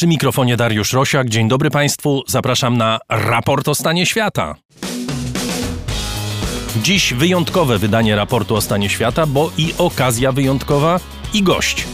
[0.00, 1.28] Przy mikrofonie Dariusz Rosiak.
[1.28, 2.22] Dzień dobry Państwu.
[2.26, 4.54] Zapraszam na raport o stanie świata.
[6.82, 11.00] Dziś wyjątkowe wydanie raportu o stanie świata, bo i okazja wyjątkowa,
[11.34, 11.86] i gość.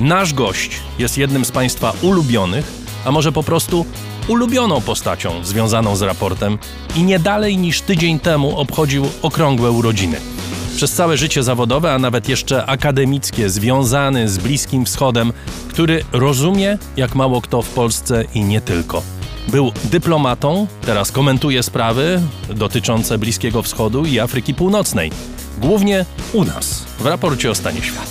[0.00, 2.72] Nasz gość jest jednym z Państwa ulubionych,
[3.04, 3.86] a może po prostu
[4.28, 6.58] ulubioną postacią związaną z raportem
[6.96, 10.20] i nie dalej niż tydzień temu obchodził okrągłe urodziny.
[10.76, 15.32] Przez całe życie zawodowe, a nawet jeszcze akademickie, związany z Bliskim Wschodem,
[15.68, 19.02] który rozumie jak mało kto w Polsce i nie tylko.
[19.48, 22.20] Był dyplomatą, teraz komentuje sprawy
[22.54, 25.10] dotyczące Bliskiego Wschodu i Afryki Północnej.
[25.58, 28.06] Głównie u nas, w raporcie o stanie świata.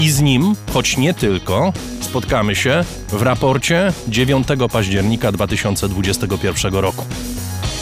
[0.00, 7.04] I z nim, choć nie tylko, spotkamy się w raporcie 9 października 2021 roku.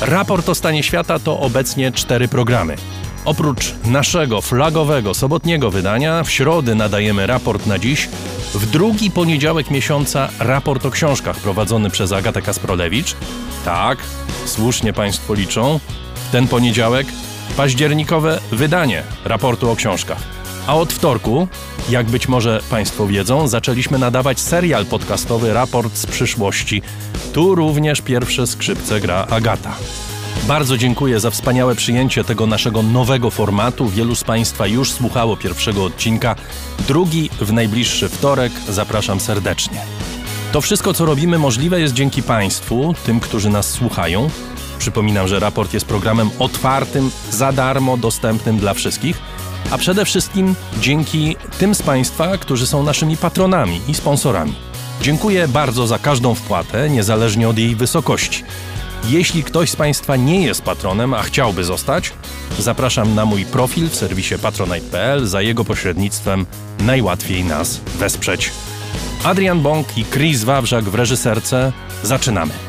[0.01, 2.77] Raport o stanie świata to obecnie cztery programy.
[3.25, 8.09] Oprócz naszego flagowego sobotniego wydania, w środę nadajemy raport na dziś,
[8.55, 13.17] w drugi poniedziałek miesiąca raport o książkach prowadzony przez Agatę Kasprolewicz.
[13.65, 13.99] Tak,
[14.45, 15.81] słusznie Państwo liczą.
[16.29, 17.07] W ten poniedziałek
[17.57, 20.19] październikowe wydanie raportu o książkach.
[20.67, 21.49] A od wtorku,
[21.91, 26.83] jak być może Państwo wiedzą, zaczęliśmy nadawać serial podcastowy Raport z przyszłości.
[27.33, 29.75] Tu również pierwsze skrzypce gra Agata.
[30.49, 33.89] Bardzo dziękuję za wspaniałe przyjęcie tego naszego nowego formatu.
[33.89, 36.37] Wielu z Państwa już słuchało pierwszego odcinka.
[36.87, 38.53] Drugi w najbliższy wtorek.
[38.69, 39.81] Zapraszam serdecznie.
[40.53, 44.31] To wszystko, co robimy, możliwe jest dzięki Państwu, tym, którzy nas słuchają.
[44.79, 49.19] Przypominam, że raport jest programem otwartym, za darmo, dostępnym dla wszystkich,
[49.71, 54.55] a przede wszystkim dzięki tym z Państwa, którzy są naszymi patronami i sponsorami.
[55.03, 58.45] Dziękuję bardzo za każdą wpłatę, niezależnie od jej wysokości.
[59.05, 62.13] Jeśli ktoś z Państwa nie jest patronem, a chciałby zostać,
[62.59, 65.27] zapraszam na mój profil w serwisie patronite.pl.
[65.27, 66.47] Za jego pośrednictwem
[66.81, 68.51] najłatwiej nas wesprzeć.
[69.25, 71.73] Adrian Bąk i Chris Wawrzak w reżyserce.
[72.03, 72.68] Zaczynamy.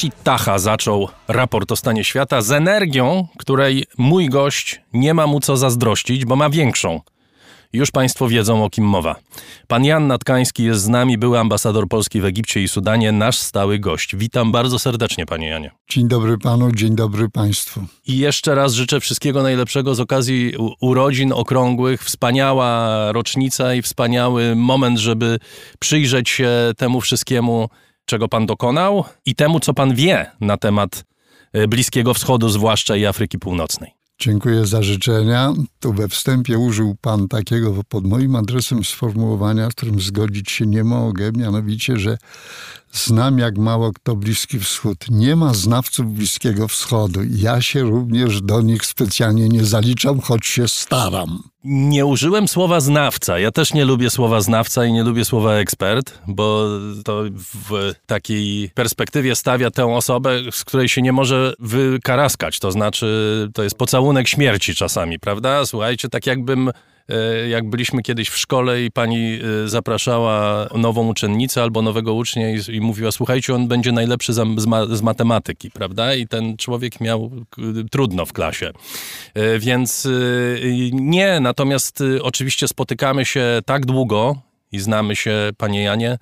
[0.00, 5.40] Rashid Taha zaczął raport o stanie świata z energią, której mój gość nie ma mu
[5.40, 7.00] co zazdrościć, bo ma większą.
[7.72, 9.16] Już Państwo wiedzą, o kim mowa.
[9.68, 13.78] Pan Jan Natkański jest z nami, były ambasador Polski w Egipcie i Sudanie, nasz stały
[13.78, 14.16] gość.
[14.16, 15.70] Witam bardzo serdecznie, Panie Janie.
[15.90, 17.84] Dzień dobry panu, dzień dobry państwu.
[18.06, 22.04] I jeszcze raz życzę wszystkiego najlepszego z okazji urodzin okrągłych.
[22.04, 25.38] Wspaniała rocznica i wspaniały moment, żeby
[25.78, 27.68] przyjrzeć się temu wszystkiemu,
[28.10, 31.04] czego pan dokonał i temu, co pan wie na temat
[31.52, 33.90] e, Bliskiego Wschodu, zwłaszcza i Afryki Północnej.
[34.20, 35.52] Dziękuję za życzenia.
[35.80, 40.84] Tu we wstępie użył pan takiego pod moim adresem sformułowania, z którym zgodzić się nie
[40.84, 42.18] mogę, mianowicie, że
[42.92, 45.04] znam jak mało kto Bliski Wschód.
[45.10, 47.20] Nie ma znawców Bliskiego Wschodu.
[47.30, 51.42] Ja się również do nich specjalnie nie zaliczam, choć się staram.
[51.64, 53.38] Nie użyłem słowa znawca.
[53.38, 56.68] Ja też nie lubię słowa znawca i nie lubię słowa ekspert, bo
[57.04, 57.22] to
[57.70, 62.58] w takiej perspektywie stawia tę osobę, z której się nie może wykaraskać.
[62.58, 65.66] To znaczy, to jest pocałunek śmierci czasami, prawda?
[65.66, 66.70] Słuchajcie, tak jakbym.
[67.10, 72.50] E, Jak byliśmy kiedyś w szkole i pani e, zapraszała nową uczennicę albo nowego ucznia
[72.50, 76.14] i, i mówiła, słuchajcie, on będzie najlepszy z, ma, z matematyki, prawda?
[76.14, 78.70] I ten człowiek miał k- trudno w klasie.
[79.34, 80.08] E, Więc
[80.92, 84.36] nie, natomiast oczywiście spotykamy się tak długo
[84.72, 86.18] i znamy się, panie Janie.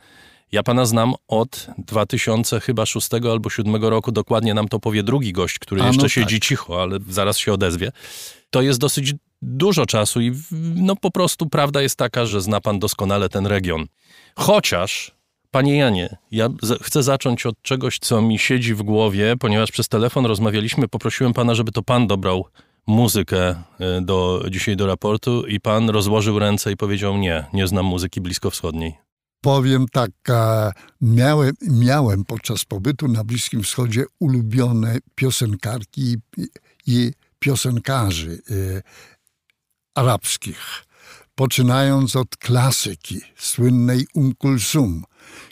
[0.52, 5.32] Ja pana znam od 2000 chyba 6 albo 7 roku, dokładnie nam to powie drugi
[5.32, 6.10] gość, który A, no jeszcze tak.
[6.10, 7.92] siedzi cicho, ale zaraz się odezwie.
[8.50, 10.32] To jest dosyć dużo czasu i
[10.74, 13.86] no po prostu prawda jest taka, że zna pan doskonale ten region.
[14.36, 15.18] Chociaż
[15.50, 16.48] Panie Janie, ja
[16.82, 21.54] chcę zacząć od czegoś, co mi siedzi w głowie, ponieważ przez telefon rozmawialiśmy, poprosiłem pana,
[21.54, 22.46] żeby to pan dobrał
[22.86, 23.56] muzykę y,
[24.00, 28.94] do, dzisiaj do raportu i pan rozłożył ręce i powiedział nie, nie znam muzyki bliskowschodniej.
[29.40, 36.46] Powiem tak, e, miałem, miałem podczas pobytu na Bliskim Wschodzie ulubione piosenkarki i,
[36.86, 38.82] i piosenkarzy e,
[39.98, 40.84] arabskich.
[41.34, 45.04] Poczynając od klasyki słynnej Um Kulsum,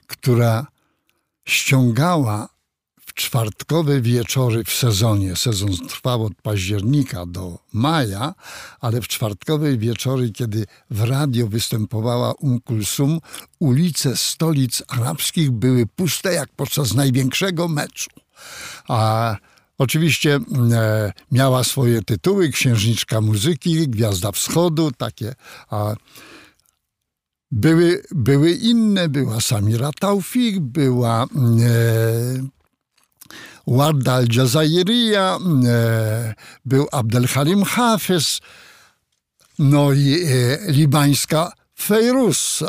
[0.06, 0.66] która
[1.44, 2.48] ściągała
[3.06, 5.36] w czwartkowe wieczory w sezonie.
[5.36, 8.34] Sezon trwał od października do maja,
[8.80, 13.20] ale w czwartkowe wieczory, kiedy w radio występowała Um Kulsum,
[13.58, 18.10] ulice stolic arabskich były puste jak podczas największego meczu.
[18.88, 19.36] A
[19.78, 20.38] oczywiście
[20.72, 25.34] e, miała swoje tytuły: Księżniczka muzyki, Gwiazda Wschodu, takie.
[25.70, 25.94] A,
[27.50, 31.26] były, były inne, była Samira Taufik, była e,
[33.66, 38.40] Warda al-Jazairiya, e, był Abdelhalim Hafez,
[39.58, 42.62] no i e, libańska Fejrus.
[42.62, 42.66] E,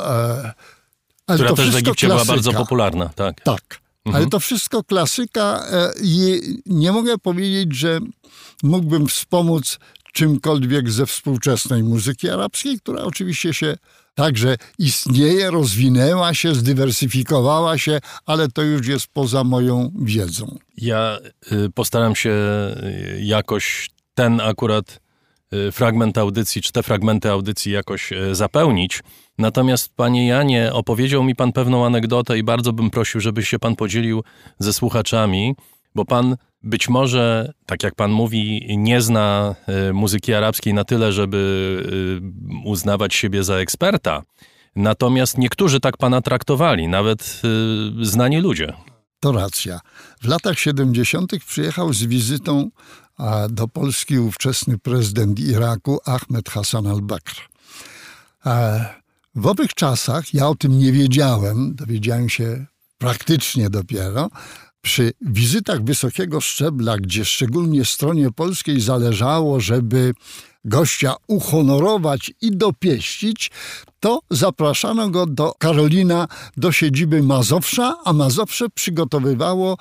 [1.28, 2.58] ale Która to też w Egipcie była bardzo klasyka.
[2.58, 3.42] popularna, tak.
[3.42, 3.80] Tak,
[4.14, 8.00] ale to wszystko klasyka e, i nie mogę powiedzieć, że
[8.64, 9.80] mógłbym wspomóc
[10.14, 13.78] czymkolwiek ze współczesnej muzyki arabskiej, która oczywiście się
[14.16, 20.58] także istnieje, rozwinęła się, zdywersyfikowała się, ale to już jest poza moją wiedzą.
[20.78, 21.20] Ja
[21.52, 25.00] y, postaram się y, jakoś ten akurat
[25.72, 29.04] fragment audycji, czy te fragmenty audycji jakoś y, zapełnić.
[29.38, 33.76] Natomiast, panie Janie, opowiedział mi pan pewną anegdotę i bardzo bym prosił, żeby się pan
[33.76, 34.24] podzielił
[34.60, 35.56] ze słuchaczami,
[35.96, 39.56] bo pan być może, tak jak pan mówi, nie zna
[39.90, 41.38] y, muzyki arabskiej na tyle, żeby
[42.66, 44.24] y, uznawać siebie za eksperta.
[44.76, 47.42] Natomiast niektórzy tak pana traktowali, nawet
[48.02, 48.74] y, znani ludzie.
[49.20, 49.80] To racja.
[50.22, 51.32] W latach 70.
[51.48, 52.70] przyjechał z wizytą
[53.50, 57.50] do Polski ówczesny prezydent Iraku Ahmed Hassan al-Bakr.
[58.46, 58.86] E,
[59.36, 62.66] W owych czasach, ja o tym nie wiedziałem, dowiedziałem się
[62.98, 64.30] praktycznie dopiero,
[64.82, 70.14] przy wizytach wysokiego szczebla, gdzie szczególnie stronie polskiej zależało, żeby
[70.66, 73.52] gościa uhonorować i dopieścić,
[74.00, 76.28] to zapraszano go do Karolina,
[76.58, 79.78] do siedziby Mazowsza, a Mazowsze przygotowywało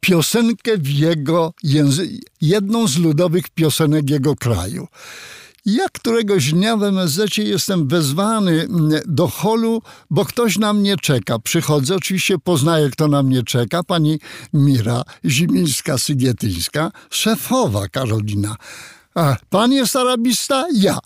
[0.00, 4.88] piosenkę w jego języku, jedną z ludowych piosenek jego kraju.
[5.66, 11.38] Ja któregoś dnia w MSZ jestem wezwany mm, do holu, bo ktoś na mnie czeka.
[11.38, 13.82] Przychodzę, oczywiście poznaję, kto na mnie czeka.
[13.82, 14.18] Pani
[14.52, 18.56] Mira Zimińska-Sygietyńska, szefowa Karolina.
[19.14, 20.66] A, pan jest arabista?
[20.74, 20.98] Ja.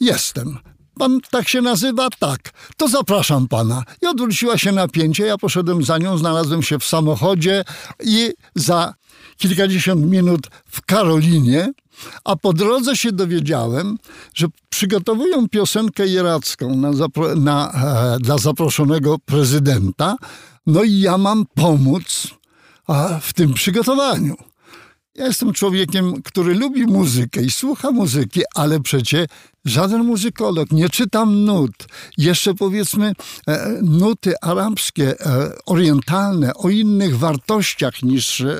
[0.00, 0.58] Jestem.
[0.98, 2.08] Pan tak się nazywa?
[2.18, 2.40] Tak.
[2.76, 3.84] To zapraszam pana.
[4.02, 5.26] I odwróciła się napięcie.
[5.26, 7.64] Ja poszedłem za nią, znalazłem się w samochodzie
[8.04, 8.94] i za
[9.36, 11.72] kilkadziesiąt minut w Karolinie,
[12.24, 13.98] a po drodze się dowiedziałem,
[14.34, 20.16] że przygotowują piosenkę iracką na zapro- na, e, dla zaproszonego prezydenta.
[20.66, 22.28] No i ja mam pomóc
[22.86, 24.36] a, w tym przygotowaniu.
[25.14, 29.26] Ja jestem człowiekiem, który lubi muzykę i słucha muzyki, ale przecie
[29.66, 31.72] żaden muzykolog, nie czytam nut.
[32.18, 33.12] Jeszcze powiedzmy
[33.48, 38.56] e, nuty arabskie, e, orientalne, o innych wartościach niż e,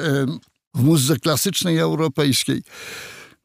[0.75, 2.63] w muzyce klasycznej europejskiej.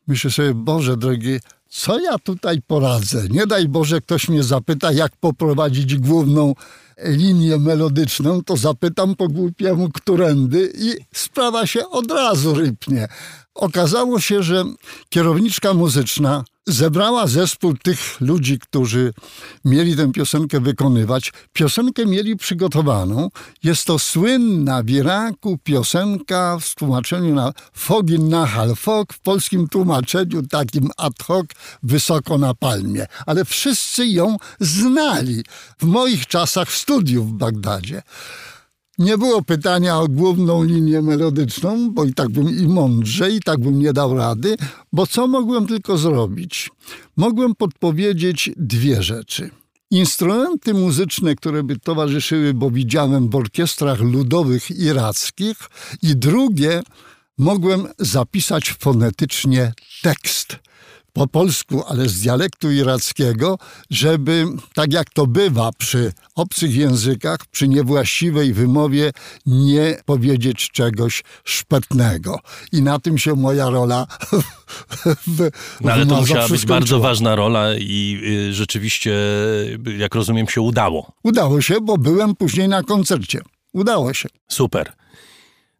[0.07, 1.39] Myślę sobie, Boże drogi,
[1.69, 3.27] co ja tutaj poradzę?
[3.29, 6.53] Nie daj Boże, ktoś mnie zapyta, jak poprowadzić główną
[7.03, 13.07] linię melodyczną, to zapytam po głupiemu, którędy i sprawa się od razu rypnie.
[13.55, 14.65] Okazało się, że
[15.09, 19.13] kierowniczka muzyczna zebrała zespół tych ludzi, którzy
[19.65, 21.33] mieli tę piosenkę wykonywać.
[21.53, 23.29] Piosenkę mieli przygotowaną.
[23.63, 30.47] Jest to słynna w Iraku piosenka w tłumaczeniu na Fogin Nahal Fog, w polskim tłumaczeniu
[30.47, 31.45] takim ad hoc,
[31.83, 33.05] wysoko na palmie.
[33.25, 35.43] Ale wszyscy ją znali
[35.79, 38.01] w moich czasach studiów w Bagdadzie.
[38.97, 43.59] Nie było pytania o główną linię melodyczną, bo i tak bym i mądrze, i tak
[43.59, 44.55] bym nie dał rady,
[44.93, 46.69] bo co mogłem tylko zrobić?
[47.17, 49.49] Mogłem podpowiedzieć dwie rzeczy.
[49.91, 55.57] Instrumenty muzyczne, które by towarzyszyły, bo widziałem w orkiestrach ludowych irackich,
[56.01, 56.81] i drugie,
[57.37, 60.59] mogłem zapisać fonetycznie tekst
[61.13, 63.57] po polsku, ale z dialektu irackiego,
[63.89, 69.11] żeby, tak jak to bywa przy obcych językach, przy niewłaściwej wymowie,
[69.45, 72.39] nie powiedzieć czegoś szpetnego.
[72.71, 74.07] I na tym się moja rola
[75.27, 75.49] w,
[75.81, 79.11] No ale to musiała być bardzo ważna rola i y, rzeczywiście,
[79.87, 81.11] y, jak rozumiem, się udało.
[81.23, 83.41] Udało się, bo byłem później na koncercie.
[83.73, 84.29] Udało się.
[84.47, 85.00] Super.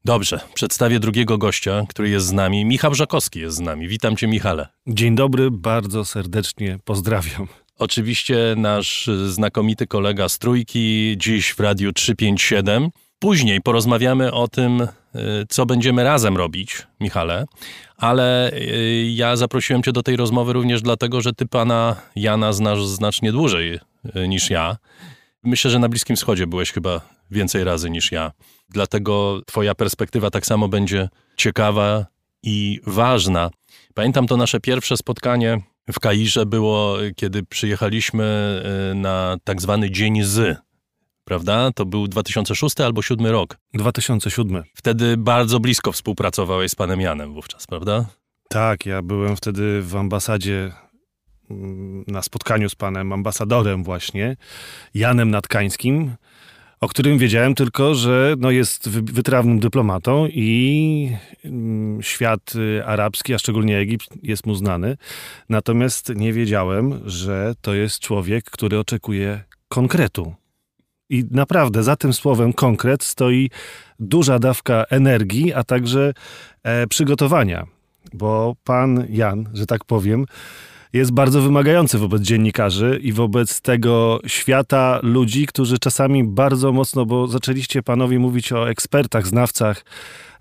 [0.06, 2.66] Dobrze, przedstawię drugiego gościa, który jest z nami.
[2.66, 3.88] Michał Żakowski jest z nami.
[3.88, 4.68] Witam cię, Michale.
[4.88, 7.48] Dzień dobry, bardzo serdecznie pozdrawiam.
[7.78, 12.90] Oczywiście nasz znakomity kolega z Trójki, dziś w Radiu 357.
[13.20, 14.88] Później porozmawiamy o tym, y,
[15.50, 17.46] co będziemy razem robić, Michale,
[17.98, 22.86] ale y, ja zaprosiłem cię do tej rozmowy również dlatego, że ty pana Jana znasz
[22.86, 23.80] znacznie dłużej
[24.16, 24.78] y, niż ja.
[25.44, 28.32] Myślę, że na Bliskim Wschodzie byłeś chyba więcej razy niż ja.
[28.70, 32.06] Dlatego twoja perspektywa tak samo będzie ciekawa
[32.44, 33.50] i ważna.
[33.94, 40.24] Pamiętam to nasze pierwsze spotkanie w Kairze było, kiedy przyjechaliśmy y, na tak zwany Dzień
[40.24, 40.62] Z,
[41.24, 41.72] prawda?
[41.76, 43.58] To był 2006 albo 2007 rok.
[43.74, 44.64] 2007.
[44.74, 48.06] Wtedy bardzo blisko współpracowałeś z panem Janem wówczas, prawda?
[48.50, 50.72] Tak, ja byłem wtedy w ambasadzie
[52.08, 54.38] na spotkaniu z panem ambasadorem właśnie,
[54.94, 56.12] Janem Natkańskim,
[56.82, 61.12] o którym wiedziałem tylko, że no jest wy- wytrawnym dyplomatą i
[61.46, 64.98] mm, świat y, arabski, a szczególnie Egipt jest mu znany.
[65.50, 70.34] Natomiast nie wiedziałem, że to jest człowiek, który oczekuje konkretu.
[71.10, 73.50] I naprawdę za tym słowem konkret stoi
[74.00, 76.14] duża dawka energii, a także
[76.64, 77.68] e, przygotowania,
[78.14, 80.26] bo pan Jan, że tak powiem,
[80.94, 87.28] jest bardzo wymagający wobec dziennikarzy i wobec tego świata ludzi, którzy czasami bardzo mocno, bo
[87.28, 89.86] zaczęliście panowie mówić o ekspertach, znawcach.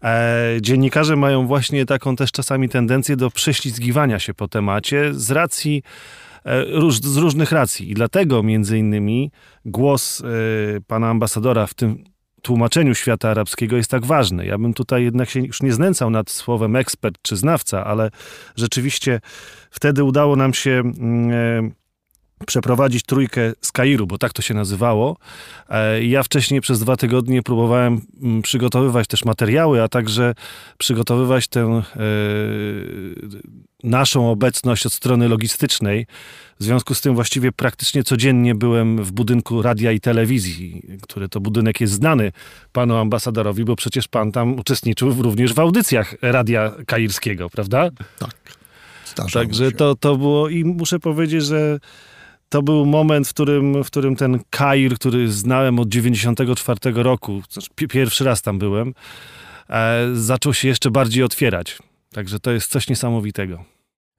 [0.02, 5.82] E, dziennikarze mają właśnie taką też czasami tendencję do prześlizgiwania się po temacie z racji
[6.44, 7.90] e, róż, z różnych racji.
[7.90, 9.30] I dlatego między innymi
[9.64, 10.24] głos e,
[10.80, 12.04] pana ambasadora w tym
[12.42, 14.46] tłumaczeniu świata arabskiego jest tak ważny.
[14.46, 18.10] Ja bym tutaj jednak się już nie znęcał nad słowem ekspert czy znawca, ale
[18.56, 19.20] rzeczywiście
[19.70, 21.72] wtedy udało nam się mm,
[22.46, 25.16] przeprowadzić trójkę z Kairu, bo tak to się nazywało.
[25.68, 30.34] E, Ja wcześniej przez dwa tygodnie próbowałem mm, przygotowywać też materiały, a także
[30.78, 31.82] przygotowywać tę e,
[33.84, 36.06] naszą obecność od strony logistycznej.
[36.60, 41.40] W związku z tym właściwie praktycznie codziennie byłem w budynku radia i telewizji, który to
[41.40, 42.32] budynek jest znany
[42.72, 47.90] panu ambasadorowi, bo przecież pan tam uczestniczył również w audycjach radia kairskiego, prawda?
[48.18, 48.34] Tak.
[49.06, 49.76] Zdarzało Także się.
[49.76, 51.78] to, to było i muszę powiedzieć, że
[52.50, 57.68] to był moment, w którym, w którym ten Kair, który znałem od 94 roku, znaczy
[57.74, 58.94] pi- pierwszy raz tam byłem,
[59.68, 61.78] e, zaczął się jeszcze bardziej otwierać.
[62.12, 63.64] Także to jest coś niesamowitego.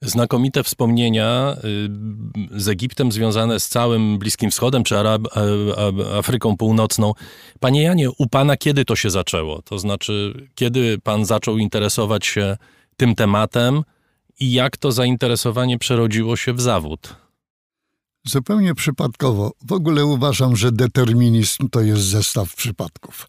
[0.03, 1.55] Znakomite wspomnienia
[2.55, 5.21] y, z Egiptem związane z całym Bliskim Wschodem czy Arab,
[6.19, 7.13] Afryką Północną.
[7.59, 9.61] Panie Janie, u pana kiedy to się zaczęło?
[9.61, 12.57] To znaczy, kiedy pan zaczął interesować się
[12.97, 13.83] tym tematem
[14.39, 17.15] i jak to zainteresowanie przerodziło się w zawód?
[18.27, 19.51] Zupełnie przypadkowo.
[19.67, 23.27] W ogóle uważam, że determinizm to jest zestaw przypadków.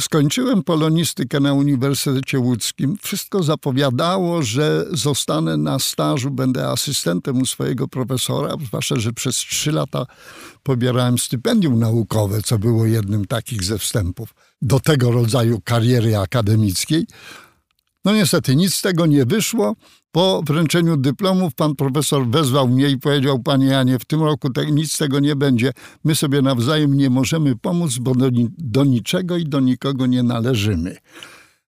[0.00, 2.96] Skończyłem polonistykę na Uniwersytecie Łódzkim.
[3.02, 9.72] Wszystko zapowiadało, że zostanę na stażu, będę asystentem u swojego profesora, zwłaszcza, że przez trzy
[9.72, 10.06] lata
[10.62, 17.06] pobierałem stypendium naukowe, co było jednym takich ze wstępów do tego rodzaju kariery akademickiej.
[18.04, 19.76] No niestety nic z tego nie wyszło.
[20.12, 24.66] Po wręczeniu dyplomów pan profesor wezwał mnie i powiedział, panie Janie, w tym roku te,
[24.66, 25.72] nic z tego nie będzie.
[26.04, 30.96] My sobie nawzajem nie możemy pomóc, bo do, do niczego i do nikogo nie należymy.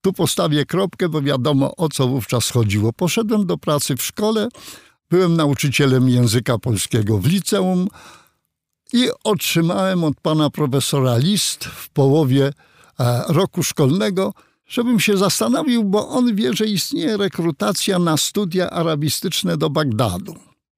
[0.01, 2.93] Tu postawię kropkę, bo wiadomo o co wówczas chodziło.
[2.93, 4.49] Poszedłem do pracy w szkole,
[5.11, 7.89] byłem nauczycielem języka polskiego w liceum
[8.93, 12.53] i otrzymałem od pana profesora list w połowie
[13.01, 14.35] e, roku szkolnego,
[14.71, 20.35] żebym się zastanowił, bo on wie, że istnieje rekrutacja na studia arabistyczne do Bagdadu.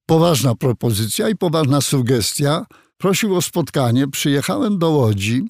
[0.07, 2.67] Poważna propozycja i poważna sugestia.
[2.99, 5.49] Prosił o spotkanie, przyjechałem do Łodzi.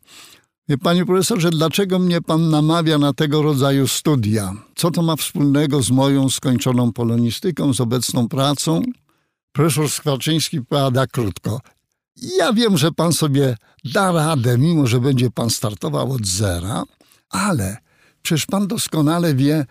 [0.69, 4.55] Wie, Panie profesorze, dlaczego mnie pan namawia na tego rodzaju studia?
[4.75, 8.83] Co to ma wspólnego z moją skończoną polonistyką, z obecną pracą?
[9.53, 11.61] Profesor Skwarczyński powiada krótko.
[12.39, 16.85] Ja wiem, że pan sobie da radę, mimo że będzie pan startował od zera,
[17.31, 17.77] ale
[18.23, 19.67] przecież pan doskonale wie,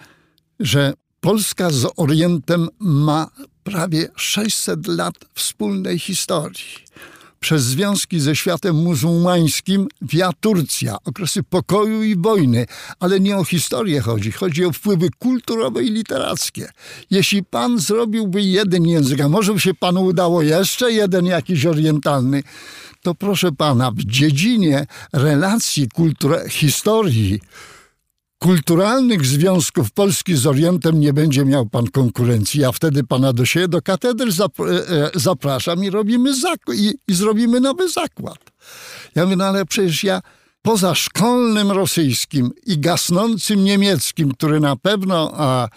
[0.59, 3.27] że Polska z Orientem ma
[3.63, 6.91] prawie 600 lat wspólnej historii.
[7.39, 12.65] Przez związki ze światem muzułmańskim wia Turcja, okresy pokoju i wojny,
[12.99, 16.71] ale nie o historię chodzi, chodzi o wpływy kulturowe i literackie.
[17.11, 22.43] Jeśli pan zrobiłby jeden język, a może by się panu udało jeszcze jeden jakiś orientalny,
[23.01, 27.39] to proszę pana, w dziedzinie relacji kultura- historii,
[28.41, 32.61] kulturalnych związków Polski z Orientem nie będzie miał pan konkurencji.
[32.61, 36.33] Ja wtedy pana do siebie, do katedry zap, e, e, zapraszam i robimy
[36.73, 38.37] i, i zrobimy nowy zakład.
[39.15, 40.21] Ja mówię, no ale przecież ja
[40.61, 45.67] poza szkolnym rosyjskim i gasnącym niemieckim, który na pewno a,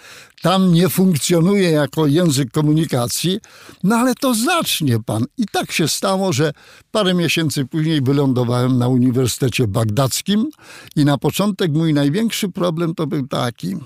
[0.42, 3.38] tam nie funkcjonuje jako język komunikacji,
[3.84, 5.24] no ale to zacznie pan.
[5.38, 6.52] I tak się stało, że
[6.90, 10.50] parę miesięcy później wylądowałem na Uniwersytecie Bagdackim
[10.96, 13.76] i na początek mój największy problem to był taki.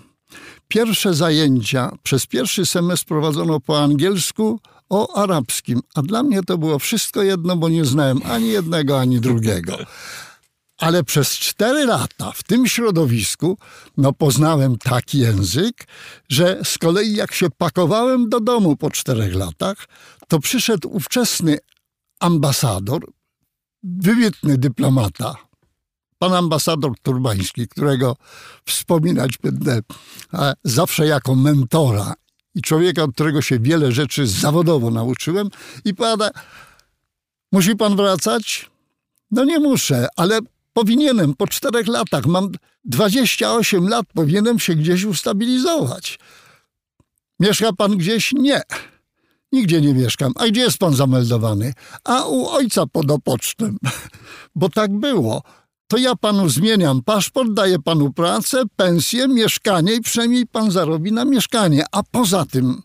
[0.68, 6.78] Pierwsze zajęcia przez pierwszy semestr prowadzono po angielsku o arabskim, a dla mnie to było
[6.78, 9.76] wszystko jedno, bo nie znałem ani jednego, ani drugiego.
[10.78, 13.58] Ale przez cztery lata w tym środowisku
[13.96, 15.86] no, poznałem taki język,
[16.28, 19.88] że z kolei jak się pakowałem do domu po czterech latach,
[20.28, 21.58] to przyszedł ówczesny
[22.20, 23.06] ambasador,
[23.82, 25.34] wybitny dyplomata,
[26.18, 28.16] pan ambasador Turbański, którego
[28.66, 29.80] wspominać będę
[30.34, 32.14] e, zawsze jako mentora
[32.54, 35.48] i człowieka, od którego się wiele rzeczy zawodowo nauczyłem
[35.84, 36.30] i powiada,
[37.52, 38.70] musi pan wracać?
[39.30, 40.38] No nie muszę, ale
[40.78, 42.52] powinienem po czterech latach, mam
[42.84, 46.18] 28 lat, powinienem się gdzieś ustabilizować.
[47.40, 48.32] Mieszka pan gdzieś?
[48.32, 48.62] Nie.
[49.52, 50.32] Nigdzie nie mieszkam.
[50.36, 51.72] A gdzie jest pan zameldowany?
[52.04, 53.78] A u ojca pod opocztem.
[54.54, 55.42] Bo tak było.
[55.88, 61.24] To ja panu zmieniam paszport, daję panu pracę, pensję, mieszkanie i przynajmniej pan zarobi na
[61.24, 61.84] mieszkanie.
[61.92, 62.82] A poza tym,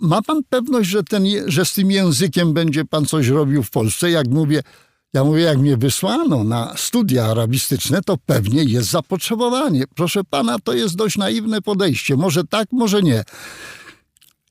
[0.00, 4.10] ma pan pewność, że, ten, że z tym językiem będzie pan coś robił w Polsce?
[4.10, 4.62] Jak mówię,
[5.14, 9.84] ja mówię, jak mnie wysłano na studia arabistyczne, to pewnie jest zapotrzebowanie.
[9.94, 12.16] Proszę pana, to jest dość naiwne podejście.
[12.16, 13.24] Może tak, może nie.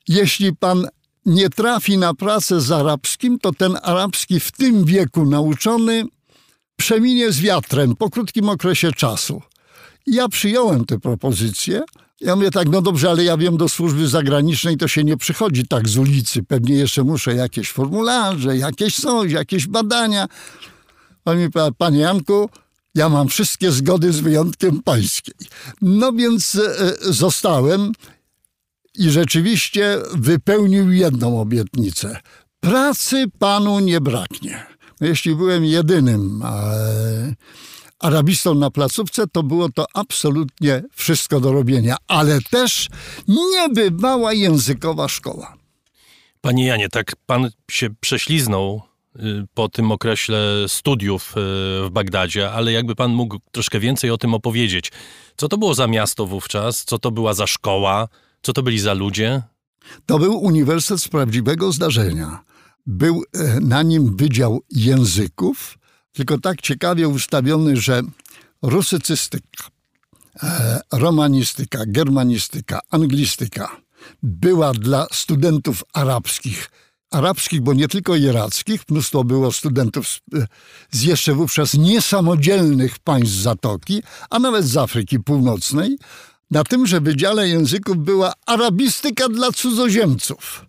[0.08, 0.88] Jeśli pan
[1.26, 6.04] nie trafi na pracę z arabskim, to ten arabski w tym wieku nauczony
[6.76, 9.42] przeminie z wiatrem po krótkim okresie czasu.
[10.06, 11.82] Ja przyjąłem tę propozycję,
[12.20, 15.66] Ja mówię tak, no dobrze, ale ja wiem, do służby zagranicznej to się nie przychodzi
[15.66, 16.42] tak z ulicy.
[16.42, 20.26] Pewnie jeszcze muszę jakieś formularze, jakieś coś, jakieś badania.
[21.24, 21.48] On mi
[21.78, 22.48] panie Janku,
[22.94, 25.34] ja mam wszystkie zgody z wyjątkiem pańskiej.
[25.82, 27.92] No więc e, zostałem
[28.94, 32.20] i rzeczywiście wypełnił jedną obietnicę.
[32.60, 34.66] Pracy panu nie braknie.
[35.00, 37.34] No, Jeśli byłem jedynym e,
[37.98, 42.88] arabistą na placówce, to było to absolutnie wszystko do robienia, ale też
[43.28, 45.56] niebywała językowa szkoła.
[46.40, 48.82] Panie Janie, tak pan się prześliznął
[49.16, 49.20] y,
[49.54, 50.34] po tym okresie
[50.66, 51.34] studiów y,
[51.86, 54.92] w Bagdadzie, ale jakby pan mógł troszkę więcej o tym opowiedzieć.
[55.36, 56.84] Co to było za miasto wówczas?
[56.84, 58.08] Co to była za szkoła?
[58.42, 59.42] Co to byli za ludzie?
[60.06, 62.44] To był uniwersytet z prawdziwego zdarzenia.
[62.86, 65.78] Był e, na nim wydział języków,
[66.16, 68.02] tylko tak ciekawie ustawiony, że
[68.62, 69.64] rusycystyka,
[70.42, 73.76] e, romanistyka, germanistyka, anglistyka
[74.22, 76.70] była dla studentów arabskich.
[77.10, 80.20] Arabskich, bo nie tylko irackich, mnóstwo było studentów z,
[80.90, 85.98] z jeszcze wówczas niesamodzielnych państw Zatoki, a nawet z Afryki Północnej.
[86.50, 90.66] Na tymże Wydziale Języków była arabistyka dla cudzoziemców.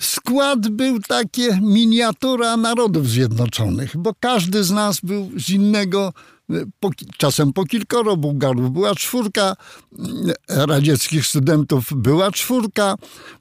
[0.00, 6.12] Skład był takie miniatura Narodów Zjednoczonych, bo każdy z nas był z innego,
[6.50, 8.70] e, po, czasem po kilkoro Bułgarów.
[8.70, 9.56] Była czwórka
[9.98, 12.94] mm, radzieckich studentów, była czwórka,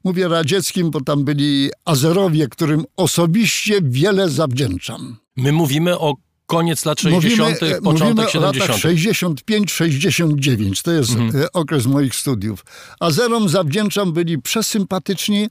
[0.04, 5.18] mówię radzieckim, bo tam byli Azerowie, którym osobiście wiele zawdzięczam.
[5.38, 6.16] My mówimy o
[6.46, 9.42] koniec lat 60., e, początek mówimy o latach 70.
[9.42, 12.66] 65-69, to jest e, okres moich studiów.
[13.00, 15.50] A Zerom zawdzięczam, byli przesympatyczni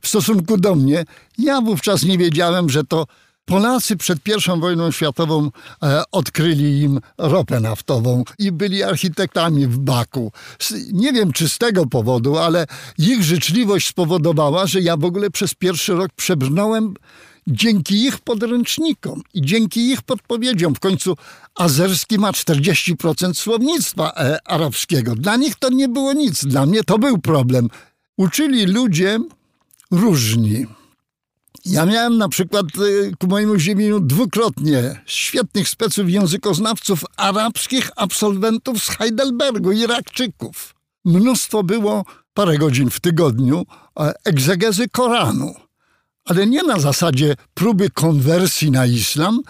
[0.00, 1.04] w stosunku do mnie.
[1.38, 3.06] Ja wówczas nie wiedziałem, że to
[3.44, 5.50] Polacy przed I wojną światową
[5.82, 10.32] e, odkryli im ropę naftową i byli architektami w Baku.
[10.92, 12.66] Nie wiem, czy z tego powodu, ale
[12.98, 16.94] ich życzliwość spowodowała, że ja w ogóle przez pierwszy rok przebrnąłem
[17.46, 20.74] dzięki ich podręcznikom i dzięki ich podpowiedziom.
[20.74, 21.16] W końcu
[21.54, 25.14] azerski ma 40% słownictwa e, arabskiego.
[25.14, 27.68] Dla nich to nie było nic, dla mnie to był problem.
[28.16, 29.18] Uczyli ludzie
[29.90, 30.66] różni.
[31.64, 38.88] Ja miałem na przykład y, ku mojemu zdziwieniu dwukrotnie świetnych speców językoznawców arabskich, absolwentów z
[38.88, 40.74] Heidelbergu, Irakczyków.
[41.04, 42.04] Mnóstwo było,
[42.34, 43.66] parę godzin w tygodniu,
[44.00, 45.54] e, egzegezy Koranu.
[46.24, 49.40] Ale nie na zasadzie próby konwersji na islam,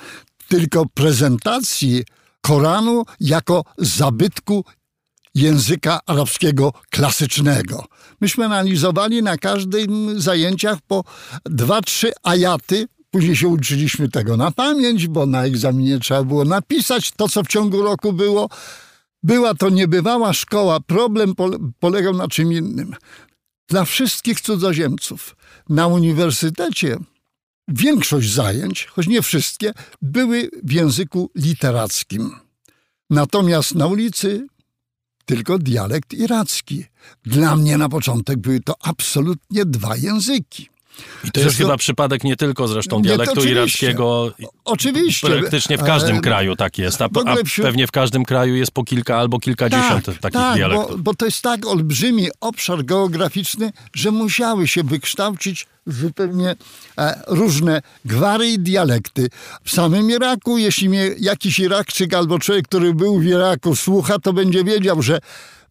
[0.49, 2.05] tylko prezentacji
[2.41, 4.65] Koranu jako zabytku
[5.35, 7.85] języka arabskiego klasycznego.
[8.21, 11.05] Myśmy analizowali na każdym zajęciach po
[11.45, 12.87] dwa, trzy ajaty.
[13.11, 17.49] Później się uczyliśmy tego na pamięć, bo na egzaminie trzeba było napisać to, co w
[17.49, 18.49] ciągu roku było.
[19.23, 20.81] Była to niebywała szkoła.
[20.81, 22.95] Problem pole- polegał na czym innym.
[23.69, 25.37] Dla wszystkich cudzoziemców
[25.69, 26.99] na uniwersytecie
[27.69, 29.73] większość zajęć, choć nie wszystkie,
[30.03, 32.37] były w języku literackim.
[33.11, 34.47] Natomiast na ulicy
[35.25, 36.85] tylko dialekt iracki.
[37.25, 40.69] Dla mnie na początek były to absolutnie dwa języki.
[41.25, 43.87] I to jest Zresztą- chyba przypadek nie tylko zresztą Nie, dialektu oczywiście.
[43.87, 44.33] irackiego.
[44.65, 45.27] Oczywiście.
[45.29, 47.03] Praktycznie w każdym E, kraju tak jest.
[47.03, 50.21] A, w ogóle a wśród- pewnie w każdym kraju jest po kilka albo kilkadziesiąt takich
[50.21, 50.91] tak, dialektów.
[50.91, 56.57] Bo, bo to jest tak olbrzymi obszar geograficzny, że musiały się wykształcić zupełnie
[56.99, 59.29] e, różne gwary i dialekty.
[59.65, 64.33] W samym Iraku, jeśli mnie jakiś Irakczyk albo człowiek, który był w Iraku słucha, to
[64.33, 65.19] będzie wiedział, że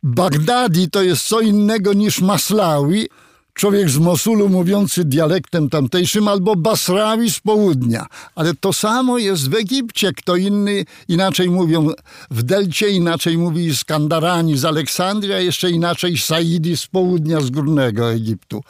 [0.03, 3.07] Bagdadi to jest co innego niż Maslawi,
[3.53, 8.05] człowiek z Mosulu mówiący dialektem tamtejszym, albo Basrawi z południa.
[8.35, 10.13] Ale to samo jest w Egipcie.
[10.13, 11.87] Kto inny inaczej mówią
[12.31, 18.11] w Delcie, inaczej mówi Skandarani z Aleksandrii, a jeszcze inaczej Saidi z południa, z górnego
[18.11, 18.63] Egiptu.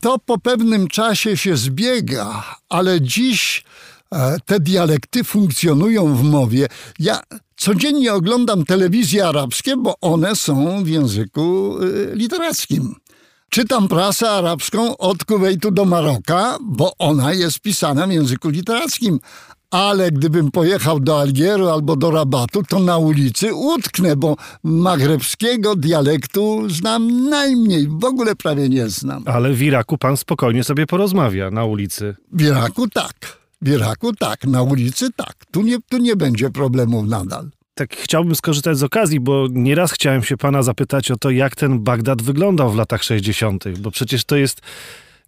[0.00, 3.64] To po pewnym czasie się zbiega, ale dziś
[4.12, 6.68] e, te dialekty funkcjonują w mowie.
[6.98, 7.20] Ja
[7.56, 11.76] codziennie oglądam telewizje arabskie, bo one są w języku
[12.12, 12.94] e, literackim.
[13.50, 19.20] Czytam prasę arabską od Kuwejtu do Maroka, bo ona jest pisana w języku literackim.
[19.70, 26.70] Ale gdybym pojechał do Algieru albo do Rabatu, to na ulicy utknę, bo magrebskiego dialektu
[26.70, 29.22] znam najmniej, w ogóle prawie nie znam.
[29.26, 32.16] Ale w Iraku pan spokojnie sobie porozmawia na ulicy.
[32.32, 35.34] W Iraku tak, w Iraku tak, na ulicy tak.
[35.50, 37.50] Tu nie, tu nie będzie problemów nadal.
[37.78, 41.80] Tak chciałbym skorzystać z okazji, bo nieraz chciałem się pana zapytać o to, jak ten
[41.80, 44.60] Bagdad wyglądał w latach 60., bo przecież to jest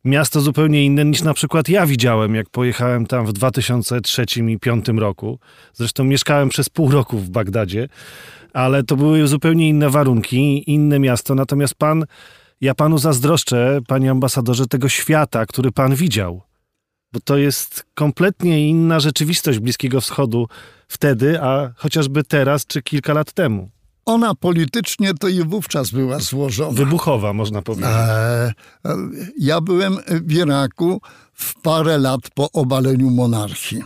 [0.05, 4.89] miasto zupełnie inne niż na przykład ja widziałem, jak pojechałem tam w 2003 i 2005
[4.89, 5.39] roku.
[5.75, 7.89] Zresztą mieszkałem przez pół roku w Bagdadzie,
[8.53, 11.35] ale to były zupełnie inne warunki, inne miasto.
[11.35, 12.05] Natomiast pan,
[12.61, 16.48] ja panu zazdroszczę, panie ambasadorze, tego świata, który pan widział.
[17.13, 20.49] Bo to jest kompletnie inna rzeczywistość Bliskiego Wschodu
[20.89, 23.71] wtedy, a chociażby teraz czy kilka lat temu.
[24.05, 26.73] Ona politycznie to i wówczas była złożona.
[26.73, 27.91] Wybuchowa, można powiedzieć.
[27.91, 28.53] E,
[28.85, 28.97] e,
[29.39, 31.01] ja byłem w Iraku
[31.35, 33.83] w parę lat po obaleniu monarchii.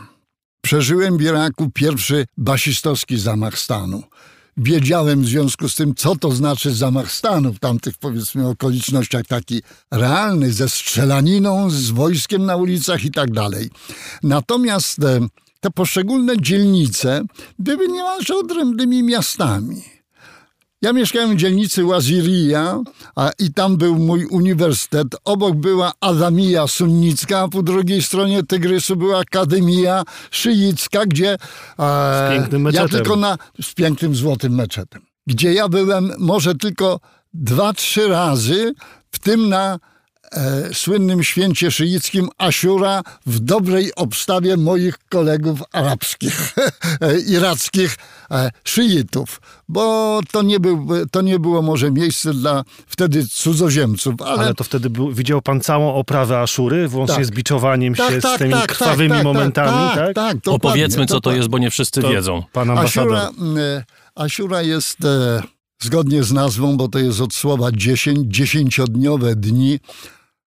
[0.60, 4.02] Przeżyłem w Iraku pierwszy basistowski zamach stanu.
[4.56, 9.62] Wiedziałem w związku z tym, co to znaczy zamach stanu w tamtych, powiedzmy, okolicznościach, taki
[9.90, 13.70] realny, ze strzelaniną, z wojskiem na ulicach i tak dalej.
[14.22, 15.20] Natomiast e,
[15.60, 17.22] te poszczególne dzielnice
[17.58, 19.82] były niemalże odrębnymi miastami.
[20.82, 22.80] Ja mieszkałem w dzielnicy Waziria
[23.16, 25.06] a, i tam był mój uniwersytet.
[25.24, 31.36] Obok była Adamia sunnicka, a po drugiej stronie Tygrysu była Akademia szyicka, gdzie...
[31.78, 33.38] E, Z pięknym Ja tylko na...
[33.62, 35.02] Z pięknym złotym meczetem.
[35.26, 37.00] Gdzie ja byłem może tylko
[37.34, 38.72] dwa, trzy razy,
[39.10, 39.78] w tym na
[40.32, 46.54] e, słynnym święcie szyickim Asiura w dobrej obstawie moich kolegów arabskich,
[47.00, 47.96] e, irackich
[48.30, 54.42] e, szyitów, bo to nie, był, to nie było może miejsce dla wtedy cudzoziemców, ale,
[54.42, 57.26] Ale to wtedy był, widział pan całą oprawę Aszury, włącznie Tak.
[57.26, 60.14] z biczowaniem się tak, z tymi tak, krwawymi tak, tak, momentami, tak?
[60.14, 62.42] tak, tak, Opowiedzmy, co to jest, bo nie wszyscy To wiedzą.
[62.52, 63.16] Pan ambasador.
[63.16, 65.42] Asiura, e, Asiura jest e,
[65.80, 69.80] zgodnie z nazwą, bo to jest od słowa dziesięć, dziesięciodniowe dni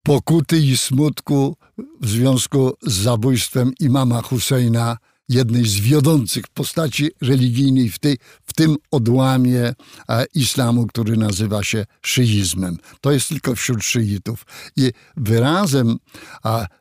[0.02, 1.56] pokuty i smutku
[2.00, 4.96] w związku z zabójstwem imama Husseina,
[5.28, 9.74] jednej z wiodących postaci religijnej w, tej, w tym odłamie
[10.08, 12.76] e, islamu, który nazywa się szyizmem.
[13.00, 14.46] To jest tylko wśród szyitów.
[14.76, 15.96] I wyrazem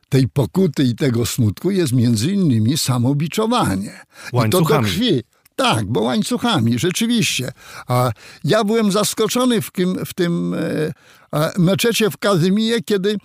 [0.08, 4.00] tej pokuty i tego smutku jest między innymi samobiczowanie.
[4.46, 5.22] I to do krwi.
[5.56, 7.52] Tak, bo łańcuchami, rzeczywiście.
[7.86, 8.10] A
[8.44, 10.54] ja byłem zaskoczony w tym, w tym
[11.34, 13.16] e, meczecie w Kazymie, kiedy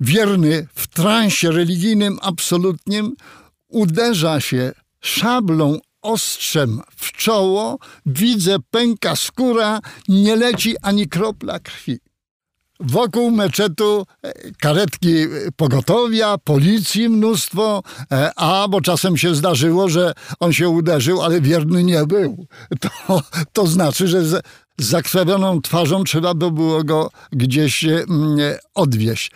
[0.00, 3.14] wierny w transie religijnym absolutnym
[3.68, 11.98] uderza się szablą ostrzem w czoło, widzę pęka skóra, nie leci ani kropla krwi.
[12.80, 20.12] Wokół meczetu e, karetki e, pogotowia, policji mnóstwo, e, a bo czasem się zdarzyło, że
[20.40, 22.46] on się uderzył, ale wierny nie był.
[22.80, 24.42] To, to znaczy, że z
[24.78, 27.84] zakrwawioną twarzą trzeba by było go gdzieś
[28.74, 29.30] odwieźć.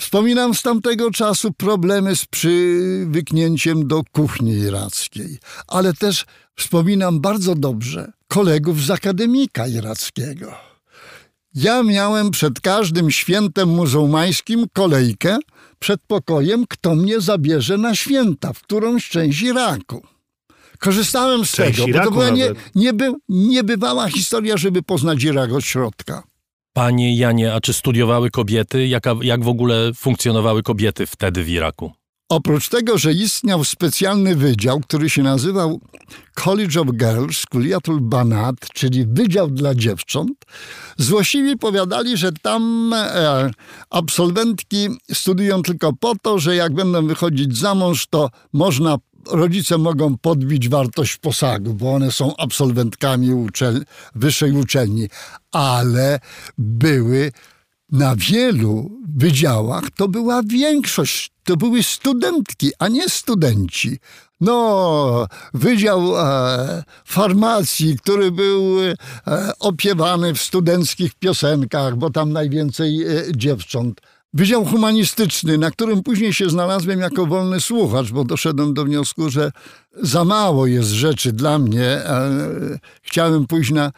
[0.00, 6.24] Wspominam z tamtego czasu problemy z przywyknięciem do kuchni irackiej, ale też
[6.56, 10.65] wspominam bardzo dobrze kolegów z akademika irackiego.
[11.56, 15.38] Ja miałem przed każdym świętem muzułmańskim kolejkę
[15.78, 20.02] przed pokojem, kto mnie zabierze na święta, w którąś część Iraku.
[20.78, 22.74] Korzystałem z Część tego, bo Iraku to była nie, nawet.
[22.74, 26.22] nie, by, niebywała historia, żeby poznać Irak od środka.
[26.72, 28.86] Panie Janie, a czy studiowały kobiety?
[28.86, 31.92] Jaka, jak w ogóle funkcjonowały kobiety wtedy w Iraku?
[32.28, 35.80] Oprócz tego, że istniał specjalny wydział, który się nazywał
[36.34, 40.32] College of Girls, Kuliatul Banat, czyli Wydział dla Dziewcząt,
[40.96, 43.50] złośliwi powiadali, że tam e,
[43.90, 48.96] absolwentki studiują tylko po to, że jak będą wychodzić za mąż, to można,
[49.30, 53.84] rodzice mogą podbić wartość posagu, bo one są absolwentkami uczel,
[54.14, 55.08] wyższej uczelni.
[55.52, 56.20] Ale
[56.58, 57.32] były
[57.92, 63.98] na wielu wydziałach to była większość, to były studentki, a nie studenci.
[64.40, 68.94] No, wydział e, farmacji, który był e,
[69.60, 74.00] opiewany w studenckich piosenkach, bo tam najwięcej e, dziewcząt.
[74.32, 79.52] Wydział humanistyczny, na którym później się znalazłem jako wolny słuchacz, bo doszedłem do wniosku, że
[80.02, 81.86] za mało jest rzeczy dla mnie.
[81.86, 82.30] E,
[83.02, 83.92] chciałem pójść na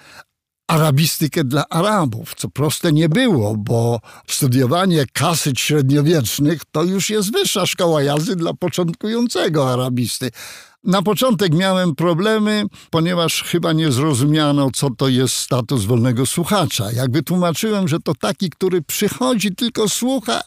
[0.68, 7.66] arabistykę dla Arabów, co proste nie było, bo studiowanie kasyć średniowiecznych to już jest wyższa
[7.66, 10.31] szkoła jazdy dla początkującego arabisty.
[10.85, 16.92] Na początek miałem problemy, ponieważ chyba nie zrozumiano, co to jest status wolnego słuchacza.
[16.92, 20.40] Jak wytłumaczyłem, że to taki, który przychodzi, tylko słucha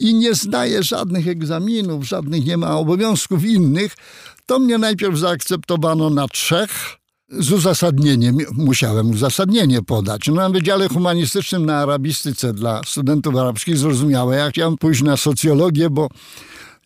[0.00, 3.96] i nie zdaje żadnych egzaminów, żadnych nie ma obowiązków innych,
[4.46, 7.01] to mnie najpierw zaakceptowano na trzech,
[7.32, 10.26] z uzasadnieniem, musiałem uzasadnienie podać.
[10.26, 14.36] No, na Wydziale Humanistycznym na arabistyce dla studentów arabskich zrozumiałe.
[14.36, 16.08] Ja chciałem pójść na socjologię, bo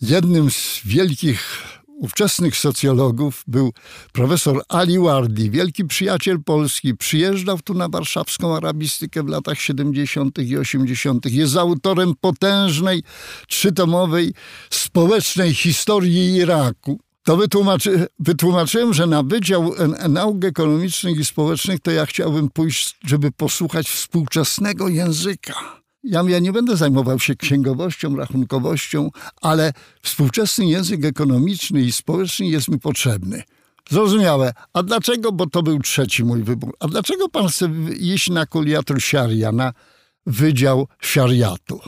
[0.01, 1.63] jednym z wielkich
[1.97, 3.73] ówczesnych socjologów był
[4.13, 6.95] profesor Ali Wardi, wielki przyjaciel Polski.
[6.95, 10.39] Przyjeżdżał tu na warszawską arabistykę w latach 70.
[10.39, 11.27] i 80.
[11.27, 13.03] Jest autorem potężnej,
[13.49, 14.35] trzytomowej
[14.71, 17.06] społecznej historii Iraku.
[17.27, 19.75] To wytłumaczy, wytłumaczyłem, że na Wydział
[20.09, 25.55] Nauk Ekonomicznych i Społecznych to ja chciałbym pójść, żeby posłuchać współczesnego języka.
[26.05, 29.11] Ja, ja nie będę zajmował się księgowością, rachunkowością,
[29.43, 33.43] ale współczesny język ekonomiczny i społeczny jest mi potrzebny.
[33.91, 34.53] Zrozumiałe.
[34.73, 35.33] A dlaczego?
[35.33, 36.77] Bo to był trzeci mój wybór.
[36.81, 39.73] A dlaczego pan chce iść na kuliatur Sharia, na
[40.27, 41.81] Wydział Szariatu?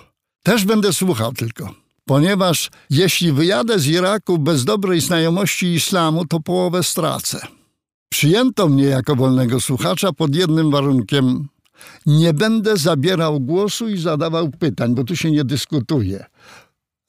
[0.42, 1.87] Też będę słuchał tylko.
[2.08, 7.40] Ponieważ jeśli wyjadę z Iraku bez dobrej znajomości islamu, to połowę stracę.
[8.08, 11.48] Przyjęto mnie jako wolnego słuchacza pod jednym warunkiem.
[12.06, 16.24] Nie będę zabierał głosu i zadawał pytań, bo tu się nie dyskutuje.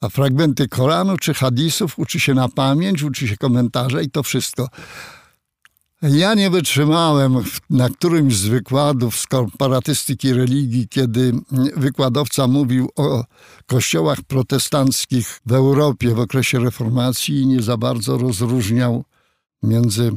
[0.00, 4.68] A fragmenty Koranu czy hadisów uczy się na pamięć, uczy się komentarze i to wszystko.
[6.02, 7.36] Ja nie wytrzymałem
[7.70, 11.32] na którymś z wykładów z komparatystyki religii, kiedy
[11.76, 13.24] wykładowca mówił o
[13.66, 19.04] kościołach protestanckich w Europie w okresie reformacji i nie za bardzo rozróżniał
[19.62, 20.12] między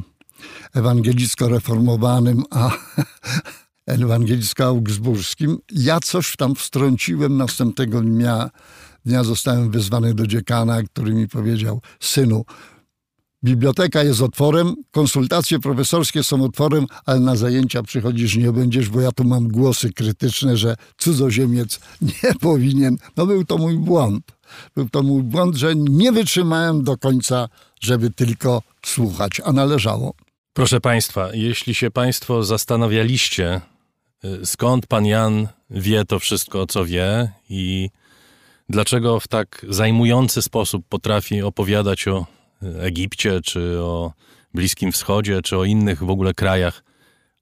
[0.74, 2.70] ewangelicko-reformowanym a
[3.86, 5.56] ewangelicko-augsburskim.
[5.72, 8.50] Ja coś tam wstrąciłem następnego dnia.
[9.04, 12.44] Dnia zostałem wezwany do dziekana, który mi powiedział: Synu,
[13.44, 19.12] biblioteka jest otworem, konsultacje profesorskie są otworem, ale na zajęcia przychodzisz nie będziesz, bo ja
[19.12, 21.80] tu mam głosy krytyczne, że cudzoziemiec
[22.22, 22.96] nie powinien.
[23.16, 24.24] No był to mój błąd.
[24.76, 27.48] Był to mój błąd, że nie wytrzymałem do końca,
[27.80, 30.14] żeby tylko słuchać, a należało.
[30.52, 33.60] Proszę Państwa, jeśli się Państwo zastanawialiście,
[34.24, 37.90] y, skąd Pan Jan wie to wszystko, co wie i
[38.68, 42.26] dlaczego w tak zajmujący sposób potrafi opowiadać o
[42.80, 44.12] Egipcie, czy o
[44.54, 46.84] Bliskim Wschodzie, czy o innych w ogóle krajach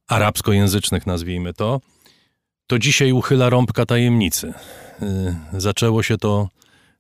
[0.08, 1.80] arabskojęzycznych, nazwijmy to,
[2.66, 4.54] to dzisiaj uchyla rąbka tajemnicy.
[5.02, 6.48] Y, Zaczęło się to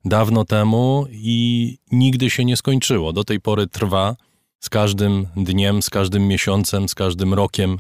[0.04, 3.12] dawno temu i nigdy się nie skończyło.
[3.12, 4.16] Do tej pory trwa
[4.60, 7.78] z każdym dniem, z każdym miesiącem, z każdym rokiem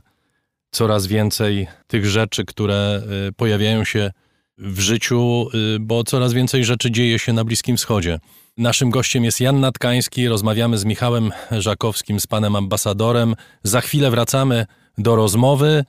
[0.70, 4.10] coraz więcej tych rzeczy, które y, pojawiają się
[4.58, 8.18] w życiu, y, bo coraz więcej rzeczy dzieje się na Bliskim Wschodzie.
[8.56, 10.28] Naszym gościem jest Jan Natkański.
[10.28, 13.34] Rozmawiamy z Michałem Żakowskim, z panem ambasadorem.
[13.62, 14.66] Za chwilę wracamy
[14.98, 15.84] do rozmowy.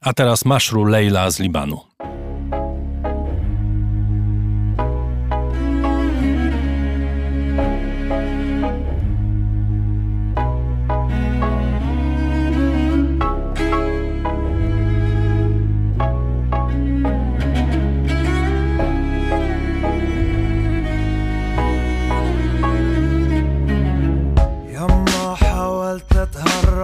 [0.00, 1.80] A teraz Maszru Leila z Libanu.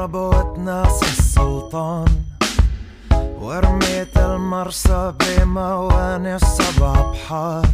[0.01, 2.09] اتهرب واتناسى السلطان
[3.41, 7.67] ورميت المرسى بمواني السبع بحار.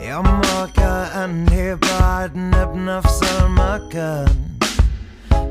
[0.00, 4.36] يما كأني بعدني بنفس المكان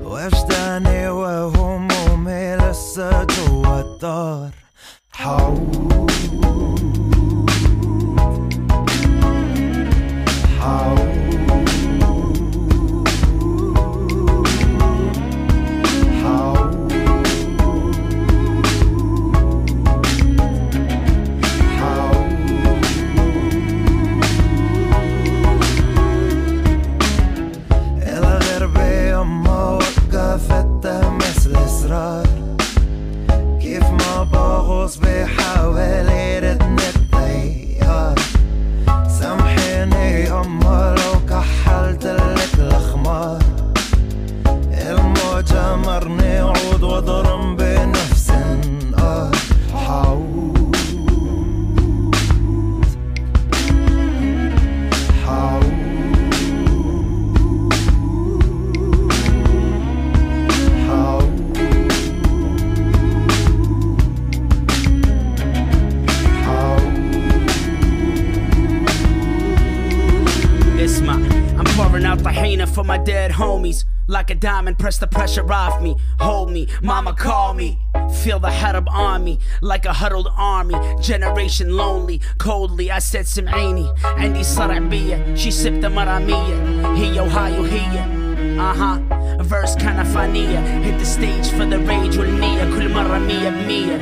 [0.03, 4.49] وجداني وهمومي لسه جوا الدار.
[5.11, 6.11] حعود
[10.59, 11.02] حعود
[30.83, 32.27] متمس الاسرار
[33.61, 36.39] كيف ما بغوص بحوالي
[73.32, 73.84] homies.
[74.06, 75.94] Like a diamond, press the pressure off me.
[76.18, 77.78] Hold me, mama call me.
[78.22, 80.76] Feel the harab on me, like a huddled army.
[81.02, 82.90] Generation lonely, coldly.
[82.90, 85.36] I said سمعيني عندي صرع بيا.
[85.36, 86.56] She sipped the maramia.
[86.96, 88.58] هي وهاي وهي.
[88.58, 88.98] Uh huh.
[89.42, 90.82] Verse kinda فانية.
[90.84, 92.64] Hit the stage for the rage والنية.
[92.76, 93.98] كل مرة مية بمية.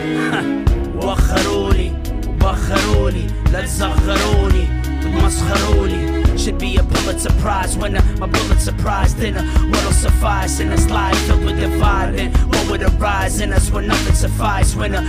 [1.03, 1.93] وخرولي
[2.29, 4.69] وبخرولي لا تصغروني
[5.05, 8.02] وتمسخرولي should be a Pulitzer Prize winner.
[8.18, 12.16] My Pulitzer Prize dinner, what'll suffice in this life filled with divide?
[12.16, 14.76] And what would arise in us when nothing suffice?
[14.76, 15.02] When a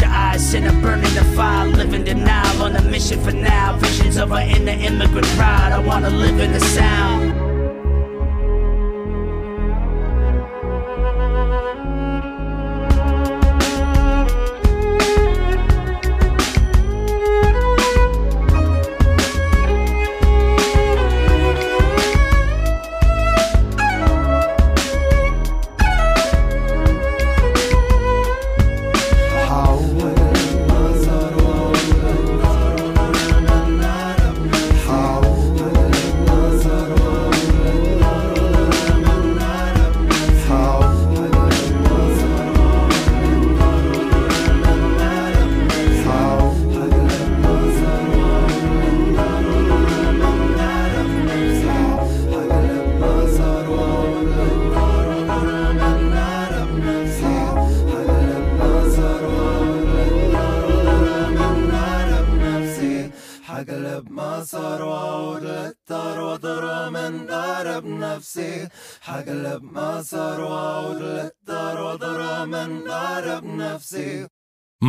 [0.00, 3.76] your eyes, sinner burning the fire, living denial on a mission for now.
[3.76, 5.70] Visions of an inner immigrant pride.
[5.72, 7.33] I wanna live in the sound.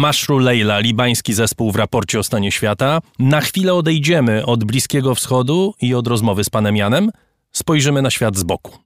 [0.06, 3.01] Mashru Leila, libański zespół w raporcie o stanie świata.
[3.20, 7.12] Na chwilę odejdziemy od Bliskiego Wschodu i od rozmowy z panem Janem.
[7.51, 8.78] Spojrzymy na świat z boku.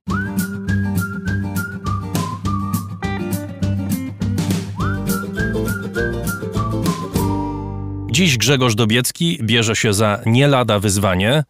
[8.11, 11.43] Dziś Grzegorz Dobiecki bierze się za nie lada wyzwanie.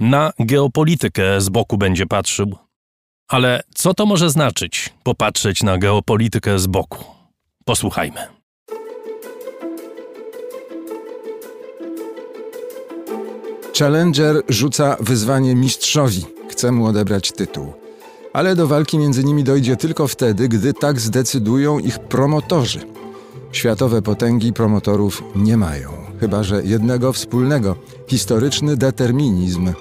[0.00, 2.56] Na geopolitykę z boku będzie patrzył.
[3.28, 7.04] Ale co to może znaczyć, popatrzeć na geopolitykę z boku?
[7.64, 8.35] Posłuchajmy.
[13.78, 17.72] Challenger rzuca wyzwanie mistrzowi, chce mu odebrać tytuł.
[18.32, 22.80] Ale do walki między nimi dojdzie tylko wtedy, gdy tak zdecydują ich promotorzy.
[23.52, 27.76] Światowe potęgi promotorów nie mają, chyba że jednego wspólnego
[28.08, 29.72] historyczny determinizm.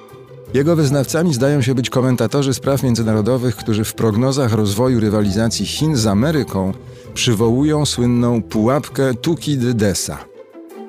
[0.54, 6.08] Jego wyznawcami zdają się być komentatorzy spraw międzynarodowych, którzy w prognozach rozwoju rywalizacji Chin z
[6.08, 6.74] Ameryką
[7.14, 10.35] przywołują słynną pułapkę Tukidydesa.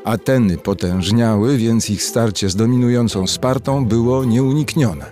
[0.07, 5.07] Ateny potężniały, więc ich starcie z dominującą Spartą było nieuniknione.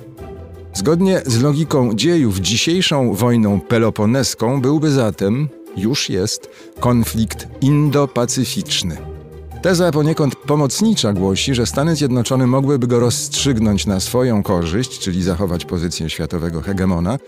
[0.75, 8.97] Zgodnie z logiką dziejów, dzisiejszą wojną peloponeską byłby zatem, już jest, konflikt indo-pacyficzny.
[9.63, 15.65] Teza poniekąd pomocnicza głosi, że Stany Zjednoczone mogłyby go rozstrzygnąć na swoją korzyść, czyli zachować
[15.65, 17.19] pozycję światowego hegemona,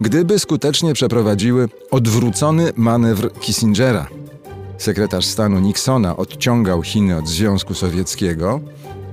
[0.00, 4.06] gdyby skutecznie przeprowadziły odwrócony manewr Kissingera.
[4.78, 8.60] Sekretarz stanu Nixona odciągał Chiny od Związku Sowieckiego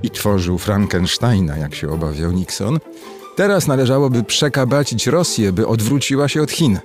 [0.02, 2.78] i tworzył Frankensteina, jak się obawiał Nixon.
[3.36, 6.78] Teraz należałoby przekabacić Rosję, by odwróciła się od Chin.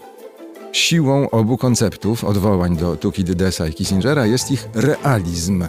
[0.72, 5.64] Siłą obu konceptów, odwołań do Tukidydesa i Kissingera, jest ich realizm.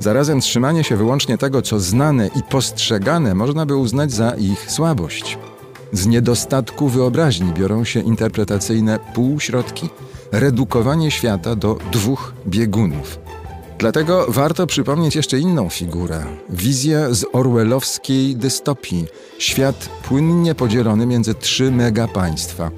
[0.00, 5.38] Zarazem trzymanie się wyłącznie tego, co znane i postrzegane, można by uznać za ich słabość.
[5.92, 9.90] Z niedostatku wyobraźni biorą się interpretacyjne półśrodki,
[10.32, 13.18] redukowanie świata do dwóch biegunów.
[13.78, 19.06] Dlatego warto przypomnieć jeszcze inną figurę wizję z orwellowskiej dystopii
[19.38, 22.70] świat płynnie podzielony między trzy megapaństwa.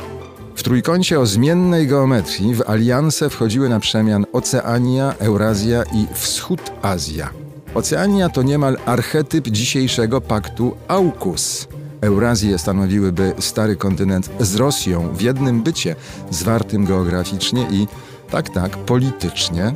[0.55, 7.31] W trójkącie o zmiennej geometrii w alianse wchodziły na przemian Oceania, Eurazja i Wschód Azja.
[7.75, 11.69] Oceania to niemal archetyp dzisiejszego paktu AUKUS.
[12.01, 15.97] Eurazję stanowiłyby stary kontynent z Rosją w jednym bycie,
[16.31, 17.87] zwartym geograficznie i,
[18.31, 19.73] tak, tak, politycznie.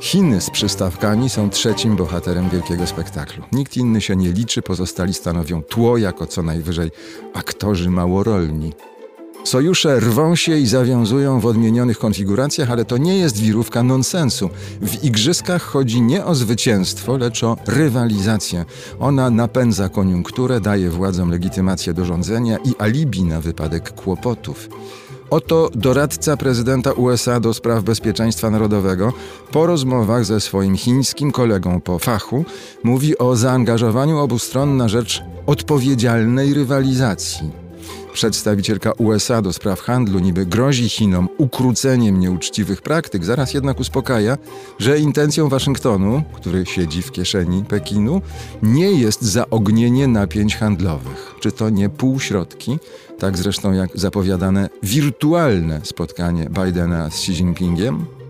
[0.00, 3.44] Chiny z przystawkami są trzecim bohaterem wielkiego spektaklu.
[3.52, 6.90] Nikt inny się nie liczy, pozostali stanowią tło jako co najwyżej
[7.34, 8.72] aktorzy małorolni.
[9.44, 14.50] Sojusze rwą się i zawiązują w odmienionych konfiguracjach, ale to nie jest wirówka nonsensu.
[14.82, 18.64] W igrzyskach chodzi nie o zwycięstwo, lecz o rywalizację.
[19.00, 24.68] Ona napędza koniunkturę, daje władzom legitymację do rządzenia i alibi na wypadek kłopotów.
[25.30, 29.12] Oto doradca prezydenta USA do spraw bezpieczeństwa narodowego
[29.52, 32.44] po rozmowach ze swoim chińskim kolegą po fachu
[32.82, 37.63] mówi o zaangażowaniu obu stron na rzecz odpowiedzialnej rywalizacji.
[38.14, 44.38] Przedstawicielka USA do spraw handlu niby grozi Chinom ukróceniem nieuczciwych praktyk, zaraz jednak uspokaja,
[44.78, 48.22] że intencją Waszyngtonu, który siedzi w kieszeni Pekinu,
[48.62, 51.34] nie jest zaognienie napięć handlowych.
[51.40, 52.78] Czy to nie półśrodki,
[53.18, 58.23] tak zresztą jak zapowiadane wirtualne spotkanie Bidena z Xi Jinpingiem?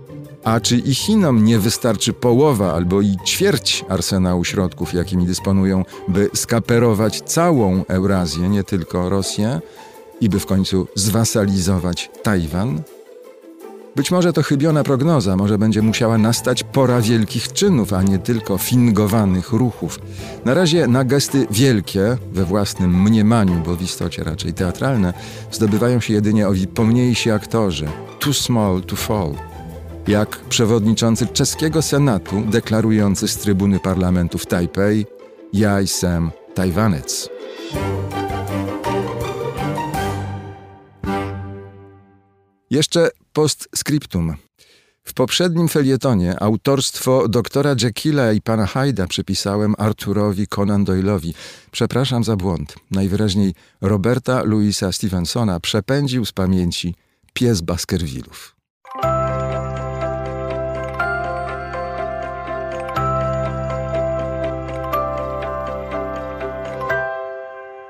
[0.45, 6.31] A czy i Chinom nie wystarczy połowa albo i ćwierć arsenału środków, jakimi dysponują, by
[6.35, 9.61] skaperować całą Eurazję, nie tylko Rosję,
[10.21, 12.83] i by w końcu zwasalizować Tajwan?
[13.97, 18.59] Być może to chybiona prognoza, może będzie musiała nastać pora wielkich czynów, a nie tylko
[18.59, 19.99] fingowanych ruchów.
[20.45, 25.15] Na razie na gesty wielkie, we własnym mniemaniu, bo w istocie raczej teatralne,
[25.53, 27.89] zdobywają się jedynie owi pomniejsi aktorzy.
[28.19, 29.54] Too small to fall.
[30.09, 35.07] Jak przewodniczący czeskiego senatu deklarujący z trybuny parlamentu w Tajpej
[35.53, 37.31] Ja jestem Tajwanec.
[42.71, 44.35] Jeszcze postscriptum.
[45.05, 51.35] W poprzednim felietonie autorstwo doktora Jekylla i pana Hyda przypisałem Arturowi Conan Doyle'owi.
[51.71, 52.75] Przepraszam za błąd.
[52.91, 56.95] Najwyraźniej Roberta Louisa Stevensona przepędził z pamięci
[57.33, 58.54] pies Baskervillów.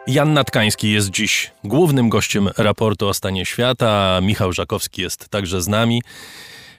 [0.07, 4.21] Jan Natkański jest dziś głównym gościem raportu o stanie świata.
[4.23, 6.03] Michał Żakowski jest także z nami.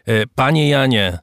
[0.05, 1.19] E, Panie Janie,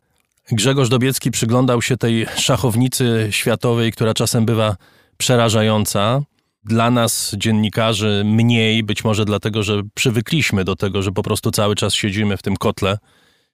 [0.53, 4.77] Grzegorz Dobiecki przyglądał się tej szachownicy światowej, która czasem bywa
[5.17, 6.23] przerażająca.
[6.65, 11.75] Dla nas, dziennikarzy, mniej, być może dlatego, że przywykliśmy do tego, że po prostu cały
[11.75, 12.99] czas siedzimy w tym kotle.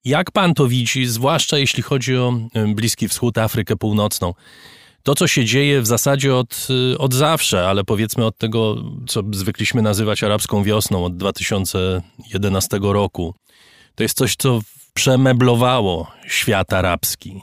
[0.04, 4.34] Jak pan to widzi, zwłaszcza jeśli chodzi o e, Bliski Wschód, Afrykę Północną?
[5.08, 9.22] To, co się dzieje w zasadzie od, y, od zawsze, ale powiedzmy od tego, co
[9.32, 13.34] zwykliśmy nazywać arabską wiosną od 2011 roku,
[13.94, 14.60] to jest coś, co
[14.94, 17.40] przemeblowało świat arabski.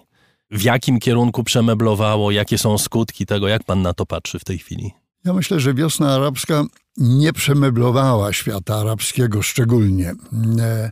[0.52, 4.58] W jakim kierunku przemeblowało, jakie są skutki tego, jak pan na to patrzy w tej
[4.58, 4.92] chwili?
[5.24, 6.64] Ja myślę, że wiosna arabska
[6.98, 10.14] nie przemeblowała świata arabskiego szczególnie.
[10.60, 10.92] E,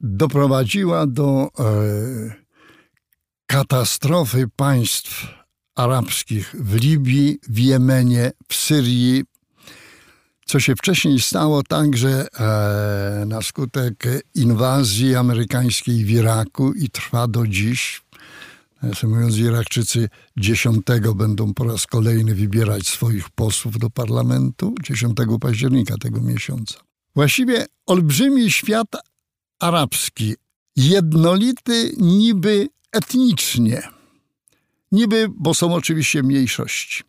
[0.00, 1.72] Doprowadziła do e,
[3.46, 5.36] katastrofy państw
[5.76, 9.24] arabskich w Libii, w Jemenie, w Syrii.
[10.46, 14.04] Co się wcześniej stało także e, na skutek
[14.34, 18.02] inwazji amerykańskiej w Iraku i trwa do dziś.
[18.82, 25.96] Nawiasem mówiąc, Irakczycy 10 będą po raz kolejny wybierać swoich posłów do parlamentu, 10 października
[25.98, 26.78] tego miesiąca.
[27.14, 28.88] Właściwie olbrzymi świat
[29.60, 30.34] arabski,
[30.76, 33.95] jednolity niby etnicznie,
[34.92, 37.02] niby, bo są oczywiście mniejszości.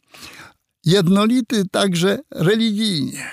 [0.85, 3.25] Jednolity także religijnie.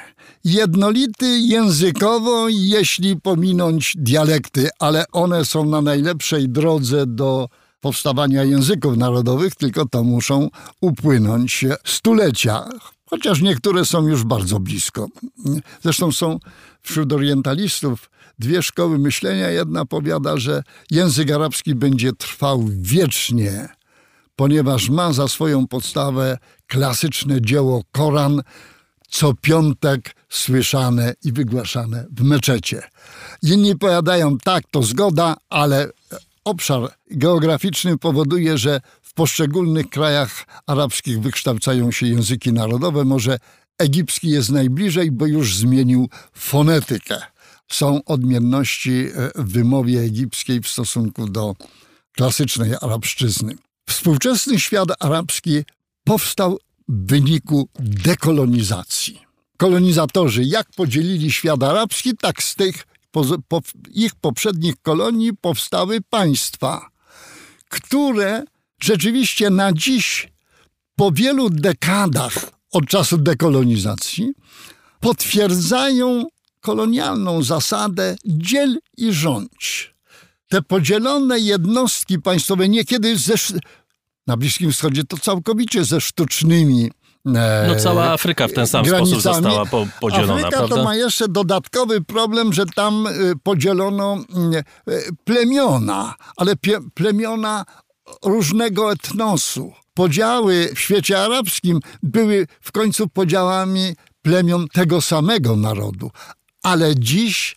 [0.44, 7.48] Jednolity językowo, jeśli pominąć dialekty, ale one są na najlepszej drodze do
[7.80, 12.64] powstawania języków narodowych, tylko to muszą upłynąć stulecia,
[13.10, 15.08] chociaż niektóre są już bardzo blisko.
[15.82, 16.38] Zresztą są
[16.82, 19.50] wśród orientalistów dwie szkoły myślenia.
[19.50, 23.68] Jedna powiada, że język arabski będzie trwał wiecznie,
[24.36, 28.42] ponieważ ma za swoją podstawę klasyczne dzieło Koran,
[29.08, 32.82] co piątek słyszane i wygłaszane w meczecie.
[33.42, 35.88] Inni powiadają, tak, to zgoda, ale
[36.44, 43.04] obszar geograficzny powoduje, że w poszczególnych krajach arabskich wykształcają się języki narodowe.
[43.04, 43.38] Może
[43.78, 47.16] egipski jest najbliżej, bo już zmienił fonetykę.
[47.68, 51.54] Są odmienności e, w wymowie egipskiej w stosunku do
[52.12, 53.54] klasycznej arabszczyzny.
[53.88, 55.62] Współczesny świat arabski
[56.04, 56.58] powstał
[56.88, 59.20] w wyniku dekolonizacji.
[59.56, 62.86] Kolonizatorzy jak podzielili świat arabski, tak z tych
[63.48, 63.60] po,
[63.90, 66.88] ich poprzednich kolonii powstały państwa,
[67.68, 68.44] które
[68.82, 70.32] rzeczywiście na dziś,
[70.96, 72.34] po wielu dekadach
[72.72, 74.32] od czasu dekolonizacji,
[75.00, 76.26] potwierdzają
[76.60, 79.93] kolonialną zasadę dziel i rządź.
[80.54, 83.34] Te podzielone jednostki państwowe niekiedy ze,
[84.26, 86.90] na Bliskim Wschodzie to całkowicie ze sztucznymi
[87.26, 89.22] e, No cała Afryka w ten sam granicami.
[89.22, 90.76] sposób została po, podzielona, Afryka prawda?
[90.76, 94.24] to ma jeszcze dodatkowy problem, że tam y, podzielono
[94.88, 96.52] y, y, plemiona, ale
[96.94, 97.64] plemiona
[98.24, 99.72] różnego etnosu.
[99.94, 106.10] Podziały w świecie arabskim były w końcu podziałami plemion tego samego narodu.
[106.62, 107.56] Ale dziś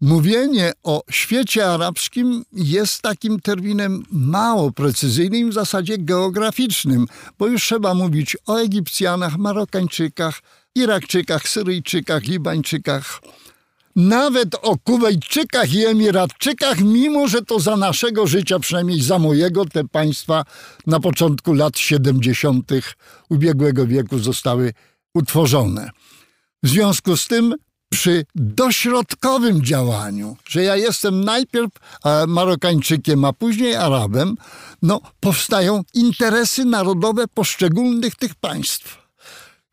[0.00, 7.06] Mówienie o świecie arabskim jest takim terminem mało precyzyjnym, w zasadzie geograficznym,
[7.38, 10.40] bo już trzeba mówić o Egipcjanach, Marokańczykach,
[10.74, 13.20] Irakczykach, Syryjczykach, Libańczykach,
[13.96, 19.84] nawet o Kuwejczykach i Emiratczykach, mimo że to za naszego życia, przynajmniej za mojego, te
[19.84, 20.44] państwa
[20.86, 22.70] na początku lat 70.
[23.28, 24.72] ubiegłego wieku zostały
[25.14, 25.90] utworzone.
[26.62, 27.54] W związku z tym
[27.88, 31.70] przy dośrodkowym działaniu, że ja jestem najpierw
[32.04, 34.34] e, Marokańczykiem, a później Arabem,
[34.82, 39.08] no powstają interesy narodowe poszczególnych tych państw.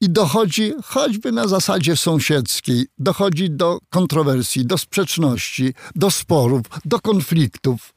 [0.01, 7.93] I dochodzi, choćby na zasadzie sąsiedzkiej, dochodzi do kontrowersji, do sprzeczności, do sporów, do konfliktów.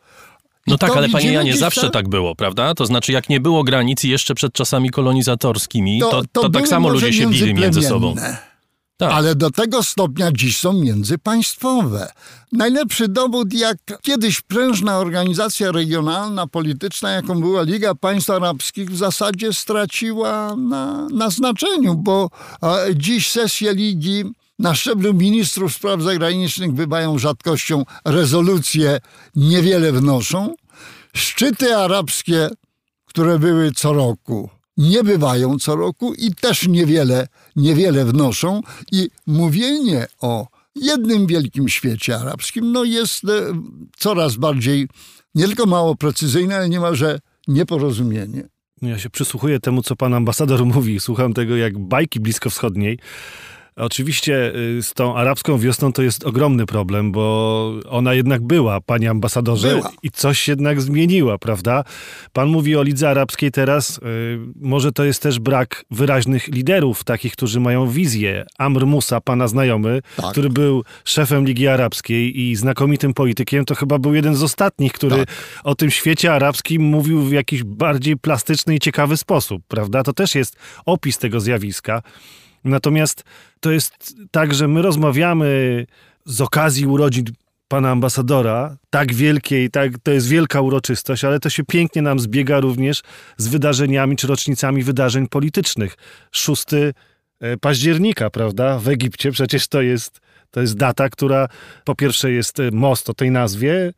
[0.67, 2.75] I No tak, to ale panie Janie, zawsze tam- tak było, prawda?
[2.75, 6.89] To znaczy, jak nie było granic jeszcze przed czasami kolonizatorskimi, to, to, były tak samo
[6.89, 8.15] ludzie się bili między sobą.
[8.99, 9.13] Tak.
[9.13, 12.13] Ale do tego stopnia dziś są międzypaństwowe.
[12.53, 19.53] Najlepszy dowód, jak kiedyś prężna organizacja regionalna, polityczna, jaką była Liga Państw Arabskich, w zasadzie
[19.53, 22.31] straciła na, na znaczeniu, bo
[22.95, 24.25] dziś sesje Ligi
[24.59, 29.01] na szczeblu ministrów spraw zagranicznych bywają rzadkością, rezolucje
[29.37, 30.55] niewiele wnoszą.
[31.15, 32.49] Szczyty arabskie
[33.09, 38.61] które były co roku, nie bywają co roku i też niewiele, niewiele wnoszą.
[38.93, 43.29] I mówienie o jednym wielkim świecie arabskim no jest e,
[43.97, 44.89] coraz bardziej
[45.35, 48.49] nie tylko mało precyzyjne, ale niemalże nieporozumienie.
[48.83, 51.01] Ja się przysłuchuję temu, co pan ambasador mówi.
[51.01, 52.99] Słucham tego jak bajki bliskowschodniej.
[53.79, 59.11] Oczywiście y, z tą arabską wiosną to jest ogromny problem, bo ona jednak była, panie
[59.11, 59.91] ambasadorze, Była.
[60.03, 61.85] i coś jednak zmieniła, prawda?
[62.33, 63.99] Pan mówi o Lidze Arabskiej teraz.
[63.99, 64.01] y,
[64.61, 68.47] Może to jest też brak wyraźnych liderów, takich, którzy mają wizję.
[68.59, 70.31] Amr Musa, pana znajomy, Tak.
[70.31, 75.17] który był szefem Ligi Arabskiej i znakomitym politykiem, to chyba był jeden z ostatnich, który
[75.17, 75.29] Tak.
[75.65, 80.03] o tym świecie arabskim mówił w jakiś bardziej plastyczny i ciekawy sposób, prawda?
[80.03, 80.57] To też jest
[80.87, 82.03] opis tego zjawiska.
[82.69, 83.25] Natomiast
[83.61, 85.87] to jest tak, że my rozmawiamy
[86.25, 87.25] z okazji urodzin
[87.69, 92.61] pana ambasadora, tak wielkiej, tak, to jest wielka uroczystość, ale to się pięknie nam zbiega
[92.61, 93.03] również
[93.37, 95.97] z wydarzeniami czy rocznicami wydarzeń politycznych.
[96.33, 96.65] 6
[97.41, 101.49] e, października, prawda, w Egipcie przecież to jest, to jest data, która
[101.85, 103.93] po pierwsze jest e, most o tej nazwie,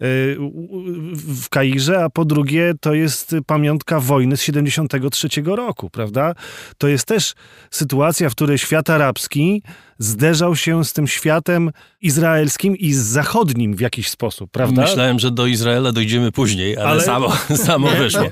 [0.00, 6.34] w Kairze, a po drugie to jest pamiątka wojny z 73 roku, prawda?
[6.78, 7.34] To jest też
[7.70, 9.62] sytuacja, w której świat arabski
[9.98, 11.70] zderzał się z tym światem
[12.00, 14.82] izraelskim i z zachodnim w jakiś sposób, prawda?
[14.82, 17.36] Myślałem, że do Izraela dojdziemy później, ale, Ale- samo,
[17.66, 18.30] samo wyszło.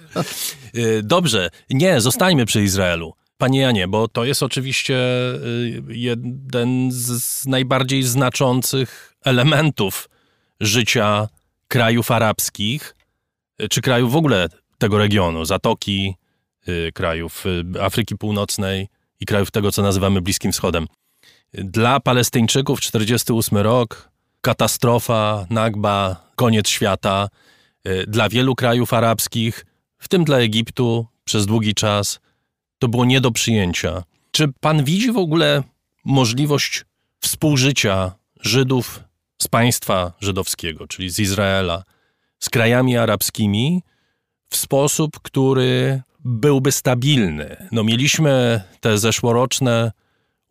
[0.77, 3.15] Y, Dobrze, nie, zostańmy przy Izraelu.
[3.39, 4.97] Panie Janie, bo to jest oczywiście
[5.35, 10.09] y, jeden z najbardziej znaczących elementów
[10.61, 11.29] życia
[11.73, 12.97] krajów arabskich,
[13.63, 14.49] y, czy krajów w ogóle
[14.79, 16.15] tego regionu, Zatoki,
[16.69, 18.89] y, krajów y, Afryki Północnej
[19.21, 20.87] i krajów tego, co nazywamy Bliskim Wschodem.
[21.55, 24.11] Dla Palestyńczyków 48 rok,
[24.41, 27.29] katastrofa, nagba, koniec świata.
[28.07, 29.67] Dla wielu krajów arabskich,
[29.99, 32.21] w tym dla Egiptu, przez długi czas,
[32.79, 34.03] to było nie do przyjęcia.
[34.31, 35.63] Czy pan widzi w ogóle
[36.05, 36.85] możliwość
[37.21, 39.05] współżycia Żydów
[39.43, 41.85] z państwa żydowskiego, czyli z Izraela,
[42.39, 43.83] z krajami arabskimi
[44.51, 47.69] w sposób, który byłby stabilny?
[47.73, 49.93] No, mieliśmy te zeszłoroczne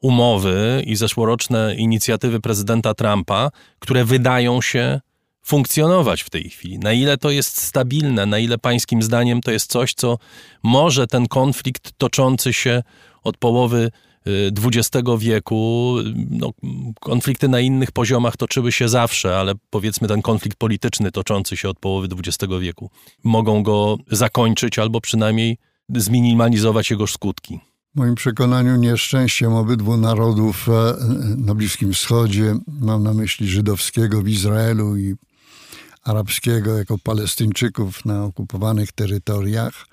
[0.01, 5.01] umowy i zeszłoroczne inicjatywy prezydenta Trumpa, które wydają się
[5.43, 6.79] funkcjonować w tej chwili.
[6.79, 10.17] Na ile to jest stabilne, na ile pańskim zdaniem to jest coś, co
[10.63, 12.83] może ten konflikt toczący się
[13.23, 13.91] od połowy
[14.25, 15.95] XX wieku,
[16.29, 16.51] no,
[16.99, 21.79] konflikty na innych poziomach toczyły się zawsze, ale powiedzmy ten konflikt polityczny toczący się od
[21.79, 22.89] połowy XX wieku,
[23.23, 25.57] mogą go zakończyć albo przynajmniej
[25.95, 27.59] zminimalizować jego skutki.
[27.95, 30.95] W moim przekonaniu nieszczęściem obydwu narodów e,
[31.37, 35.15] na Bliskim Wschodzie, mam na myśli żydowskiego w Izraelu i
[36.03, 39.85] arabskiego jako Palestyńczyków na okupowanych terytoriach,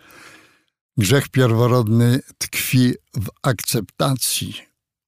[0.99, 4.55] grzech pierworodny tkwi w akceptacji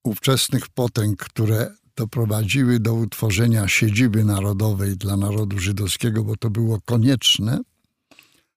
[0.04, 7.60] ówczesnych potęg, które doprowadziły do utworzenia siedziby narodowej dla narodu żydowskiego, bo to było konieczne,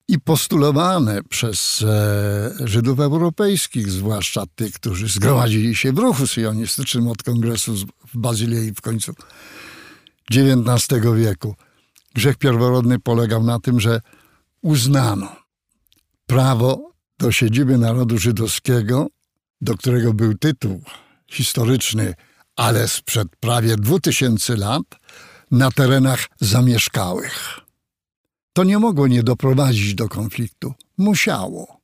[0.08, 7.22] i postulowane przez e, Żydów europejskich, zwłaszcza tych, którzy zgromadzili się w ruchu sionistycznym od
[7.22, 7.74] kongresu
[8.06, 9.12] w Bazylei w końcu
[10.30, 11.54] XIX wieku.
[12.14, 14.00] Grzech pierworodny polegał na tym, że
[14.62, 15.36] uznano
[16.26, 19.06] prawo do siedziby narodu żydowskiego,
[19.60, 20.82] do którego był tytuł
[21.30, 22.14] historyczny,
[22.56, 24.82] ale sprzed prawie 2000 lat,
[25.50, 27.60] na terenach zamieszkałych.
[28.52, 30.74] To nie mogło nie doprowadzić do konfliktu.
[30.98, 31.80] Musiało.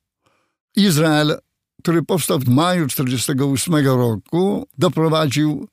[0.75, 1.37] Izrael,
[1.83, 5.67] który powstał w maju 1948 roku, doprowadził,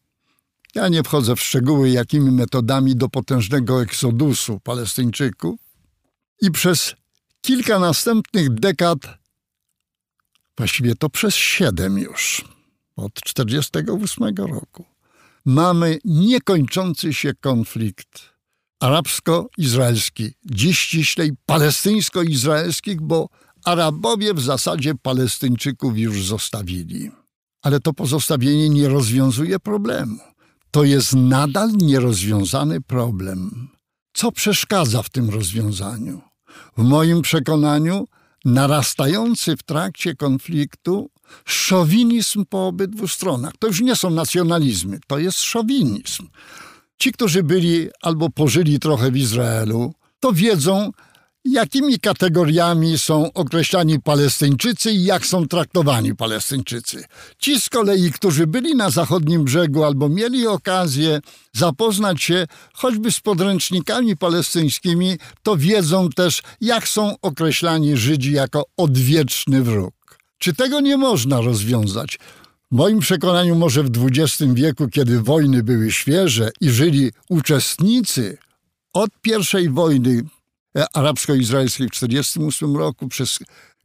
[0.75, 5.61] ja nie wchodzę w szczegóły, jakimi metodami, do potężnego eksodusu Palestyńczyków
[6.43, 6.95] i przez
[7.41, 8.99] kilka następnych dekad,
[10.59, 12.45] właściwie to przez siedem już,
[12.97, 14.85] od 1948 roku,
[15.45, 18.39] mamy niekończący się konflikt
[18.81, 23.29] arabsko-izraelski, dziś ściślej palestyńsko-izraelskich, bo
[23.65, 27.11] Arabowie w zasadzie Palestyńczyków już zostawili.
[27.63, 30.19] Ale to pozostawienie nie rozwiązuje problemu.
[30.71, 33.69] To jest nadal nierozwiązany problem.
[34.13, 36.21] Co przeszkadza w tym rozwiązaniu?
[36.77, 38.07] W moim przekonaniu
[38.45, 41.11] narastający w trakcie konfliktu
[41.45, 43.53] szowinizm po obydwu stronach.
[43.59, 46.29] To już nie są nacjonalizmy, to jest szowinizm.
[46.99, 50.93] Ci, którzy byli albo pożyli trochę w Izraelu, to wiedzą,
[51.53, 57.05] jakimi kategoriami są określani Palestyńczycy i jak są traktowani Palestyńczycy.
[57.39, 61.21] Ci z kolei, którzy byli na zachodnim brzegu albo mieli okazję
[61.53, 69.63] zapoznać się choćby z podręcznikami palestyńskimi, to wiedzą też, jak są określani Żydzi jako odwieczny
[69.63, 69.95] wróg.
[70.39, 72.19] Czy tego nie można rozwiązać?
[72.73, 78.39] W moim przekonaniu może w XX wieku, kiedy wojny były świeże i żyli uczestnicy
[78.93, 80.23] od pierwszej wojny
[80.95, 83.39] arabsko-izraelskiej w 1948 roku przez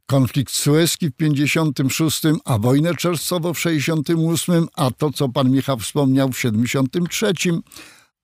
[0.06, 6.32] konflikt sueski w 56, a wojnę czerwcową w 68, a to, co pan Michał wspomniał
[6.32, 7.32] w 73,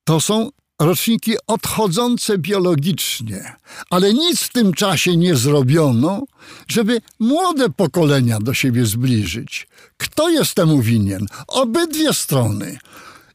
[0.04, 0.50] to są
[0.80, 3.56] roczniki odchodzące biologicznie,
[3.90, 6.22] ale nic w tym czasie nie zrobiono,
[6.68, 9.68] żeby młode pokolenia do siebie zbliżyć.
[9.96, 11.26] Kto jest temu winien?
[11.46, 12.78] Obydwie strony.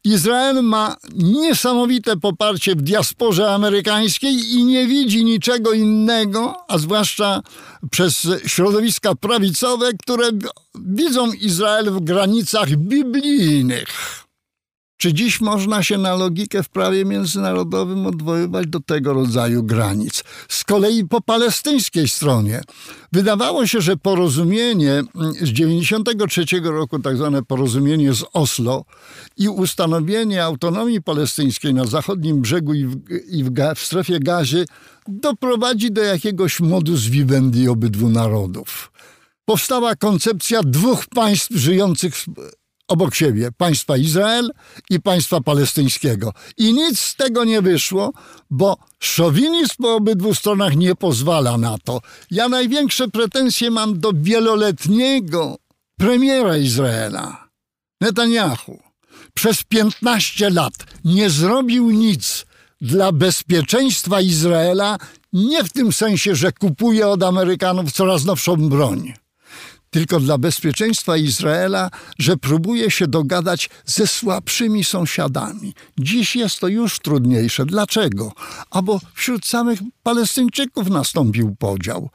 [0.06, 7.42] Izrael ma niesamowite poparcie w diasporze amerykańskiej i nie widzi niczego innego, a zwłaszcza
[7.90, 10.30] przez środowiska prawicowe, które
[10.74, 14.25] widzą Izrael w granicach biblijnych.
[14.96, 20.24] Czy dziś można się na logikę w prawie międzynarodowym odwoływać do tego rodzaju granic?
[20.48, 22.60] Z kolei po palestyńskiej stronie
[23.12, 28.84] wydawało się, że porozumienie mm, z 93 roku, tak zwane porozumienie z Oslo
[29.36, 32.96] i ustanowienie autonomii palestyńskiej na zachodnim brzegu i w,
[33.30, 34.64] i w, w strefie gazy
[35.08, 38.92] doprowadzi do jakiegoś modus vivendi obydwu narodów.
[39.44, 42.14] Powstała koncepcja dwóch państw żyjących
[42.88, 44.50] obok siebie państwa Izrael
[44.90, 46.32] i państwa palestyńskiego.
[46.56, 48.12] I nic z tego nie wyszło,
[48.50, 52.00] bo szowinizm po obydwu stronach nie pozwala na to.
[52.30, 55.56] Ja największe pretensje mam do wieloletniego
[55.98, 57.48] premiera Izraela,
[58.00, 58.78] Netanyahu.
[59.34, 60.74] Przez 15 lat
[61.04, 62.46] nie zrobił nic
[62.80, 64.98] dla bezpieczeństwa Izraela,
[65.32, 69.14] nie w tym sensie, że kupuje od Amerykanów coraz nowszą broń
[69.90, 75.74] tylko dla bezpieczeństwa Izraela, że próbuje się dogadać ze słabszymi sąsiadami.
[75.98, 77.66] Dziś jest to już trudniejsze.
[77.66, 78.32] Dlaczego?
[78.70, 82.10] Albo wśród samych Palestyńczyków nastąpił podział.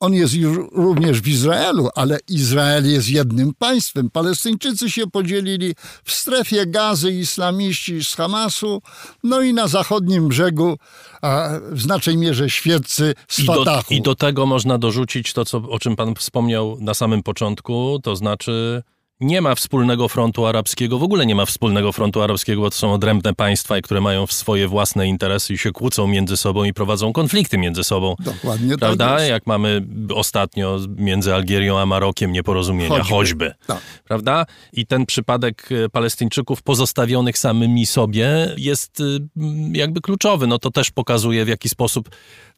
[0.00, 4.10] On jest już również w Izraelu, ale Izrael jest jednym państwem.
[4.10, 5.74] Palestyńczycy się podzielili
[6.04, 8.82] w strefie gazy islamiści z Hamasu,
[9.24, 10.76] no i na zachodnim brzegu
[11.22, 13.64] a w znacznej mierze świeccy z I do.
[13.90, 18.16] I do tego można dorzucić to, co, o czym pan wspomniał na samym początku, to
[18.16, 18.82] znaczy
[19.20, 22.92] nie ma wspólnego frontu arabskiego, w ogóle nie ma wspólnego frontu arabskiego, bo to są
[22.92, 27.58] odrębne państwa, które mają swoje własne interesy i się kłócą między sobą i prowadzą konflikty
[27.58, 28.14] między sobą.
[28.18, 29.16] Dokładnie Prawda?
[29.16, 29.28] tak.
[29.28, 33.14] Jak mamy ostatnio między Algierią a Marokiem nieporozumienia, choćby.
[33.14, 33.54] Choćby.
[33.66, 33.80] Tak.
[34.04, 34.46] Prawda?
[34.72, 39.00] I ten przypadek e, Palestyńczyków pozostawionych samymi sobie jest
[39.36, 40.46] m, jakby kluczowy.
[40.46, 42.08] No to też pokazuje, w jaki sposób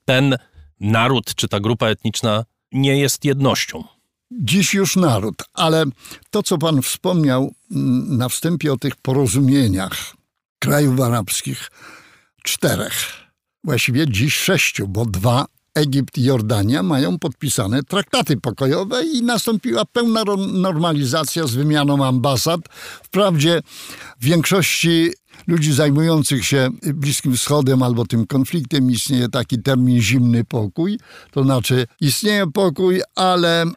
[0.05, 0.37] ten
[0.81, 3.98] naród czy ta grupa etniczna nie jest jednością.
[4.31, 5.85] Dziś już naród, ale
[6.31, 10.15] to, co pan wspomniał mm, na wstępie o tych porozumieniach
[10.59, 11.71] krajów arabskich,
[12.45, 12.95] czterech,
[13.65, 20.25] właściwie dziś sześciu, bo dwa, Egipt i Jordania, mają podpisane traktaty pokojowe i nastąpiła pełna
[20.53, 22.61] normalizacja z wymianą ambasad.
[23.03, 23.63] Wprawdzie
[24.21, 25.11] w większości
[25.47, 30.99] ludzi zajmujących się Bliskim Wschodem albo tym konfliktem istnieje taki termin zimny pokój.
[31.31, 33.77] To znaczy istnieje pokój, ale mm,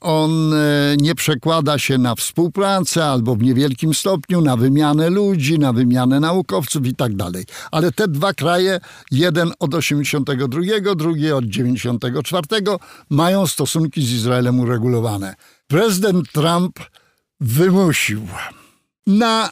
[0.00, 5.72] on e, nie przekłada się na współpracę albo w niewielkim stopniu na wymianę ludzi, na
[5.72, 7.44] wymianę naukowców i tak dalej.
[7.70, 12.46] Ale te dwa kraje, jeden od 82, drugi od 94,
[13.10, 15.34] mają stosunki z Izraelem uregulowane.
[15.66, 16.78] Prezydent Trump
[17.40, 18.22] wymusił
[19.06, 19.50] na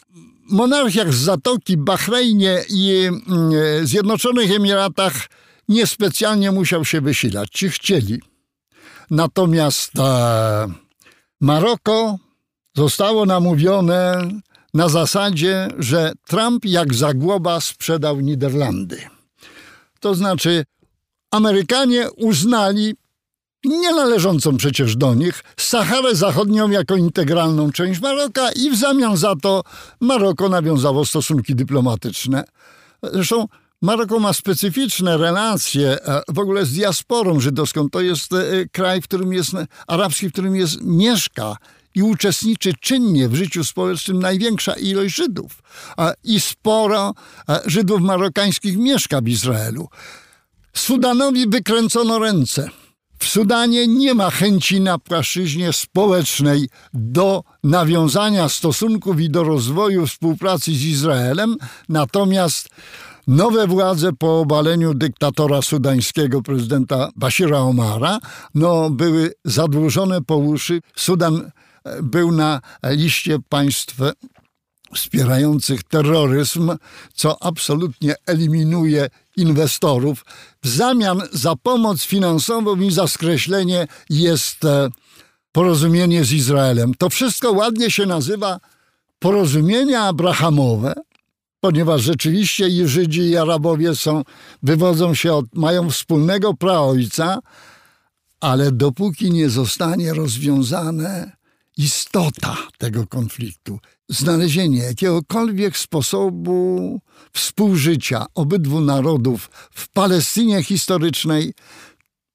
[0.50, 5.28] monarchiach z Zatoki, Bahrajnie i mm, Zjednoczonych Emiratach
[5.68, 7.48] niespecjalnie musiał się wysilać.
[7.50, 8.20] Ci chcieli.
[9.10, 10.66] Natomiast e,
[11.40, 12.18] Maroko
[12.76, 14.28] zostało namówione
[14.74, 19.00] na zasadzie, że Trump jak zagłoba sprzedał Niderlandy.
[20.00, 20.64] To znaczy
[21.30, 22.94] Amerykanie uznali
[23.64, 29.36] nie należącą przecież do nich, Saharę Zachodnią jako integralną część Maroka i w zamian za
[29.36, 29.62] to
[30.00, 32.44] Maroko nawiązało stosunki dyplomatyczne.
[33.02, 33.46] Zresztą
[33.82, 37.90] Maroko ma specyficzne relacje e, w ogóle z diasporą żydowską.
[37.90, 38.38] To jest e,
[38.72, 39.50] kraj, w którym jest,
[39.86, 41.56] arabski, w którym jest, mieszka
[41.94, 45.62] i uczestniczy czynnie w życiu społecznym największa ilość Żydów.
[45.96, 47.14] A- I sporo
[47.48, 49.88] e, Żydów marokańskich mieszka w Izraelu.
[50.74, 52.70] Sudanowi wykręcono ręce.
[53.22, 60.74] W Sudanie nie ma chęci na płaszczyźnie społecznej do nawiązania stosunków i do rozwoju współpracy
[60.74, 61.56] z Izraelem,
[61.88, 62.68] natomiast
[63.26, 68.18] nowe władze po obaleniu dyktatora sudańskiego prezydenta Bashira Omara
[68.54, 70.80] no, były zadłużone po uszy.
[70.96, 71.50] Sudan
[71.84, 73.96] e, był na liście państw
[74.94, 76.76] wspierających terroryzm,
[77.14, 80.24] co absolutnie eliminuje inwestorów.
[80.62, 84.88] W zamian za pomoc finansową i za skreślenie jest e,
[85.52, 86.94] porozumienie z Izraelem.
[86.94, 88.60] To wszystko ładnie się nazywa
[89.18, 90.94] porozumienia abrahamowe,
[91.60, 94.22] ponieważ rzeczywiście i Żydzi i Arabowie są,
[94.62, 97.38] wywodzą się od, mają wspólnego praojca,
[98.40, 101.32] ale dopóki nie zostanie rozwiązane
[101.76, 103.78] istota tego konfliktu,
[104.10, 107.00] znalezienie jakiegokolwiek sposobu
[107.32, 111.54] współżycia obydwu narodów w Palestynie historycznej,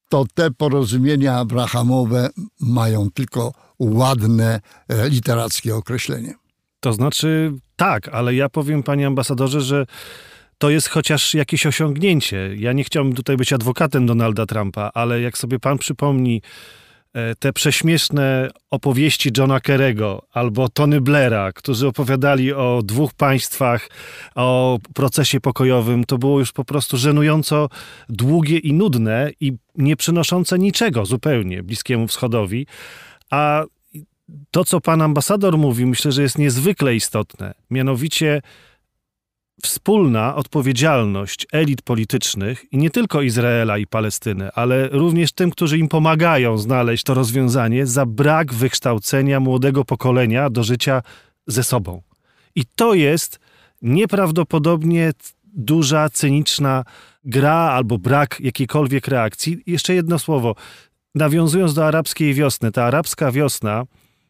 [0.09, 6.33] to te porozumienia abrahamowe mają tylko ładne e, literackie określenie.
[6.79, 9.85] To znaczy tak, ale ja powiem panie ambasadorze, że
[10.57, 12.49] to jest chociaż jakieś osiągnięcie.
[12.57, 16.41] Ja nie chciałbym tutaj być adwokatem Donalda Trumpa, ale jak sobie pan przypomni
[17.39, 23.89] te prześmieszne opowieści Johna Kerego albo Tony Blaira, którzy opowiadali o dwóch państwach,
[24.35, 27.69] o procesie pokojowym, to było już po prostu żenująco
[28.09, 32.67] długie i nudne i nie przynoszące niczego zupełnie Bliskiemu Wschodowi.
[33.29, 33.63] A
[34.51, 37.53] to, co pan ambasador mówi, myślę, że jest niezwykle istotne.
[37.69, 38.41] Mianowicie
[39.65, 45.87] wspólna odpowiedzialność elit politycznych i nie tylko Izraela i Palestyny, ale również tym, którzy im
[45.87, 51.01] pomagają znaleźć to rozwiązanie za brak wykształcenia młodego pokolenia do życia
[51.47, 52.01] ze sobą.
[52.55, 53.39] I to jest
[53.81, 55.11] nieprawdopodobnie
[55.53, 56.83] duża, cyniczna
[57.23, 59.57] gra albo brak jakiejkolwiek reakcji.
[59.67, 60.55] Jeszcze jedno słowo.
[61.15, 63.83] Nawiązując do arabskiej wiosny, ta arabska wiosna,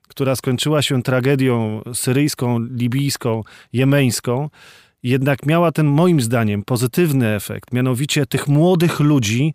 [0.08, 4.50] która skończyła się tragedią syryjską, libijską, jemeńską,
[5.10, 7.74] jednak miała ten moim zdaniem pozytywny efekt.
[7.74, 9.54] Mianowicie tych młodych ludzi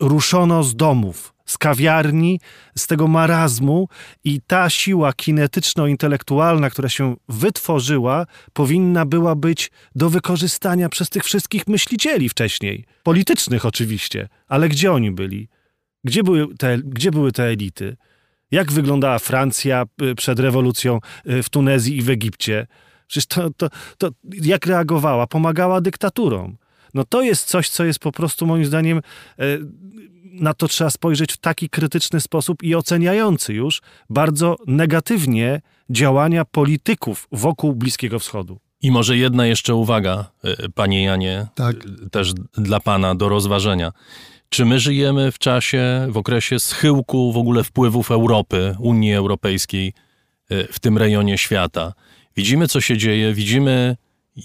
[0.00, 2.40] ruszono z domów, z kawiarni,
[2.78, 3.88] z tego marazmu
[4.24, 11.66] i ta siła kinetyczno-intelektualna, która się wytworzyła, powinna była być do wykorzystania przez tych wszystkich
[11.66, 12.84] myślicieli wcześniej.
[13.02, 15.48] Politycznych oczywiście, ale gdzie oni byli?
[16.04, 17.96] Gdzie były te, gdzie były te elity?
[18.50, 20.98] Jak wyglądała Francja y, przed rewolucją
[21.30, 22.66] y, w Tunezji i w Egipcie?
[23.14, 24.08] Przecież to, to, to
[24.42, 25.26] jak reagowała?
[25.26, 26.56] Pomagała dyktaturom.
[26.94, 29.42] No to jest coś, co jest po prostu moim zdaniem, e,
[30.24, 35.60] na to trzeba spojrzeć w taki krytyczny sposób i oceniający już bardzo negatywnie
[35.90, 38.58] działania polityków wokół Bliskiego Wschodu.
[38.82, 40.30] I może jedna jeszcze uwaga,
[40.64, 41.76] y, panie Janie, Tak.
[41.76, 43.92] y, też dla pana do rozważenia.
[44.48, 49.92] Czy my żyjemy w czasie, w okresie schyłku w ogóle wpływów Europy, Unii Europejskiej
[50.72, 51.92] w tym rejonie świata?
[52.36, 53.96] Widzimy, co się dzieje, widzimy,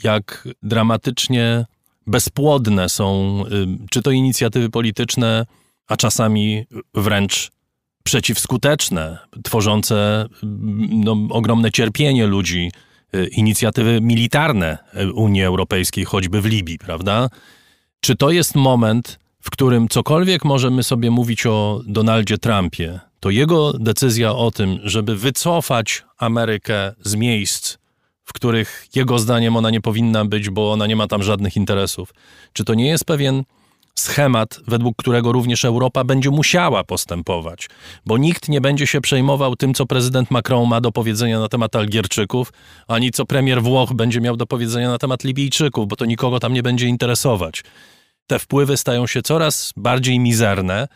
[0.04, 1.66] jak dramatycznie
[2.08, 5.46] bezpłodne są y, czy to inicjatywy polityczne,
[5.88, 7.52] a czasami wręcz
[8.04, 12.72] przeciwskuteczne, tworzące mm, no, ogromne cierpienie ludzi,
[13.16, 17.30] y, inicjatywy militarne y, Unii Europejskiej, choćby w Libii, prawda?
[18.00, 23.74] Czy to jest moment, w którym cokolwiek możemy sobie mówić o Donaldzie Trumpie, to jego
[23.74, 27.78] decyzja o tym, żeby wycofać Amerykę z miejsc,
[28.30, 32.14] w których jego zdaniem ona nie powinna być, bo ona nie ma tam żadnych interesów,
[32.54, 33.44] czy to nie jest pewien
[33.96, 37.70] schemat, według którego również Europa będzie musiała postępować,
[38.06, 41.76] bo nikt nie będzie się przejmował tym, co prezydent Macron ma do powiedzenia na temat
[41.76, 42.54] Algierczyków,
[42.88, 46.54] ani co premier Włoch będzie miał do powiedzenia na temat Libijczyków, bo to nikogo tam
[46.54, 47.64] nie będzie interesować.
[48.28, 50.88] Te wpływy stają się coraz bardziej mizerne.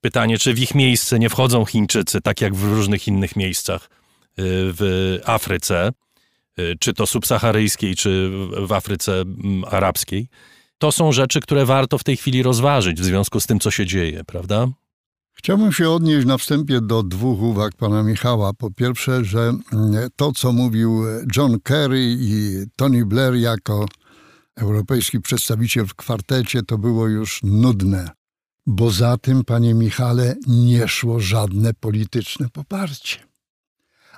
[0.00, 3.88] Pytanie, czy w ich miejsce nie wchodzą Chińczycy, tak jak w różnych innych miejscach y,
[4.38, 5.92] w Afryce,
[6.80, 8.30] czy to subsaharyjskiej, czy
[8.66, 9.24] w Afryce
[9.70, 10.28] arabskiej.
[10.78, 13.86] To są rzeczy, które warto w tej chwili rozważyć w związku z tym, co się
[13.86, 14.68] dzieje, prawda?
[15.38, 18.52] Chciałbym się odnieść na wstępie do dwóch uwag pana Michała.
[18.52, 21.02] Po pierwsze, że mm, to, co mówił
[21.36, 23.86] John Kerry i Tony Blair jako
[24.56, 28.10] europejski przedstawiciel w kwartecie, to było już nudne.
[28.66, 33.25] bo za tym, panie Michale, nie szło żadne polityczne poparcie.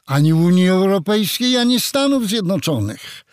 [0.09, 3.25] Ani Unii Europejskiej, ani Stanów Zjednoczonych.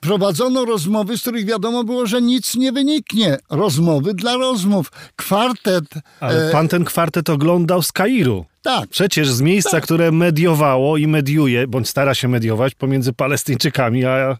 [0.00, 3.36] Prowadzono rozmowy, z których wiadomo było, że nic nie wyniknie.
[3.50, 4.92] Rozmowy dla rozmów.
[5.16, 5.84] Kwartet.
[6.20, 8.44] Ale e, pan ten kwartet oglądał z Kairu.
[8.62, 14.10] tak, Przecież z miejsca, które mediowało i mediuje, bądź stara się mediować pomiędzy Palestyńczykami a
[14.10, 14.36] e,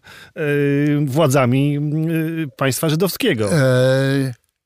[1.05, 1.81] władzami e,
[2.57, 3.49] państwa żydowskiego.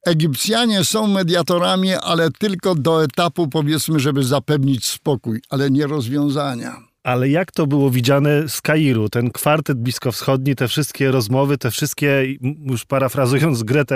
[0.06, 6.93] Egipcjanie są mediatorami, ale tylko do etapu, powiedzmy, żeby zapewnić spokój, ale nie rozwiązania.
[7.04, 9.10] Ale jak to było widziane z Kairu?
[9.10, 12.24] Ten kwartet bliskowschodni, te wszystkie rozmowy, te wszystkie,
[12.66, 13.96] już parafrazując Gretę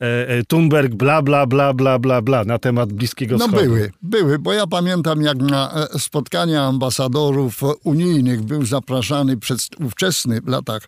[0.00, 3.64] e, e, Thunberg, bla, bla, bla, bla, bla, bla, na temat Bliskiego No Wschodu.
[3.64, 10.40] były, były, bo ja pamiętam, jak na e, spotkania ambasadorów unijnych był zapraszany przez ówczesny
[10.40, 10.82] w latach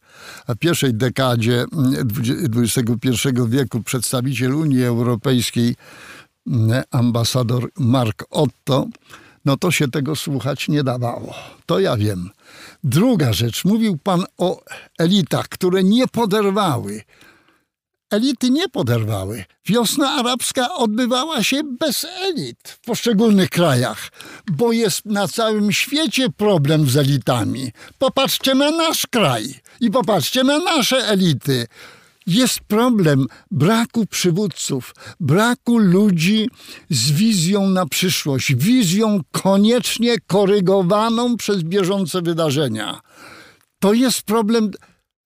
[0.48, 2.08] w pierwszej dekadzie mm,
[2.56, 5.74] XXI wieku przedstawiciel Unii Europejskiej,
[6.46, 8.86] mm, ambasador Mark Otto,
[9.44, 11.34] no to się tego słuchać nie dawało.
[11.66, 12.30] To ja wiem.
[12.84, 14.62] Druga rzecz, mówił pan o
[14.98, 17.02] elitach, które nie poderwały
[18.12, 19.44] elity nie poderwały.
[19.66, 24.08] Wiosna arabska odbywała się bez elit w poszczególnych krajach,
[24.46, 27.72] bo jest na całym świecie problem z elitami.
[27.98, 31.66] Popatrzcie na nasz kraj i popatrzcie na nasze elity.
[32.26, 36.48] Jest problem braku przywódców, braku ludzi
[36.90, 43.00] z wizją na przyszłość, wizją koniecznie korygowaną przez bieżące wydarzenia.
[43.78, 44.70] To jest problem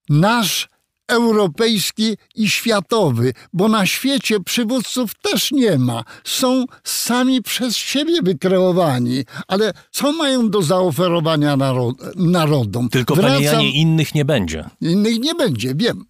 [0.08, 0.68] nasz
[1.08, 6.04] europejski i światowy, bo na świecie przywódców też nie ma.
[6.24, 12.88] Są sami przez siebie wykreowani, ale co mają do zaoferowania narod- narodom?
[12.88, 14.64] Tylko panie Wracam- Janie, innych nie będzie.
[14.80, 16.04] Innych nie będzie, wiem.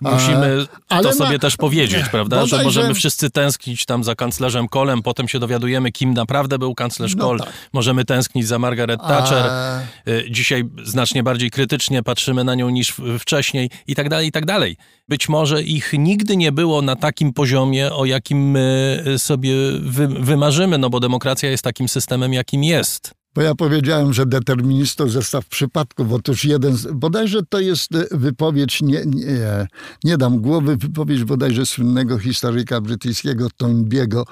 [0.00, 2.46] Musimy ale to sobie też powiedzieć, prawda?
[2.46, 7.14] Że możemy wszyscy tęsknić tam za kanclerzem Kolem, potem się dowiadujemy, kim naprawdę był kanclerz
[7.16, 7.38] No Kohl.
[7.38, 7.48] tak.
[7.72, 9.38] Możemy tęsknić za Margaret Thatcher.
[9.50, 14.32] A- Y, Dzisiaj znacznie bardziej krytycznie patrzymy na nią niż wcześniej i tak dalej, i
[14.32, 14.76] tak dalej.
[15.08, 20.78] Być może ich nigdy nie było na takim poziomie, o jakim my sobie wy, wymarzymy,
[20.78, 23.14] no bo demokracja jest takim systemem, jakim jest.
[23.34, 26.12] Bo ja powiedziałem, że deterministą zestaw przypadków.
[26.12, 29.66] Otóż jeden, z, bodajże to jest e, wypowiedź, nie, nie,
[30.04, 34.24] nie dam głowy, wypowiedź bodajże słynnego historyka brytyjskiego Toynbiego,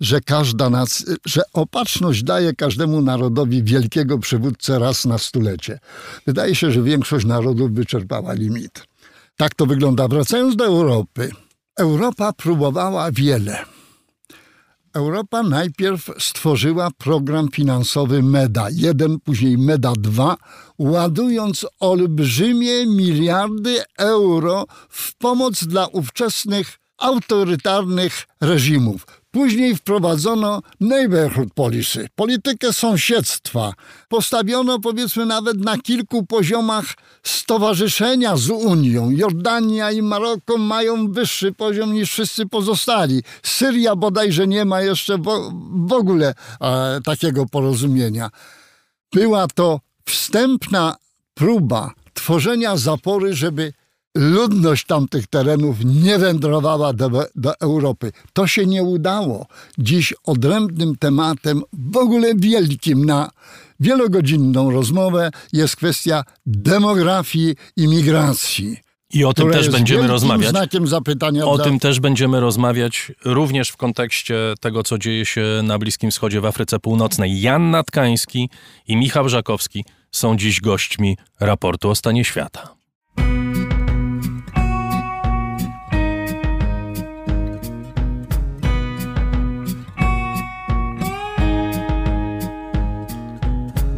[0.00, 5.78] że każda nac, że opatrzność daje każdemu narodowi wielkiego przywódcę raz na stulecie.
[6.26, 8.86] Wydaje się, że większość narodów wyczerpała limit.
[9.36, 10.08] Tak to wygląda.
[10.08, 11.30] Wracając do Europy.
[11.78, 13.73] Europa próbowała wiele.
[14.94, 20.36] Europa najpierw stworzyła program finansowy MEDA 1, później MEDA 2,
[20.78, 29.23] ładując olbrzymie miliardy euro w pomoc dla ówczesnych autorytarnych reżimów.
[29.34, 33.72] Później wprowadzono neighborhood policy, politykę sąsiedztwa.
[34.08, 36.84] Postawiono powiedzmy nawet na kilku poziomach
[37.22, 39.10] stowarzyszenia z Unią.
[39.10, 43.22] Jordania i Maroko mają wyższy poziom niż wszyscy pozostali.
[43.42, 45.18] Syria bodajże nie ma jeszcze
[45.86, 48.30] w, ogóle e, takiego porozumienia.
[49.12, 50.96] Była to wstępna
[51.34, 53.72] próba tworzenia zapory, żeby
[54.14, 58.12] ludność tamtych terenów nie wędrowała do, do Europy.
[58.32, 59.46] To się nie udało.
[59.78, 63.30] Dziś odrębnym tematem, w ogóle wielkim na
[63.80, 68.76] wielogodzinną rozmowę jest kwestia demografii i migracji.
[69.12, 70.50] I o tym też będziemy rozmawiać.
[70.50, 71.46] znakiem zapytania.
[71.46, 76.10] O dla- tym też będziemy rozmawiać również w kontekście tego, co dzieje się na Bliskim
[76.10, 77.40] Wschodzie, w Afryce Północnej.
[77.40, 78.50] Jan Natkański
[78.88, 82.74] i Michał Żakowski są dziś gośćmi raportu o stanie świata.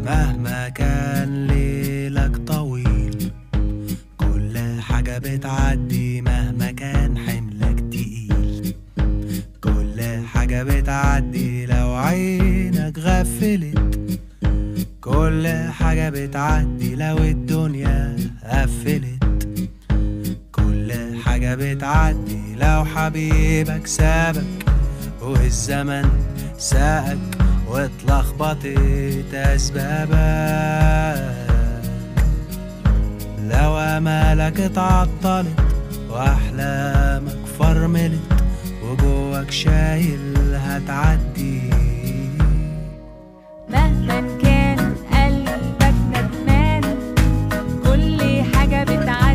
[0.06, 3.32] مهما كان ليلك طويل
[4.16, 8.74] كل حاجة بتعدي مهما كان حملك تقيل.
[9.60, 14.08] كل حاجة بتعدي لو عينك غفلت.
[15.00, 15.46] كل
[15.78, 19.24] حاجة بتعدي لو الدنيا قفلت.
[20.52, 20.92] كل
[21.24, 24.66] حاجة بتعدي لو حبيبك سابك
[25.22, 26.10] والزمن
[26.58, 27.45] ساقك.
[27.68, 30.16] واتلخبطت أسبابك
[33.50, 35.60] لو أمالك اتعطلت
[36.10, 38.20] وأحلامك فرملت
[38.82, 41.70] وجواك شايل هتعدي.
[43.70, 46.82] مهما كان قلبك ندمان
[47.84, 49.25] كل حاجة بتعدي.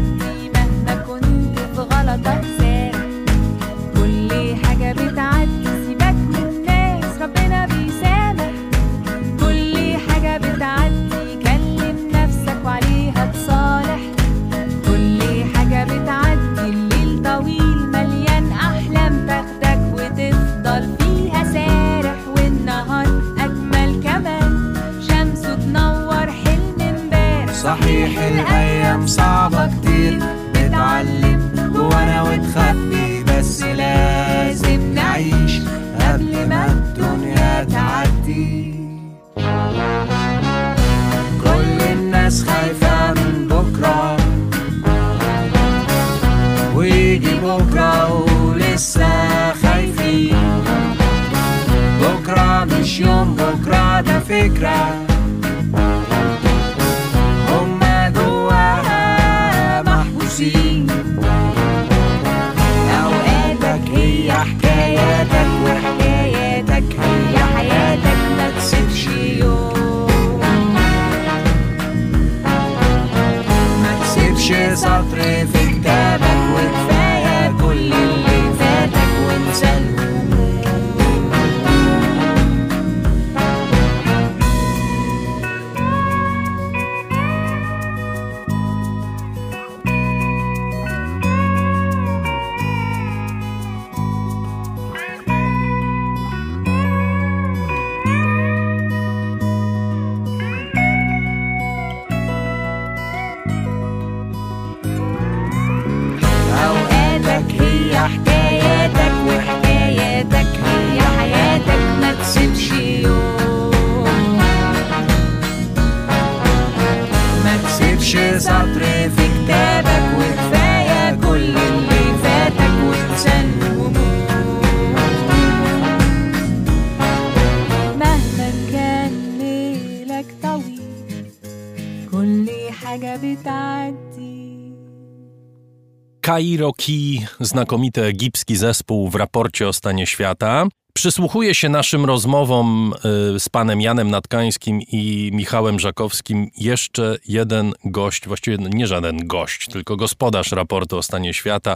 [136.31, 140.65] Kairoki, znakomity egipski zespół w raporcie o stanie świata.
[140.93, 142.93] Przysłuchuje się naszym rozmowom
[143.35, 149.67] y, z panem Janem Natkańskim i Michałem Żakowskim jeszcze jeden gość, właściwie nie żaden gość,
[149.67, 151.75] tylko gospodarz raportu o stanie świata.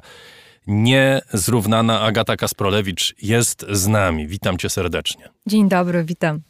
[0.67, 4.27] Niezrównana Agata Kasprolewicz jest z nami.
[4.27, 5.29] Witam cię serdecznie.
[5.47, 6.41] Dzień dobry, witam.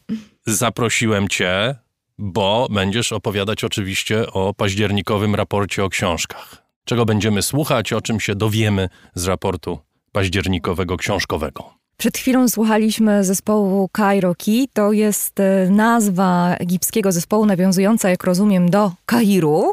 [0.46, 1.74] Zaprosiłem cię,
[2.18, 6.65] bo będziesz opowiadać oczywiście o październikowym raporcie o książkach.
[6.88, 9.78] Czego będziemy słuchać, o czym się dowiemy z raportu
[10.12, 11.70] październikowego książkowego.
[11.96, 14.68] Przed chwilą słuchaliśmy zespołu Kairoki.
[14.72, 19.72] To jest e, nazwa egipskiego zespołu nawiązująca, jak rozumiem, do Kairu.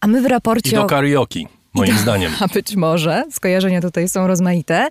[0.00, 0.86] A my w I raporcie do o...
[0.86, 1.40] karaoke,
[1.74, 2.32] moim zdaniem.
[2.40, 4.88] A być może, skojarzenia tutaj są rozmaite.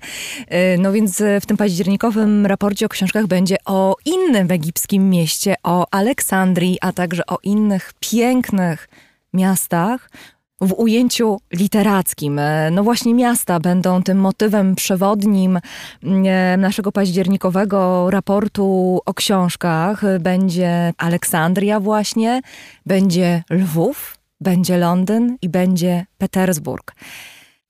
[0.47, 5.55] E, No więc e, w tym październikowym raporcie o książkach będzie o innym egipskim mieście,
[5.63, 8.89] o Aleksandrii, a także o innych pięknych
[9.33, 10.09] miastach
[10.61, 12.39] w ujęciu literackim.
[12.39, 15.59] E, No właśnie miasta będą tym motywem przewodnim
[16.03, 20.01] e, naszego październikowego raportu o książkach.
[20.19, 22.41] Będzie Aleksandria właśnie,
[22.85, 26.95] będzie Lwów, będzie Londyn i będzie Petersburg.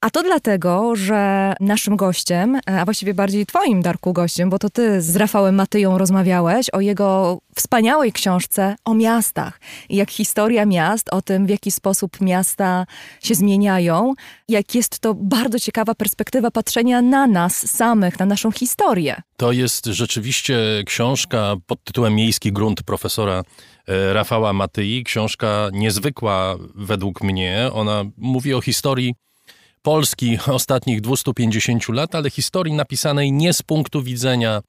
[0.03, 4.69] A to dlatego, że naszym gościem, e, a właściwie bardziej twoim, Darku, gościem, bo to
[4.69, 11.21] ty z Rafałem Matyją rozmawiałeś o jego wspaniałej książce o miastach jak historia miast, o
[11.21, 12.85] tym, w jaki sposób miasta
[13.23, 14.13] się zmieniają,
[14.49, 19.21] jak jest to bardzo ciekawa perspektywa patrzenia na nas samych, na naszą historię.
[19.37, 23.43] To jest rzeczywiście książka pod tytułem Miejski grunt profesora
[23.87, 25.03] e, Rafała Matyi.
[25.03, 27.69] Książka niezwykła według mnie.
[27.73, 29.13] Ona mówi o historii
[29.83, 34.61] Polski ostatnich 250 lat, ale historii napisanej nie z punktu widzenia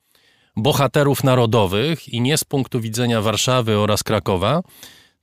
[0.56, 4.62] bohaterów narodowych i nie z punktu widzenia Warszawy oraz Krakowa,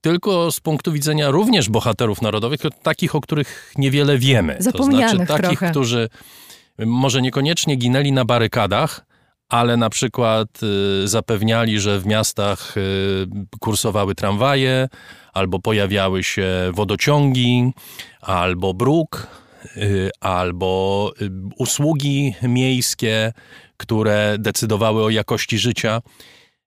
[0.01, 4.55] tylko z punktu widzenia również bohaterów narodowych, takich, o których niewiele wiemy.
[4.59, 5.71] Zapomnianych to znaczy takich, trochę.
[5.71, 6.09] którzy
[6.85, 9.05] może niekoniecznie ginęli na barykadach,
[9.49, 10.47] ale na przykład
[11.03, 13.27] y, zapewniali, że w miastach y,
[13.59, 14.89] kursowały tramwaje,
[15.33, 17.71] albo pojawiały się wodociągi,
[18.21, 19.27] albo bruk,
[20.19, 23.33] albo y, usługi miejskie,
[23.77, 26.01] które decydowały o jakości życia.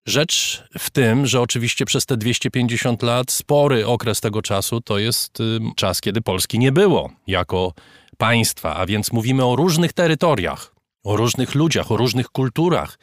[0.06, 5.40] Rzecz w tym, że oczywiście przez te 250 lat, spory okres tego czasu, to jest
[5.40, 7.72] y, czas, kiedy Polski nie było jako
[8.16, 12.98] państwa, a więc mówimy o różnych terytoriach, o różnych ludziach, o różnych kulturach,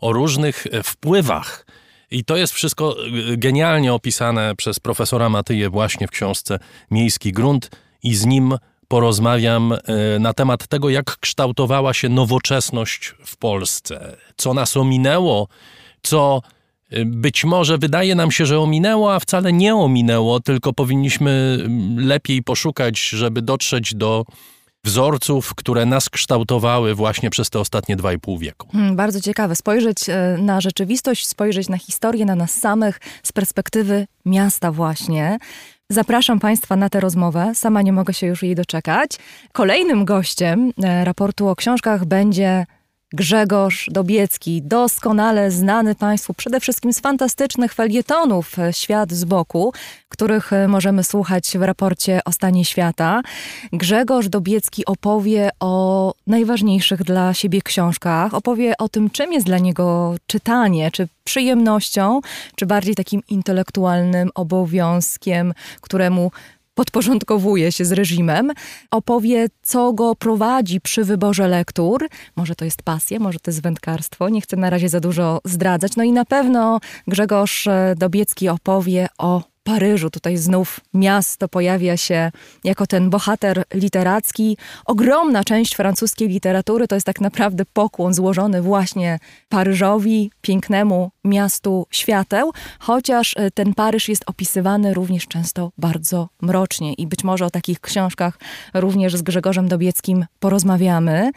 [0.00, 1.66] o różnych e, wpływach.
[2.10, 2.96] I to jest wszystko
[3.32, 6.58] y, genialnie opisane przez profesora Matyję właśnie w książce
[6.90, 7.70] Miejski Grunt
[8.02, 8.56] i z nim
[8.92, 9.78] porozmawiam e,
[10.18, 15.48] na temat tego, jak kształtowała się nowoczesność w Polsce, co nas ominęło,
[16.02, 16.42] co
[16.92, 22.06] y, być może wydaje nam się, że ominęło, a wcale nie ominęło, tylko powinniśmy mm,
[22.06, 24.24] lepiej poszukać, żeby dotrzeć do
[24.84, 28.68] wzorców, które nas kształtowały właśnie przez te ostatnie dwa i pół wieku.
[28.72, 29.56] Hmm, bardzo ciekawe.
[29.56, 35.38] Spojrzeć e, na rzeczywistość, spojrzeć na historię, na nas samych z perspektywy miasta właśnie.
[35.92, 37.52] Zapraszam Państwa na tę rozmowę.
[37.54, 39.10] Sama nie mogę się już jej doczekać.
[39.52, 42.66] Kolejnym gościem e, raportu o książkach będzie
[43.12, 49.72] Grzegorz Dobiecki, doskonale znany Państwu przede wszystkim z fantastycznych felietonów e, Świat z boku,
[50.08, 53.22] których e, możemy słuchać w raporcie o stanie świata.
[53.72, 60.14] Grzegorz Dobiecki opowie o najważniejszych dla siebie książkach, opowie o tym, czym jest dla niego
[60.26, 62.20] czytanie, czy przyjemnością,
[62.56, 66.30] czy bardziej takim intelektualnym obowiązkiem, któremu
[66.74, 68.52] podporządkowuje się z reżimem,
[68.90, 72.08] opowie, co go prowadzi przy wyborze lektur.
[72.36, 75.96] Może to jest pasja, może to jest wędkarstwo, nie chcę na razie za dużo zdradzać.
[75.96, 80.10] No i na pewno Grzegorz Dobiecki opowie o Paryżu.
[80.10, 82.30] Tutaj znów miasto pojawia się
[82.64, 84.56] jako ten bohater literacki.
[84.84, 89.18] Ogromna część francuskiej literatury to jest tak naprawdę pokłon złożony właśnie
[89.48, 97.06] Paryżowi, pięknemu miastu świateł, chociaż e, ten Paryż jest opisywany również często bardzo mrocznie i
[97.06, 98.38] być może o takich książkach
[98.74, 101.30] również z Grzegorzem Dobieckim porozmawiamy.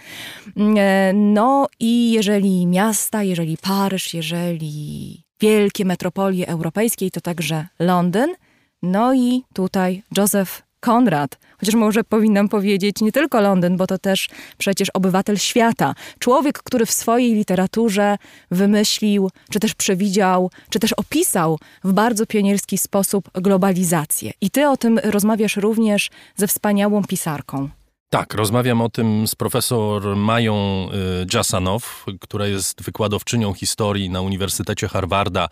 [0.77, 8.35] E, No i jeżeli miasta, jeżeli Paryż, jeżeli wielkie metropolie europejskie, to także Londyn.
[8.81, 14.29] No i tutaj Joseph Conrad, chociaż może powinnam powiedzieć nie tylko Londyn, bo to też
[14.57, 15.95] przecież obywatel świata.
[16.19, 18.17] Człowiek, który w swojej literaturze
[18.51, 24.31] wymyślił, czy też przewidział, czy też opisał w bardzo pionierski sposób globalizację.
[24.41, 27.69] I ty o tym rozmawiasz również ze wspaniałą pisarką.
[28.15, 30.87] Tak, rozmawiam o tym z profesor Mają
[31.23, 35.47] y, Jasanow, która jest wykładowczynią historii na Uniwersytecie Harvarda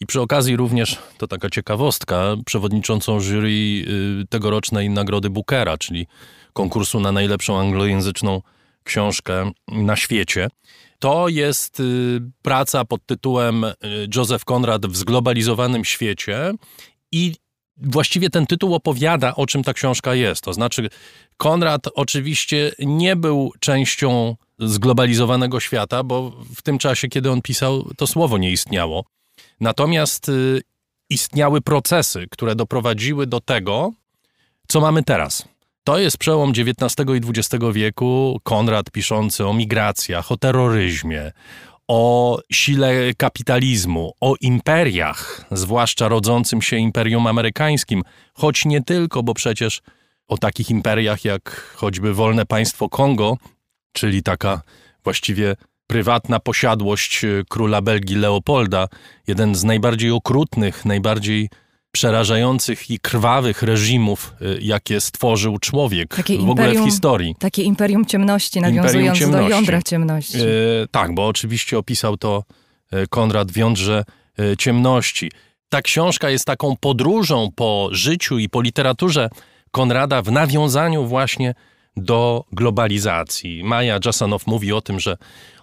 [0.00, 3.84] i przy okazji również, to taka ciekawostka, przewodniczącą jury y,
[4.28, 6.06] tegorocznej Nagrody Bookera, czyli
[6.52, 8.42] konkursu na najlepszą anglojęzyczną
[8.84, 10.48] książkę na świecie.
[10.98, 13.74] To jest y, praca pod tytułem y,
[14.16, 16.52] Joseph Conrad w zglobalizowanym świecie
[17.12, 17.34] i
[17.80, 20.42] właściwie ten tytuł opowiada, o czym ta książka jest.
[20.42, 20.88] To znaczy,
[21.36, 28.06] Konrad oczywiście nie był częścią zglobalizowanego świata, bo w tym czasie, kiedy on pisał, to
[28.06, 29.04] słowo nie istniało.
[29.60, 30.62] Natomiast y,
[31.10, 33.92] istniały procesy, które doprowadziły do tego,
[34.68, 35.44] co mamy teraz.
[35.84, 38.40] To jest przełom XIX i XX wieku.
[38.42, 41.32] Konrad piszący o migracjach, o terroryzmie,
[41.88, 48.02] o sile kapitalizmu, o imperiach, zwłaszcza rodzącym się imperium amerykańskim,
[48.34, 49.82] choć nie tylko, bo przecież
[50.28, 53.36] o takich imperiach jak choćby wolne państwo Kongo,
[53.92, 54.62] czyli taka
[55.04, 55.56] właściwie
[55.86, 58.88] prywatna posiadłość e, króla Belgii Leopolda,
[59.26, 61.48] jeden z najbardziej okrutnych, najbardziej
[61.92, 67.34] przerażających i krwawych reżimów, e, jakie stworzył człowiek Takie w ogóle w historii.
[67.38, 69.50] Takie imperium ciemności, nawiązując do ciemności.
[69.50, 70.38] jądra ciemności.
[70.38, 70.44] E,
[70.90, 72.44] tak, bo oczywiście opisał to
[72.92, 74.04] e, Konrad w jądrze
[74.58, 75.30] ciemności.
[75.68, 79.28] Ta książka jest taką podróżą po życiu i po literaturze
[79.70, 81.54] Konrada w nawiązaniu właśnie
[81.96, 83.64] do globalizacji.
[83.64, 85.16] Maja Jasanow mówi o tym, że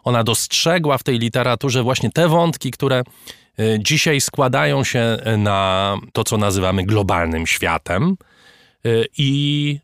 [0.04, 3.04] ona dostrzegła w tej literaturze właśnie te wątki, które
[3.80, 8.18] dzisiaj składają się na to, co nazywamy globalnym światem
[8.86, 9.80] e, i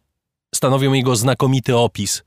[0.56, 2.24] stanowią jego znakomity opis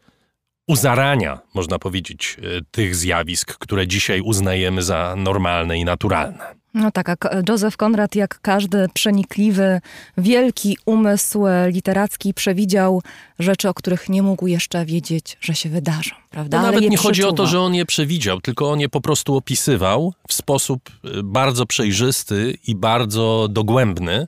[0.68, 6.63] uzarania, można powiedzieć, e, tych zjawisk, które dzisiaj uznajemy za normalne i naturalne.
[6.74, 9.80] No tak, a Ko- Joseph Conrad, jak każdy przenikliwy,
[10.18, 13.02] wielki umysł literacki, przewidział
[13.38, 16.62] rzeczy, o których nie mógł jeszcze wiedzieć, że się wydarzą, prawda?
[16.62, 20.14] Nawet nie chodzi o to, że on je przewidział, tylko on je po prostu opisywał
[20.28, 24.26] w sposób e, bardzo przejrzysty i bardzo dogłębny.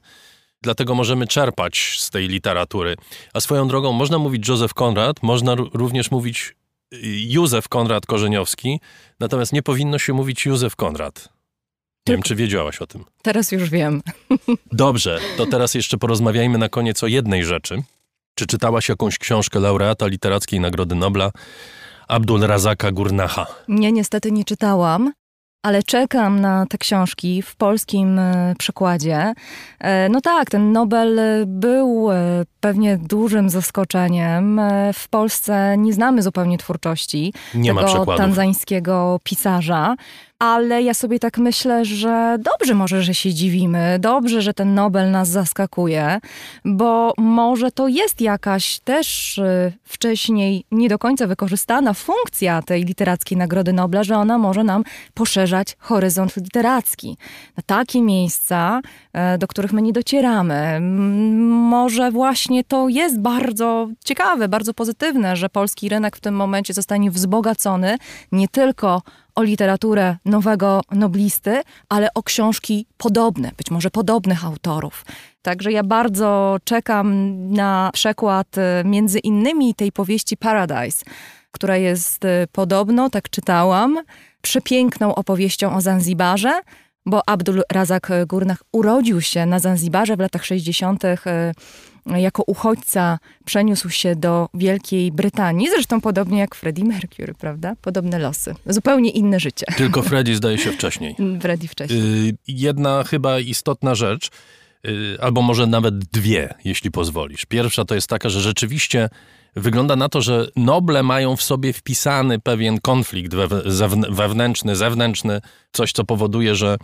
[0.63, 2.95] Dlatego możemy czerpać z tej literatury.
[3.35, 6.55] A swoją drogą można mówić Józef Konrad, można również mówić
[6.95, 6.99] y,
[7.29, 8.81] Józef Konrad Korzeniowski,
[9.21, 11.36] natomiast nie powinno się mówić Józef Konrad.
[12.09, 13.05] Nie wiem, czy wiedziałaś o tym.
[13.23, 14.03] Teraz już wiem.
[14.73, 17.83] Dobrze, to teraz jeszcze porozmawiajmy na koniec o jednej rzeczy.
[18.35, 21.31] Czy czytałaś jakąś książkę laureata Literackiej Nagrody Nobla
[22.09, 23.47] Abdul Razaka Gurnaha?
[23.69, 25.13] Nie, niestety nie czytałam,
[25.63, 29.33] ale czekam na te książki w polskim e, przekładzie.
[29.81, 34.61] E, No tak, ten Nobel był e, pewnie dużym zaskoczeniem.
[34.95, 39.97] W Polsce nie znamy zupełnie twórczości Nie tego tanzańskiego pisarza.
[40.39, 45.11] Ale ja sobie tak myślę, że dobrze może, że się dziwimy, dobrze, że ten Nobel
[45.11, 46.21] nas zaskakuje,
[46.65, 53.39] bo może to jest jakaś też y, wcześniej nie do końca wykorzystana funkcja tej literackiej
[53.39, 54.85] Nagrody Nobla, że ona może nam
[55.15, 57.17] poszerzać horyzont literacki.
[57.57, 58.81] Na takie miejsca,
[59.39, 60.81] do których my nie docieramy.
[61.71, 67.11] Może właśnie to jest bardzo ciekawe, bardzo pozytywne, że polski rynek w tym momencie zostanie
[67.11, 67.97] wzbogacony
[68.33, 69.03] nie tylko
[69.35, 75.05] o literaturę nowego noblisty, ale o książki podobne, być może podobnych autorów.
[75.43, 81.05] Także ja bardzo czekam na przekład e, między innymi tej powieści Paradise,
[81.51, 83.99] która jest y, podobno, tak czytałam,
[84.43, 86.61] przepiękną opowieścią o Zanzibarze,
[87.07, 91.05] bo Abdul Razak Gurnach urodził się na Zanzibarze w latach 60.
[91.05, 91.19] y,
[92.07, 97.75] Jako uchodźca przeniósł się do Wielkiej Brytanii, zresztą podobnie jak Freddie Mercury, prawda?
[97.83, 98.55] Podobne losy.
[98.67, 99.67] Zupełnie inne życie.
[99.77, 101.17] Tylko Freddie zdaje się wcześniej.
[101.41, 102.29] Freddie wcześniej.
[102.29, 104.31] Y, Jedna chyba istotna rzecz,
[104.87, 107.45] y, albo może nawet dwie, jeśli pozwolisz.
[107.47, 109.09] Pierwsza to jest taka, że rzeczywiście
[109.57, 113.35] wygląda na to, że Noble mają w sobie wpisany pewien konflikt
[114.09, 115.41] wewnętrzny, zewnętrzny,
[115.73, 116.77] coś co powoduje, że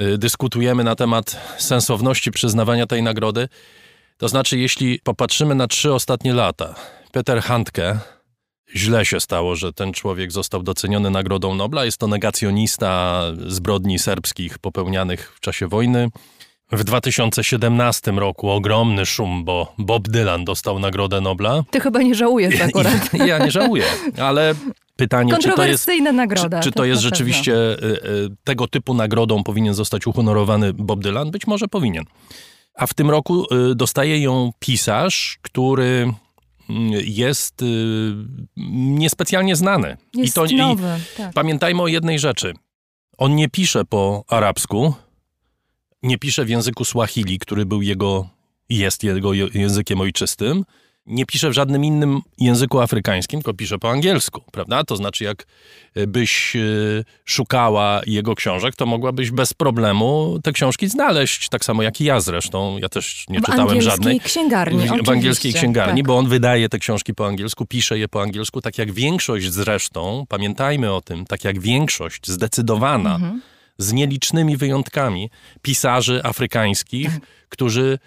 [0.00, 3.48] y, dyskutujemy na temat sensowności przyznawania tej nagrody.
[4.16, 6.74] To znaczy, jeśli popatrzymy na trzy ostatnie lata,
[7.12, 7.98] Peter Handke,
[8.76, 11.84] źle się stało, że ten człowiek został doceniony Nagrodą Nobla.
[11.84, 16.08] Jest to negacjonista zbrodni serbskich popełnianych w czasie wojny.
[16.72, 21.62] W 2017 roku ogromny szum, bo Bob Dylan dostał Nagrodę Nobla.
[21.70, 23.10] Ty chyba nie żałujesz akurat.
[23.26, 23.84] Ja nie żałuję,
[24.18, 24.54] ale
[24.96, 26.60] pytanie, czy to jest, nagroda.
[26.60, 27.16] czy, czy to jest na pewno.
[27.16, 31.30] rzeczywiście y, y, tego typu nagrodą powinien zostać uhonorowany Bob Dylan?
[31.30, 32.04] Być może powinien.
[32.74, 36.12] A w tym roku y, dostaje ją pisarz, który
[36.70, 37.64] mm, jest
[38.76, 39.96] niespecjalnie znany.
[40.14, 41.32] Jest I to, nowy, tak.
[41.32, 42.54] Pamiętajmy o jednej rzeczy.
[43.18, 44.94] On nie pisze po arabsku,
[46.02, 48.28] nie pisze w języku Swahili, który był jego,
[48.68, 50.64] jest jego je- językiem ojczystym.
[51.06, 54.84] Nie pisze w żadnym innym języku afrykańskim, tylko pisze po angielsku, prawda?
[54.84, 55.46] To znaczy, jak
[55.96, 61.82] y, byś y, szukała jego książek, to mogłabyś bez problemu te książki znaleźć, tak samo
[61.82, 62.78] jak i ja zresztą.
[62.78, 64.20] Ja też nie W czytałem żadnej.
[64.20, 66.06] księgarni, W, w angielskiej księgarni, tak.
[66.06, 70.24] bo on wydaje te książki po angielsku, pisze je po angielsku, tak jak większość zresztą,
[70.28, 73.40] pamiętajmy o tym, tak jak większość zdecydowana, Mhm.
[73.80, 75.30] Z nielicznymi wyjątkami,
[75.62, 77.20] pisarzy afrykańskich, Tak.
[77.48, 77.98] którzy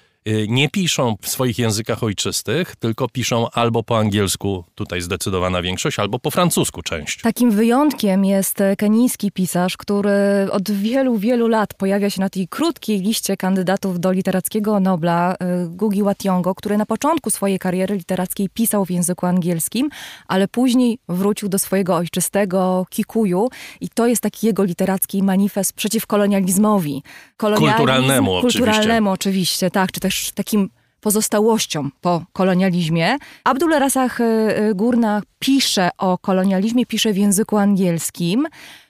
[0.48, 6.20] nie piszą w swoich językach ojczystych, tylko piszą albo po angielsku, tutaj zdecydowana większość, albo
[6.20, 7.22] po francusku część.
[7.22, 10.12] Takim wyjątkiem jest e, kenijski pisarz, który
[10.52, 15.68] od wielu, wielu lat pojawia się na tej krótkiej liście kandydatów do literackiego Nobla, e,
[15.68, 19.90] Gugi wa Thiong'o, który na początku swojej kariery literackiej pisał w języku angielskim,
[20.28, 23.50] ale później wrócił do swojego ojczystego Kikuyu
[23.82, 27.04] i to jest taki jego literacki manifest przeciw kolonializmowi.
[27.44, 28.60] Kolonializm- Kulturalnemu oczywiście.
[28.60, 30.70] Kulturalnemu oczywiście, tak, czy też takim
[31.02, 33.18] pozostałością po kolonializmie.
[33.44, 38.48] Abdul Rasach y, y, Gurna pisze o kolonializmie, pisze w języku angielskim.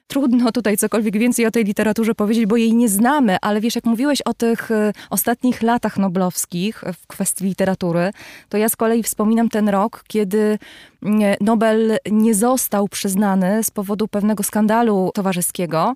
[0.07, 3.85] Trudno tutaj cokolwiek więcej o tej literaturze powiedzieć, bo jej nie znamy, ale wiesz, jak
[3.85, 8.11] mówiłeś o tych y, ostatnich latach noblowskich w kwestii literatury,
[8.49, 10.59] to ja z kolei wspominam ten rok, kiedy
[11.03, 15.93] mm, Nobel nie został przyznany z powodu pewnego skandalu towarzyskiego.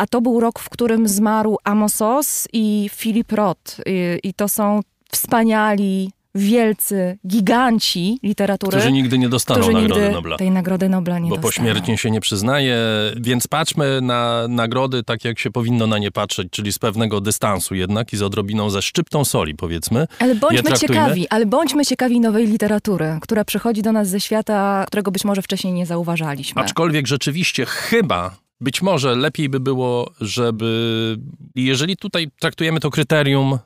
[0.00, 3.80] A to był rok, w którym zmarł Amos Oz i Philip Roth.
[3.86, 4.80] I, I to są
[5.12, 8.76] wspaniali, wielcy, giganci literatury.
[8.76, 10.36] Którzy nigdy nie dostaną którzy Nagrody nigdy Nobla.
[10.36, 11.52] tej Nagrody Nobla nie Bo dostaną.
[11.52, 12.76] pośmiertnie się nie przyznaje,
[13.16, 17.74] więc patrzmy na nagrody tak, jak się powinno na nie patrzeć, czyli z pewnego dystansu
[17.74, 20.06] jednak i z odrobiną ze szczyptą soli, powiedzmy.
[20.18, 25.10] Ale bądźmy ciekawi, ale bądźmy ciekawi nowej literatury, która przychodzi do nas ze świata, którego
[25.10, 26.62] być może wcześniej nie zauważaliśmy.
[26.62, 31.16] Aczkolwiek rzeczywiście chyba, być może lepiej by było, żeby,
[31.54, 33.58] jeżeli tutaj traktujemy to kryterium,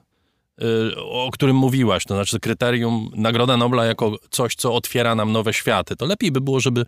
[0.62, 5.52] y, o którym mówiłaś, to znaczy kryterium Nagroda Nobla jako coś, co otwiera nam nowe
[5.52, 6.86] światy, to lepiej by było, żeby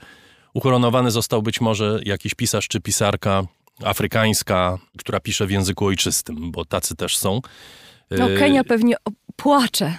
[0.54, 3.46] ukoronowany został być może jakiś pisarz czy pisarka
[3.84, 7.40] afrykańska, która pisze w języku ojczystym, bo tacy też są.
[8.10, 8.96] No, Y, Kenia pewnie
[9.36, 9.98] płacze.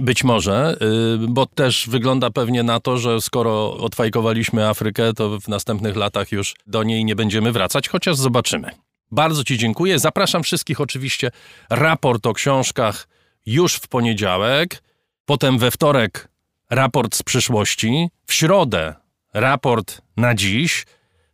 [0.00, 0.76] być może,
[1.24, 6.32] y, bo też wygląda pewnie na to, że skoro odfajkowaliśmy Afrykę, to w następnych latach
[6.32, 8.70] już do niej nie będziemy wracać, chociaż zobaczymy.
[9.10, 9.98] Bardzo Ci dziękuję.
[9.98, 11.30] Zapraszam wszystkich oczywiście.
[11.70, 13.08] Raport o książkach
[13.46, 14.82] już w poniedziałek,
[15.24, 16.28] potem we wtorek
[16.70, 18.94] raport z przyszłości, w środę
[19.34, 20.86] raport na dziś,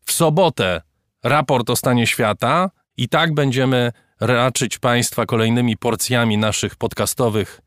[0.04, 0.82] w sobotę
[1.22, 3.92] raport o stanie świata i tak będziemy
[4.26, 7.60] raczyć Państwa kolejnymi porcjami naszych podcastowych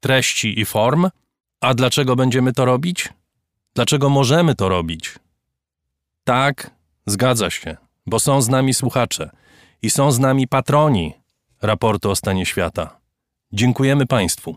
[0.00, 1.08] treści i form.
[1.60, 3.08] A dlaczego będziemy to robić?
[3.74, 5.14] Dlaczego możemy to robić?
[6.24, 6.70] Tak,
[7.06, 7.76] zgadza się,
[8.06, 9.30] bo są z nami słuchacze
[9.82, 11.14] i są z nami patroni
[11.62, 13.00] raportu o stanie świata.
[13.52, 14.56] Dziękujemy Państwu.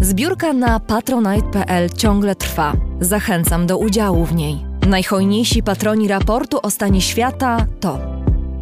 [0.00, 2.72] Zbiórka na patronite.pl ciągle trwa.
[3.00, 4.64] Zachęcam do udziału w niej.
[4.88, 7.98] Najhojniejsi patroni raportu o stanie świata to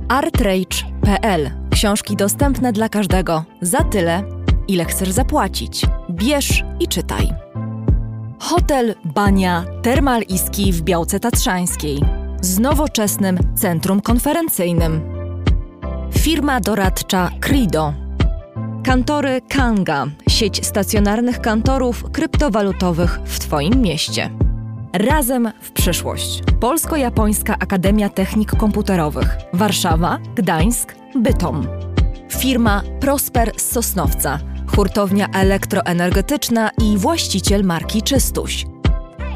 [0.08, 1.50] artrage.pl.
[1.70, 4.22] Książki dostępne dla każdego za tyle,
[4.68, 5.86] ile chcesz zapłacić.
[6.10, 7.30] Bierz i czytaj.
[8.38, 10.22] Hotel Bania Termal
[10.72, 12.00] w Białce Tatrzańskiej
[12.40, 15.00] z nowoczesnym centrum konferencyjnym.
[16.18, 18.03] Firma doradcza Crido.
[18.84, 24.30] Kantory Kanga, sieć stacjonarnych kantorów kryptowalutowych w Twoim mieście.
[24.92, 26.42] Razem w przyszłość.
[26.60, 29.36] Polsko-Japońska Akademia Technik Komputerowych.
[29.52, 31.66] Warszawa, Gdańsk, Bytom.
[32.30, 34.38] Firma Prosper z Sosnowca.
[34.76, 38.66] Hurtownia elektroenergetyczna i właściciel marki Czystuś.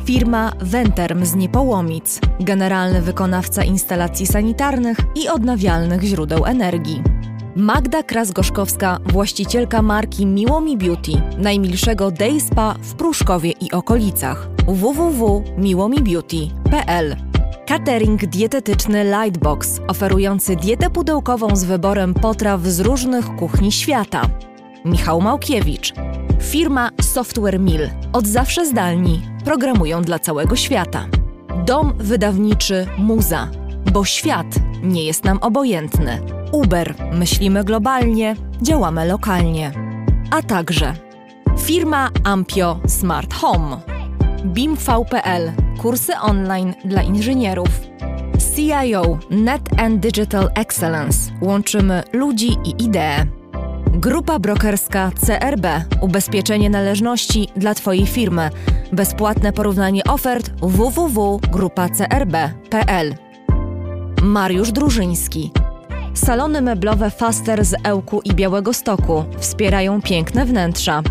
[0.04, 2.20] Firma Venterm z Niepołomic.
[2.40, 7.17] Generalny wykonawca instalacji sanitarnych i odnawialnych źródeł energii.
[7.56, 14.48] Magda Kras-Gorzkowska, właścicielka marki Miłomi Beauty, najmilszego day spa w Pruszkowie i okolicach.
[14.66, 17.16] www.miłomibeauty.pl
[17.66, 24.22] Catering dietetyczny Lightbox, oferujący dietę pudełkową z wyborem potraw z różnych kuchni świata.
[24.84, 25.94] Michał Małkiewicz.
[26.40, 27.90] Firma Software Mill.
[28.12, 29.22] Od zawsze zdalni.
[29.44, 31.06] Programują dla całego świata.
[31.66, 33.48] Dom wydawniczy Muza.
[33.92, 34.46] Bo świat
[34.82, 36.20] nie jest nam obojętny.
[36.52, 36.94] Uber.
[37.12, 39.72] Myślimy globalnie, działamy lokalnie.
[40.30, 40.94] A także
[41.58, 43.80] firma Ampio Smart Home.
[44.44, 45.52] BIMV.pl.
[45.78, 47.68] Kursy online dla inżynierów.
[48.56, 51.30] CIO Net and Digital Excellence.
[51.40, 53.26] Łączymy ludzi i idee.
[53.92, 55.66] Grupa brokerska CRB.
[56.00, 58.50] Ubezpieczenie należności dla Twojej firmy.
[58.92, 63.27] Bezpłatne porównanie ofert www.grupacrb.pl.
[64.22, 65.50] Mariusz Drużyński.
[66.14, 71.02] Salony meblowe Faster z Ełku i Białego Stoku wspierają piękne wnętrza.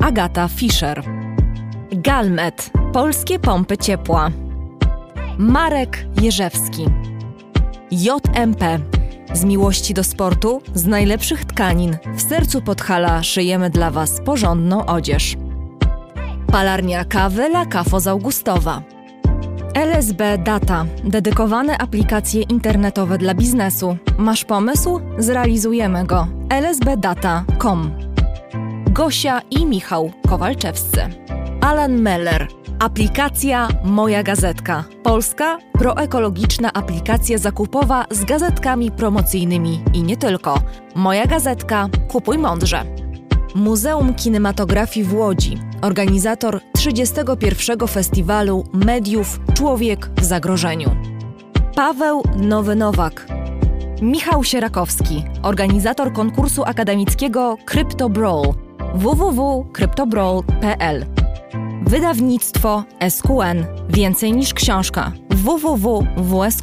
[0.00, 1.02] Agata Fischer.
[1.92, 2.70] Galmet.
[2.92, 4.30] Polskie pompy ciepła.
[5.38, 6.86] Marek Jerzewski.
[7.90, 8.78] JMP.
[9.32, 15.36] Z miłości do sportu, z najlepszych tkanin, w sercu Podhala szyjemy dla Was porządną odzież.
[16.46, 18.93] Palarnia kawy La Cafo z Augustowa.
[19.74, 20.86] LSB Data.
[21.04, 23.96] Dedykowane aplikacje internetowe dla biznesu.
[24.18, 25.00] Masz pomysł?
[25.18, 26.26] Zrealizujemy go.
[26.50, 27.90] lsbdata.com
[28.86, 31.00] Gosia i Michał Kowalczewscy.
[31.60, 32.48] Alan Meller.
[32.78, 34.84] Aplikacja Moja Gazetka.
[35.02, 40.60] Polska proekologiczna aplikacja zakupowa z gazetkami promocyjnymi i nie tylko.
[40.94, 41.88] Moja Gazetka.
[42.08, 43.03] Kupuj mądrze.
[43.54, 45.58] Muzeum Kinematografii w Łodzi.
[45.82, 47.88] Organizator 31.
[47.88, 50.96] Festiwalu Mediów Człowiek w Zagrożeniu.
[51.74, 53.26] Paweł Nowy Nowak.
[54.02, 58.54] Michał Sierakowski, organizator konkursu akademickiego Crypto Brawl
[58.94, 61.06] www.cryptobrawl.pl
[61.86, 63.64] Wydawnictwo SQN.
[63.88, 66.54] Więcej niż książka www.wsqn.pl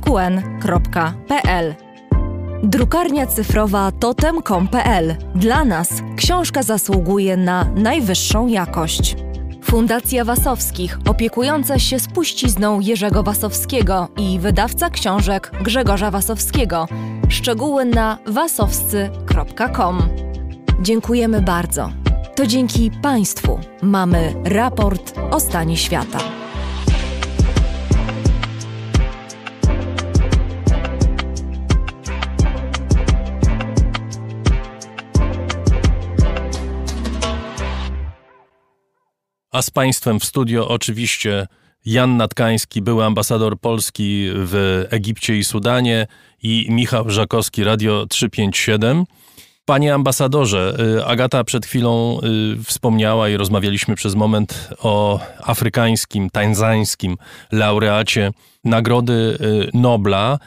[2.64, 9.16] Drukarnia cyfrowa totem.com.pl Dla nas książka zasługuje na najwyższą jakość.
[9.64, 16.88] Fundacja Wasowskich, opiekująca się spuścizną Jerzego Wasowskiego i wydawca książek Grzegorza Wasowskiego.
[17.30, 20.02] Szczegóły na wasowscy.com.
[20.82, 21.90] Dziękujemy bardzo.
[22.36, 26.20] To dzięki Państwu mamy raport o stanie świata.
[39.52, 41.48] A z Państwem w studio oczywiście
[41.86, 46.08] Jan Natkański, były ambasador Polski w Egipcie i Sudanie
[46.44, 49.06] i Michał Żakowski, Radio 357.
[49.66, 52.20] Panie ambasadorze, y, Agata przed chwilą
[52.60, 57.18] y, wspomniała i rozmawialiśmy przez moment o afrykańskim, tańzańskim
[57.52, 58.32] laureacie
[58.64, 60.40] Nagrody y, Nobla.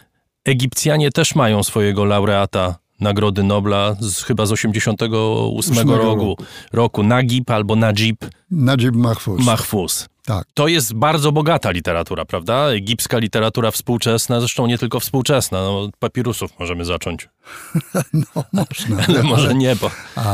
[0.45, 5.15] Egipcjanie też mają swojego laureata Nagrody Nobla z, chyba z 88
[5.57, 6.37] Ósmego roku, roku.
[6.73, 7.03] roku.
[7.03, 9.45] Nagib albo Najib Najib Mahfouz.
[9.45, 10.09] Mahfouz.
[10.25, 10.47] tak.
[10.55, 12.69] To jest bardzo bogata literatura, prawda?
[12.69, 15.59] Egipska literatura współczesna, zresztą nie tylko współczesna.
[15.63, 17.29] No, od papirusów możemy zacząć,
[18.13, 18.97] No, można.
[19.09, 19.91] ale może nie, bo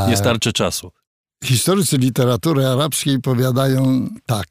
[0.09, 0.91] nie starczy czasu.
[1.45, 4.49] Historycy literatury arabskiej powiadają tak,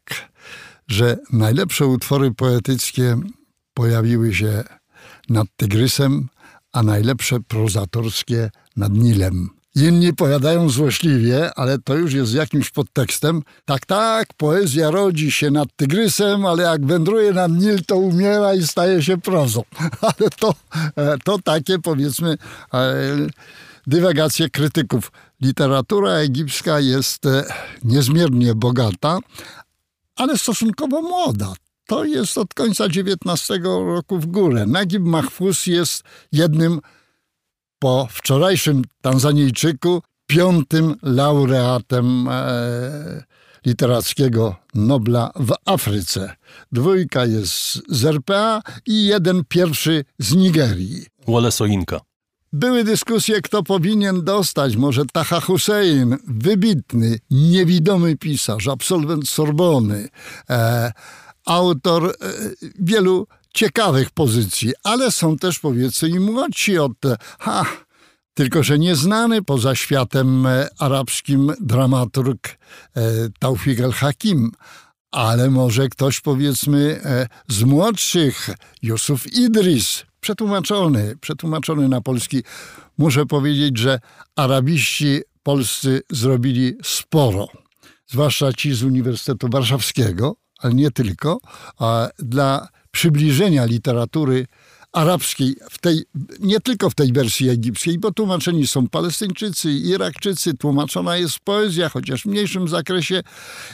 [0.88, 3.18] że najlepsze utwory poetyckie
[3.74, 4.64] pojawiły się
[5.30, 6.28] nad Tygrysem,
[6.72, 9.50] a najlepsze prozatorskie nad Nilem.
[9.76, 13.42] Inni powiadają złośliwie, ale to już jest jakimś podtekstem.
[13.66, 18.68] Tak, tak, poezja rodzi się nad tygrysem, ale jak wędruje nad Nil, to umiera i
[18.68, 19.64] staje się prozą.
[20.02, 20.54] Ale to,
[20.96, 22.38] e, to takie powiedzmy
[22.74, 22.96] e,
[23.88, 25.12] dywagacje krytyków.
[25.42, 27.44] Literatura egipska jest e,
[27.84, 29.20] niezmiernie bogata,
[30.16, 31.54] ale stosunkowo młoda.
[31.90, 34.66] To jest od końca XIX roku w górę.
[34.68, 36.80] Nagib Mahfuz jest jednym
[37.80, 43.24] po wczorajszym Tanzanijczyku piątym laureatem e,
[43.66, 46.36] literackiego Nobla w Afryce.
[46.72, 51.06] Dwójka jest z RPA i jeden pierwszy z Nigerii.
[51.28, 52.00] Wole Soinka.
[52.54, 54.76] Były dyskusje, kto powinien dostać.
[54.76, 60.10] Może Taha Hussein, wybitny, niewidomy pisarz, absolwent Sorbony,
[60.50, 60.92] e,
[61.50, 62.14] autor e,
[62.80, 66.98] wielu ciekawych pozycji, ale są też powiedzmy i młodsi od
[67.40, 67.66] ha,
[68.34, 73.02] tylko że nieznany poza światem e, arabskim dramaturg e,
[73.40, 74.52] Taufik el-Hakim.
[75.12, 77.02] Ale może ktoś powiedzmy
[77.48, 78.50] z młodszych,
[78.82, 82.44] Jusuf Idris, przetłumaczony, przetłumaczony na polski.
[82.98, 84.00] Muszę powiedzieć, że
[84.36, 87.48] arabiści polscy zrobili sporo,
[88.08, 91.40] zwłaszcza ci z Uniwersytetu Warszawskiego, ale nie tylko,
[92.20, 94.46] dla przybliżenia literatury
[94.92, 96.04] arabskiej, w tej,
[96.40, 102.22] nie tylko w tej wersji egipskiej, bo tłumaczeni są Palestyńczycy, Irakczycy, tłumaczona jest poezja, chociaż
[102.22, 103.24] w mniejszym zakresie.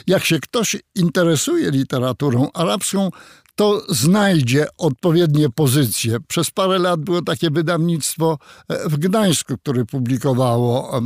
[0.06, 3.10] Jak się ktoś interesuje literaturą arabską,
[3.56, 6.20] to znajdzie odpowiednie pozycje.
[6.28, 8.38] Przez parę lat było takie wydawnictwo
[8.68, 11.00] e, w Gdańsku, które publikowało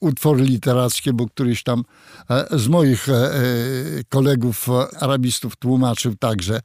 [0.00, 1.84] utwory literackie, bo któryś tam
[2.30, 3.30] e, z moich e,
[4.08, 4.66] kolegów
[5.00, 6.60] arabistów tłumaczył także.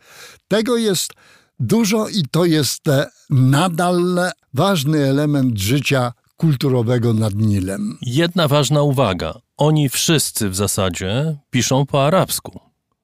[0.47, 1.13] Tego jest
[1.59, 2.83] dużo i to jest
[3.29, 4.19] nadal
[4.53, 7.97] ważny element życia kulturowego nad Nilem.
[8.01, 9.33] Jedna ważna uwaga.
[9.57, 12.59] Oni wszyscy w zasadzie piszą po arabsku,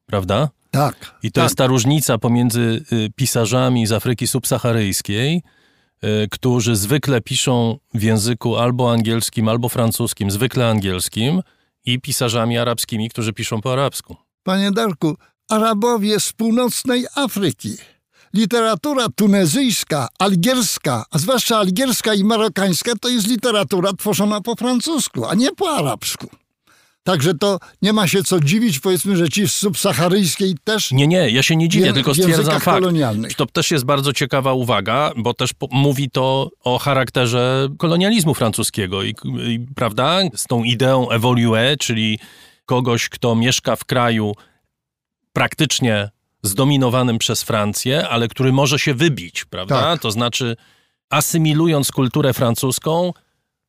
[0.06, 0.50] prawda?
[0.78, 1.16] Tak.
[1.24, 1.44] I to tak.
[1.44, 5.44] jest ta różnica pomiędzy y, pisarzami z Afryki subsaharyjskiej,
[6.04, 11.42] y, którzy zwykle piszą w języku albo angielskim, albo francuskim, zwykle angielskim,
[11.86, 14.16] i pisarzami arabskimi, którzy piszą po arabsku.
[14.44, 15.18] Panie Darku,
[15.50, 17.78] Arabowie z północnej Afryki.
[18.34, 25.36] Literatura tunezyjska, algierska, a zwłaszcza algierska i marokańska, to jest literatura tworzona po francusku, a
[25.36, 26.28] nie po arabsku.
[27.08, 30.92] Także to nie ma się co dziwić, powiedzmy, że ci z subsaharyjskiej też.
[30.92, 32.86] Nie, nie, ja się nie dziwię, tylko stwierdzam fakt.
[33.38, 39.16] To też jest bardzo ciekawa uwaga, bo też mówi to o charakterze kolonializmu francuskiego, i,
[39.48, 40.20] i, prawda?
[40.36, 42.20] Z tą ideą evolue, czyli
[42.66, 44.34] kogoś, kto mieszka w kraju
[45.34, 46.10] praktycznie
[46.44, 49.82] zdominowanym przez Francję, ale który może się wybić, prawda?
[49.82, 50.02] Tak.
[50.02, 50.56] To znaczy,
[51.10, 53.14] asymilując kulturę francuską,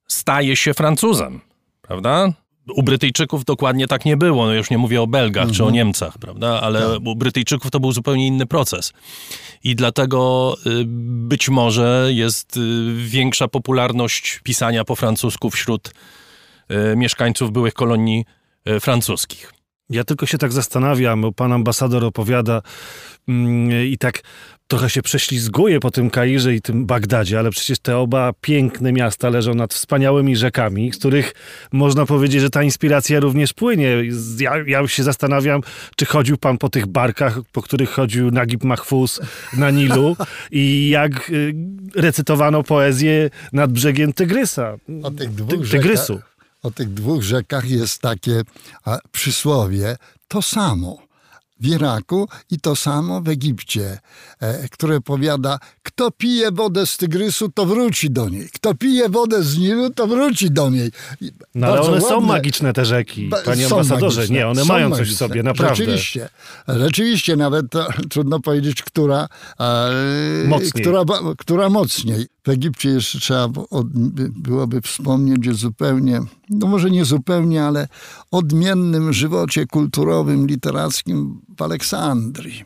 [0.09, 1.40] staje się Francuzem,
[1.82, 2.32] prawda?
[2.74, 6.18] U Brytyjczyków dokładnie tak nie było, no już nie mówię o Belgach czy o Niemcach,
[6.18, 6.60] prawda?
[6.60, 8.92] Ale u Brytyjczyków to był zupełnie inny proces.
[9.64, 10.84] I dlatego y,
[11.28, 12.60] być może jest y,
[12.96, 15.92] większa popularność pisania po francusku wśród
[16.92, 18.24] y, mieszkańców byłych kolonii
[18.80, 19.52] francuskich.
[19.90, 22.62] Ja tylko się tak zastanawiam, bo pan ambasador opowiada
[23.28, 24.22] mm, i tak
[24.68, 29.28] trochę się prześlizguje po tym Kairze i tym Bagdadzie, ale przecież te oba piękne miasta
[29.28, 31.34] leżą nad wspaniałymi rzekami, z których
[31.72, 33.96] można powiedzieć, że ta inspiracja również płynie.
[34.40, 35.60] Ja, ja się zastanawiam,
[35.96, 39.20] czy chodził pan po tych barkach, po których chodził Nagib Mahfuz
[39.56, 40.16] na Nilu
[40.50, 41.54] i jak y,
[41.94, 44.76] recytowano poezję nad brzegiem Tygrysa.
[45.02, 46.12] O tych Ty- dwóch Tygrysu.
[46.14, 48.42] rzekach, o tych dwóch rzekach jest takie
[48.84, 49.96] a, przysłowie,
[50.28, 51.07] to samo
[51.60, 53.98] w Iraku i to samo w Egipcie,
[54.40, 58.48] e, które powiada, kto pije wodę z Tygrysu, to wróci do niej.
[58.52, 60.90] Kto pije wodę z Nilu, to wróci do niej.
[61.55, 62.26] No ale one są ładne.
[62.26, 64.20] magiczne te rzeki, panie są ambasadorze.
[64.20, 65.18] magiczne, Nie, one są mają coś w magiczne.
[65.18, 65.76] sobie, naprawdę.
[65.76, 66.28] Rzeczywiście,
[66.68, 69.28] rzeczywiście, nawet to, trudno powiedzieć, która,
[69.60, 69.93] e,
[70.47, 70.72] Mocniej.
[70.72, 71.02] która,
[71.39, 72.26] która mocniej.
[72.48, 73.48] W Egipcie jeszcze trzeba
[74.30, 76.20] byłoby wspomnieć o zupełnie,
[76.50, 77.88] no może nie zupełnie, ale
[78.30, 82.64] odmiennym żywocie kulturowym, literackim w Aleksandrii.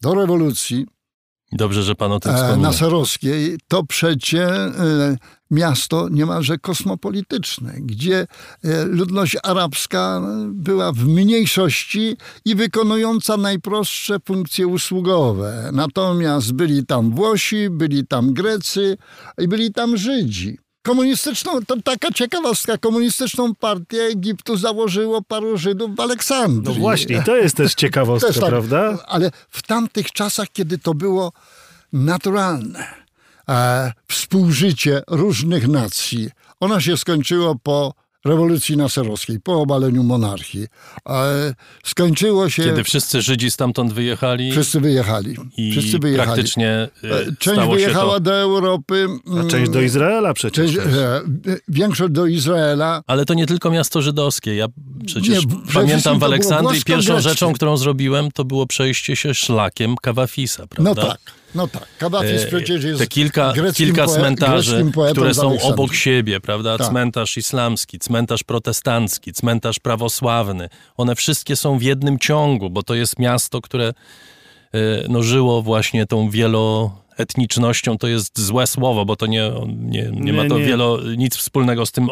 [0.00, 0.86] Do rewolucji
[1.52, 2.68] Dobrze, że pan o tym e, wspomina.
[2.68, 5.16] naserowskiej, to przecie e,
[5.52, 8.26] miasto niemalże kosmopolityczne, gdzie
[8.64, 15.70] e, ludność arabska była w mniejszości i wykonująca najprostsze funkcje usługowe.
[15.72, 18.96] Natomiast byli tam Włosi, byli tam Grecy
[19.38, 20.58] i byli tam Żydzi.
[20.82, 26.76] Komunistyczną, to taka ciekawostka, komunistyczną partię Egiptu założyło paru Żydów w Aleksandrii.
[26.76, 28.98] No właśnie, to jest też ciekawostka, Też tak, prawda?
[29.06, 31.32] Ale w tamtych czasach, kiedy to było
[31.92, 33.01] naturalne,
[34.08, 36.28] współżycie różnych nacji,
[36.60, 40.66] Ona się skończyła po rewolucji naserowskiej, po obaleniu monarchii.
[41.08, 41.54] E,
[41.84, 42.64] Skończyło się...
[42.64, 45.36] Kiedy wszyscy Żydzi stamtąd wyjechali Wszyscy wyjechali.
[45.56, 46.26] i Wszyscy wyjechali.
[46.28, 48.20] praktycznie e, E, Część stało się wyjechała to...
[48.20, 49.06] do Europy.
[49.44, 50.74] A część do Izraela przecież.
[50.74, 51.20] Część, e,
[51.68, 53.02] większość do Izraela.
[53.06, 54.54] Ale to nie tylko miasto żydowskie.
[54.56, 54.66] Ja
[55.06, 60.66] przecież Nie, pamiętam w Aleksandrii pierwszą rzeczą, którą zrobiłem, to było przejście się szlakiem Kawafisa,
[60.66, 61.02] prawda?
[61.02, 61.20] No tak,
[61.54, 61.86] no tak.
[61.98, 66.78] Kabafis E, przecież jest Te kilka, kilka cmentarzy, które są obok siebie, prawda?
[66.78, 66.88] Tak.
[66.88, 70.68] Cmentarz islamski, cmentarz protestancki, cmentarz prawosławny.
[70.96, 73.94] One wszystkie są w jednym ciągu, bo to jest miasto, które e,
[75.08, 77.98] no, żyło właśnie tą wieloetnicznością.
[77.98, 80.64] To jest złe słowo, bo to nie, nie, nie, ma to nie.
[80.64, 82.08] Wielo, nic wspólnego z tym,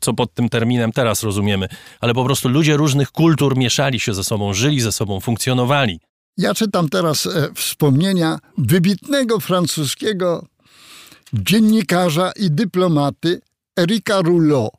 [0.00, 1.68] co pod tym terminem teraz rozumiemy.
[2.00, 6.00] Ale po prostu ludzie różnych kultur mieszali się ze sobą, żyli ze sobą, funkcjonowali.
[6.36, 10.46] Ja czytam teraz e, wspomnienia wybitnego francuskiego
[11.32, 13.40] dziennikarza i dyplomaty
[13.78, 14.70] Erika Rouleau.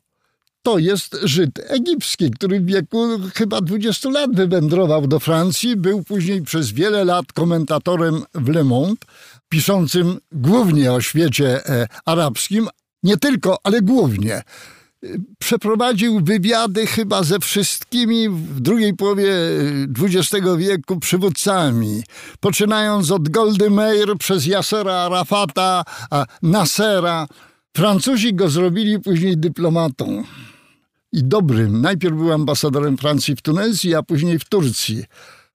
[0.62, 5.76] To jest Żyd egipski, który w wieku chyba 20 lat wywędrował do Francji.
[5.76, 8.96] Był później przez wiele lat komentatorem w Le Monde,
[9.48, 12.68] piszącym głównie o świecie e, arabskim.
[13.02, 14.42] Nie tylko, ale głównie
[15.38, 19.32] przeprowadził wywiady chyba ze wszystkimi w drugiej połowie
[20.02, 22.02] XX wieku przywódcami,
[22.40, 27.26] poczynając od Goldy Meir przez Yasera Arafata, a Nassera.
[27.76, 30.24] Francuzi go zrobili później dyplomatą
[31.12, 31.80] i dobrym.
[31.80, 35.04] Najpierw był ambasadorem Francji w Tunezji, a później w Turcji.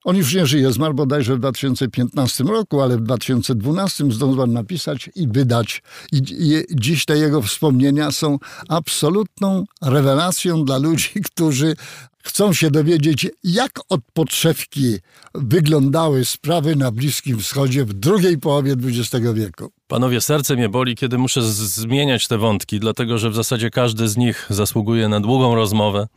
[0.03, 5.28] On już nie żyje, zmarł bodajże w 2015 roku, ale w 2012 zdążył napisać i
[5.28, 5.84] wydać.
[6.11, 8.38] I, i dziś te jego wspomnienia są
[8.69, 11.76] absolutną rewelacją dla ludzi, którzy
[12.23, 14.98] chcą się dowiedzieć, jak od podszewki
[15.36, 19.72] wyglądały sprawy na Bliskim Wschodzie w drugiej połowie XX wieku.
[19.88, 24.18] Panowie, serce mnie boli, kiedy muszę zmieniać te wątki, dlatego że w zasadzie każdy z
[24.18, 26.07] nich zasługuje na długą rozmowę.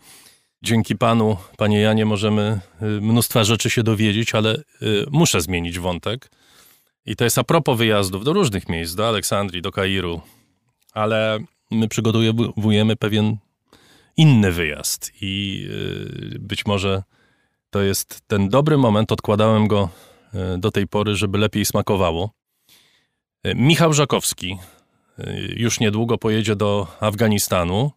[0.64, 4.62] Dzięki panu, panie Janie, możemy y, mnóstwa rzeczy się dowiedzieć, ale y,
[5.10, 6.30] muszę zmienić wątek.
[7.06, 10.20] I to jest a propos wyjazdów do różnych miejsc, do Aleksandrii, do Kairu,
[10.92, 11.38] ale
[11.70, 13.36] my przygotowujemy pewien
[14.16, 15.64] inny wyjazd i
[16.34, 17.02] y, być może
[17.70, 19.88] to jest ten dobry moment, odkładałem go
[20.58, 22.30] do tej pory, żeby lepiej smakowało.
[23.54, 24.56] Michał Żakowski
[25.56, 27.90] już niedługo pojedzie do Afganistanu.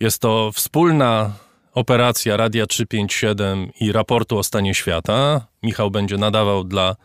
[0.00, 1.32] Jest to wspólna
[1.72, 5.46] operacja Radia 357 i raportu o stanie świata.
[5.62, 6.96] Michał będzie nadawał dla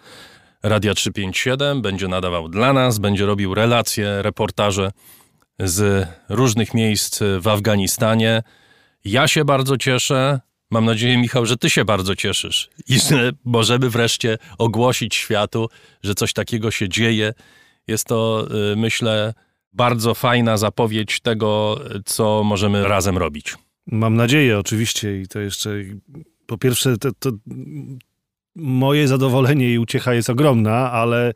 [0.63, 4.91] Radia 357, będzie nadawał dla nas, będzie robił relacje, reportaże
[5.59, 8.43] z różnych miejsc w Afganistanie.
[9.05, 10.39] Ja się bardzo cieszę.
[10.71, 15.69] Mam nadzieję, Michał, że ty się bardzo cieszysz i że możemy wreszcie ogłosić światu,
[16.03, 17.33] że coś takiego się dzieje.
[17.87, 19.33] Jest to, y, myślę,
[19.73, 23.55] bardzo fajna zapowiedź tego, co możemy razem robić.
[23.87, 25.69] Mam nadzieję, oczywiście, i to jeszcze.
[26.45, 27.31] Po pierwsze, to, to
[28.55, 31.33] moje zadowolenie i uciecha jest ogromna, ale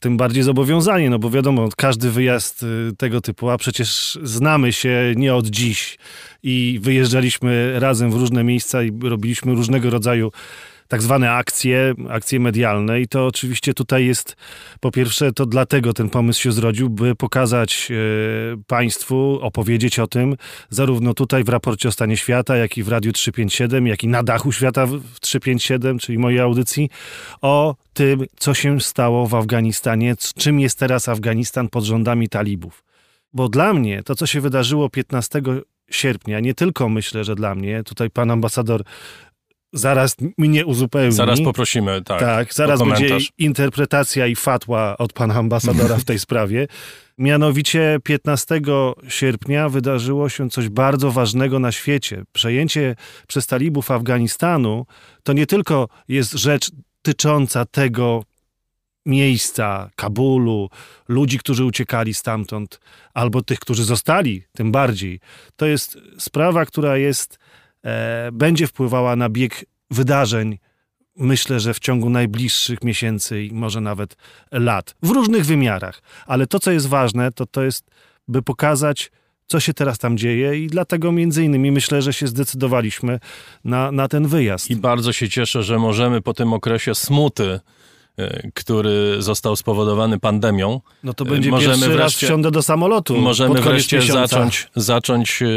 [0.00, 5.12] tym bardziej zobowiązanie, no bo wiadomo, każdy wyjazd y, tego typu, a przecież znamy się
[5.16, 5.98] nie od dziś
[6.42, 10.30] i wyjeżdżaliśmy razem w różne miejsca i robiliśmy różnego rodzaju
[10.88, 14.36] tak zwane akcje, akcje medialne i to oczywiście tutaj jest,
[14.80, 17.94] po pierwsze to dlatego ten pomysł się zrodził, by pokazać e,
[18.66, 20.36] Państwu, opowiedzieć o tym,
[20.70, 24.22] zarówno tutaj w raporcie o stanie świata, jak i w Radiu 357, jak i na
[24.22, 26.90] dachu świata w w 357, czyli mojej audycji,
[27.42, 32.84] o tym, co się stało w Afganistanie, czym jest teraz Afganistan pod rządami talibów.
[33.32, 35.42] Bo dla mnie to, co się wydarzyło 15
[35.90, 38.82] sierpnia, nie tylko myślę, że dla mnie, tutaj pan ambasador
[39.74, 41.12] zaraz mnie uzupełni.
[41.12, 42.20] Zaraz poprosimy, tak.
[42.20, 46.66] Tak, zaraz będzie interpretacja i fatła od pana ambasadora w tej sprawie.
[47.18, 48.60] Mianowicie 15
[49.08, 52.22] sierpnia wydarzyło się coś bardzo ważnego na świecie.
[52.32, 52.96] Przejęcie
[53.28, 54.86] przez talibów Afganistanu
[55.22, 56.70] to nie tylko jest rzecz
[57.02, 58.22] tycząca tego
[59.06, 60.70] miejsca, Kabulu,
[61.08, 62.80] ludzi, którzy uciekali stamtąd,
[63.14, 65.20] albo tych, którzy zostali, tym bardziej.
[65.56, 67.38] To jest sprawa, która jest,
[68.32, 70.58] będzie wpływała na bieg wydarzeń
[71.16, 74.16] myślę, że w ciągu najbliższych miesięcy i może nawet
[74.52, 76.02] lat, w różnych wymiarach.
[76.26, 77.90] Ale to, co jest ważne, to to jest,
[78.28, 79.10] by pokazać,
[79.46, 83.20] co się teraz tam dzieje i dlatego między innymi myślę, że się zdecydowaliśmy
[83.64, 84.70] na, na ten wyjazd.
[84.70, 87.60] I bardzo się cieszę, że możemy po tym okresie smuty, e,
[88.54, 93.16] który został spowodowany pandemią, No to e, będzie możemy pierwszy raz wreszcie- wsiądę do samolotu
[93.18, 94.26] możemy wreszcie miesiąca.
[94.26, 95.48] zacząć, zacząć e, e,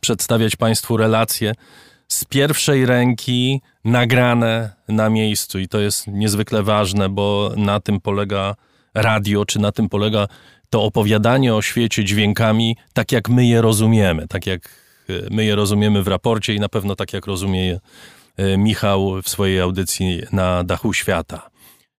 [0.00, 1.54] przedstawiać Państwu relacje
[2.08, 5.58] z pierwszej ręki, nagrane na miejscu.
[5.58, 8.54] I to jest niezwykle ważne, bo na tym polega
[8.94, 10.26] radio, czy na tym polega
[10.70, 14.68] to opowiadanie o świecie dźwiękami, tak jak my je rozumiemy, tak jak
[15.08, 17.80] e, my je rozumiemy w raporcie i na pewno tak jak rozumie je
[18.36, 21.51] e, Michał w swojej audycji na dachu świata.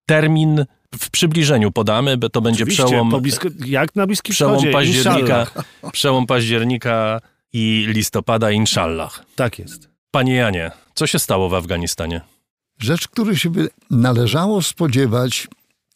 [0.07, 0.65] Termin
[0.95, 4.73] w przybliżeniu podamy, bo to będzie Oczywiście, przełom, po blisko, jak na Bliskim przełom Wschodzie,
[4.73, 5.93] października, inshallah.
[5.93, 7.21] przełom października
[7.53, 9.25] i listopada, inshallah.
[9.37, 9.89] Tak jest.
[10.11, 12.21] Panie Janie, co się stało w Afganistanie?
[12.79, 15.49] Rzecz, której się by należało spodziewać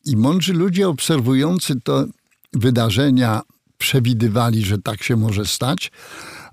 [0.04, 2.04] i mądrzy ludzie obserwujący to
[2.52, 3.42] wydarzenia
[3.78, 5.90] przewidywali, że tak się może stać,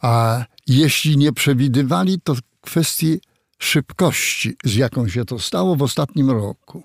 [0.02, 3.20] a jeśli nie przewidywali, to w kwestii
[3.60, 6.84] szybkości, z jaką się to stało w ostatnim roku.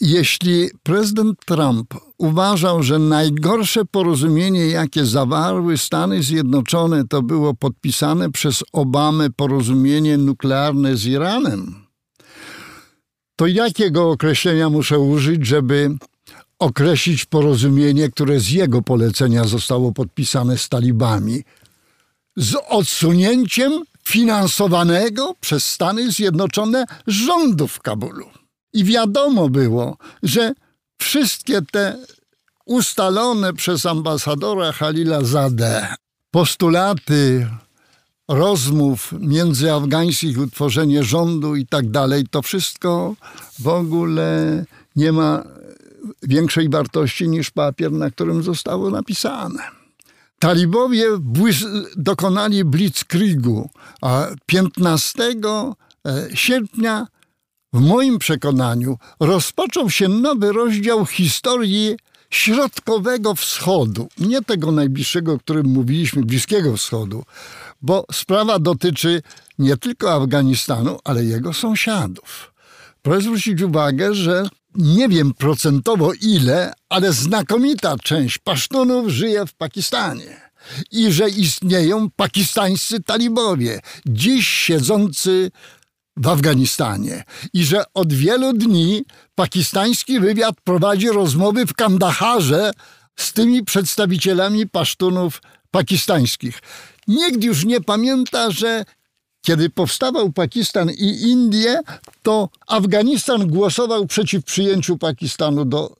[0.00, 8.64] Jeśli prezydent Trump uważał, że najgorsze porozumienie, jakie zawarły Stany Zjednoczone, to było podpisane przez
[8.72, 11.88] Obamę porozumienie nuklearne z Iranem,
[13.36, 15.90] to jakiego określenia muszę użyć, żeby
[16.58, 21.44] określić porozumienie, które z jego polecenia zostało podpisane z talibami?
[22.36, 23.72] Z odsunięciem
[24.04, 28.37] finansowanego przez Stany Zjednoczone rządu w Kabulu.
[28.72, 30.52] I wiadomo było, że
[30.98, 32.04] wszystkie te
[32.64, 35.94] ustalone przez ambasadora Halila Zadeh
[36.30, 37.48] postulaty
[38.28, 43.14] rozmów międzyafgańskich, utworzenie rządu i tak dalej, to wszystko
[43.58, 44.64] w ogóle
[44.96, 45.44] nie ma
[46.22, 49.62] większej wartości niż papier, na którym zostało napisane.
[50.38, 51.06] Talibowie
[51.96, 53.70] dokonali blitzkriegu
[54.02, 55.34] a 15
[56.34, 57.06] sierpnia
[57.72, 61.96] w moim przekonaniu rozpoczął się nowy rozdział historii
[62.30, 64.08] środkowego wschodu.
[64.18, 67.24] Nie tego najbliższego, o którym mówiliśmy, Bliskiego Wschodu,
[67.82, 69.22] bo sprawa dotyczy
[69.58, 72.54] nie tylko Afganistanu, ale jego sąsiadów.
[73.02, 80.48] Proszę zwrócić uwagę, że nie wiem procentowo ile, ale znakomita część Pasztunów żyje w Pakistanie
[80.90, 85.50] i że istnieją pakistańscy talibowie, dziś siedzący
[86.18, 89.04] w Afganistanie i że od wielu dni
[89.34, 92.72] pakistański wywiad prowadzi rozmowy w Kandaharze
[93.16, 96.62] z tymi przedstawicielami pasztunów pakistańskich.
[97.08, 98.84] Nikt już nie pamięta, że
[99.42, 101.80] kiedy powstawał Pakistan i Indie,
[102.22, 105.96] to Afganistan głosował przeciw przyjęciu Pakistanu do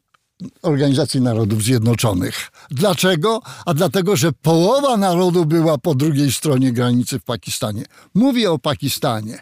[0.62, 2.50] Organizacji Narodów Zjednoczonych.
[2.70, 3.42] Dlaczego?
[3.66, 7.84] A dlatego, że połowa narodu była po drugiej stronie granicy w Pakistanie.
[8.14, 9.38] Mówię o Pakistanie.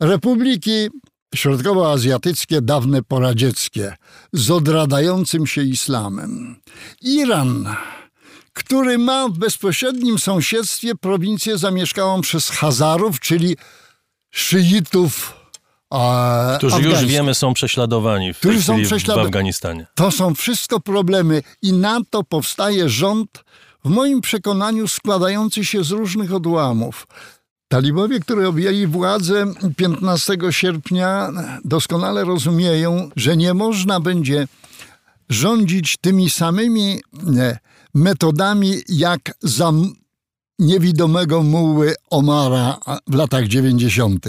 [0.00, 0.88] Republiki
[1.34, 3.96] środkowoazjatyckie, dawne poradzieckie,
[4.32, 6.56] z odradającym się islamem.
[7.00, 7.74] Iran,
[8.52, 13.56] który ma w bezpośrednim sąsiedztwie prowincję zamieszkałą przez Hazarów, czyli
[14.30, 15.44] szyitów
[15.90, 19.10] a, Którzy już wiemy są prześladowani w, Którzy są w.
[19.10, 19.86] Afganistanie.
[19.94, 23.44] To są wszystko problemy i na to powstaje rząd,
[23.84, 27.06] w moim przekonaniu, składający się z różnych odłamów.
[27.68, 29.46] Talibowie, którzy objęli władzę
[29.76, 31.30] 15 sierpnia,
[31.64, 34.48] doskonale rozumieją, że nie można będzie
[35.28, 37.00] rządzić tymi samymi
[37.36, 37.58] e,
[37.94, 39.72] metodami jak za
[40.58, 44.26] niewidomego muły Omara w latach 90.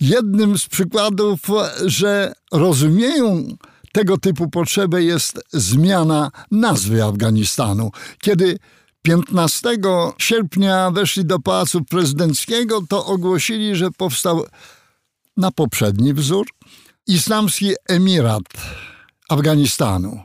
[0.00, 1.40] Jednym z przykładów,
[1.84, 3.44] że rozumieją
[3.92, 7.90] tego typu potrzebę jest zmiana nazwy Afganistanu.
[8.18, 8.58] Kiedy
[9.06, 9.68] 15
[10.18, 14.44] sierpnia weszli do Pałacu Prezydenckiego, to ogłosili, że powstał
[15.36, 16.46] na poprzedni wzór
[17.06, 18.42] Islamski Emirat
[19.28, 20.20] Afganistanu.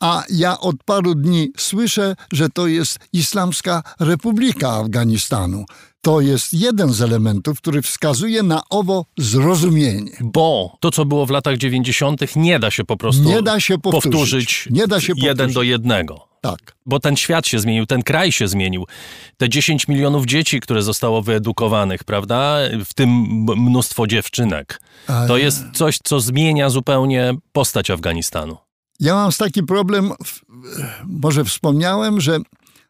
[0.00, 5.64] A ja od paru dni słyszę, że to jest Islamska Republika Afganistanu.
[6.00, 10.12] To jest jeden z elementów, który wskazuje na owo zrozumienie.
[10.20, 13.78] Bo to, co było w latach 90., nie da się po prostu Nie da się
[13.78, 14.68] powtórzyć.
[14.70, 15.54] Nie da się jeden powtórzyć.
[15.54, 16.33] do jednego.
[16.44, 16.76] Tak.
[16.86, 18.86] Bo ten świat się zmienił, ten kraj się zmienił.
[19.36, 22.56] Te 10 milionów dzieci, które zostało wyedukowanych, prawda?
[22.84, 23.10] W tym
[23.56, 24.80] mnóstwo dziewczynek.
[25.28, 28.56] To jest coś, co zmienia zupełnie postać Afganistanu.
[29.00, 30.12] Ja mam taki problem,
[31.04, 32.38] może wspomniałem, że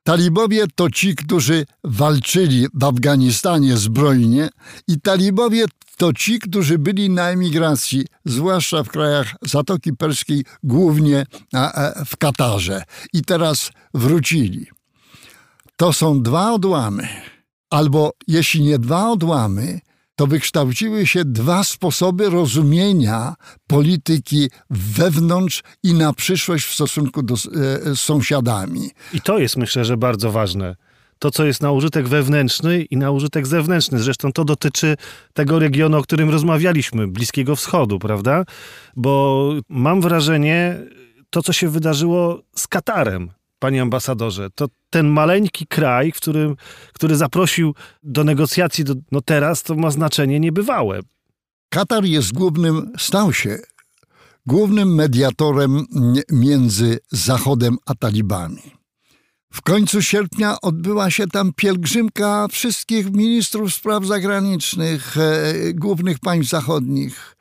[0.03, 4.49] talibowie to ci, którzy walczyli w Afganistanie zbrojnie
[4.89, 5.65] i talibowie
[5.97, 12.83] to ci, którzy byli na emigracji, zwłaszcza w krajach Zatoki Perskiej, głównie a, w Katarze
[13.13, 14.67] i teraz wrócili.
[15.77, 17.09] To są dwa odłamy.
[17.71, 19.81] Albo jeśli nie dwa odłamy,
[20.17, 23.35] to wykształciły się dwa sposoby rozumienia
[23.67, 27.39] polityki wewnątrz i na przyszłość w stosunku do, e,
[27.95, 28.91] z sąsiadami.
[29.13, 30.77] I to jest myślę, że bardzo ważne.
[31.25, 33.99] To, co jest na użytek wewnętrzny i na użytek zewnętrzny.
[33.99, 34.97] Zresztą to dotyczy
[35.33, 38.45] tego regionu, o którym rozmawialiśmy, Bliskiego Wschodu, prawda?
[38.97, 40.77] Bo mam wrażenie,
[41.31, 44.49] to, co się wydarzyło z Katarem, panie ambasadorze.
[44.55, 46.57] To ten maleńki kraj, w którym,
[46.93, 51.01] który zaprosił do negocjacji, do, no teraz to ma znaczenie niebywałe.
[51.69, 53.59] Katar jest głównym, stał się
[54.47, 55.85] głównym mediatorem
[56.33, 58.84] między Zachodem a talibami.
[59.55, 67.37] W końcu sierpnia odbyła się tam pielgrzymka wszystkich ministrów spraw zagranicznych e, głównych państw zachodnich.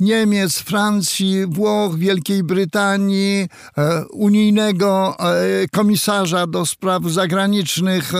[0.00, 8.12] Niemiec, Francji, Włoch, Wielkiej Brytanii, e, unijnego e, komisarza do spraw zagranicznych,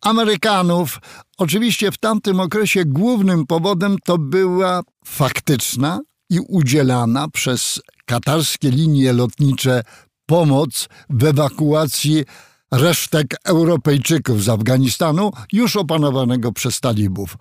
[0.00, 0.98] Amerykanów.
[1.38, 6.00] Oczywiście w tamtym okresie głównym powodem to była faktyczna
[6.30, 9.82] i udzielana przez katarskie linie lotnicze
[10.26, 12.24] pomoc w ewakuacji
[12.72, 17.36] resztek Europejczyków z Afganistanu, już opanowanego przez talibów.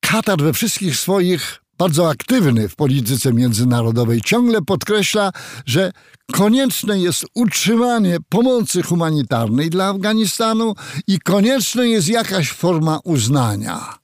[0.00, 5.32] Katar we wszystkich swoich, bardzo aktywny w polityce międzynarodowej, ciągle podkreśla,
[5.66, 5.92] że
[6.32, 10.74] konieczne jest utrzymanie pomocy humanitarnej dla Afganistanu
[11.06, 14.00] i konieczna jest jakaś forma uznania.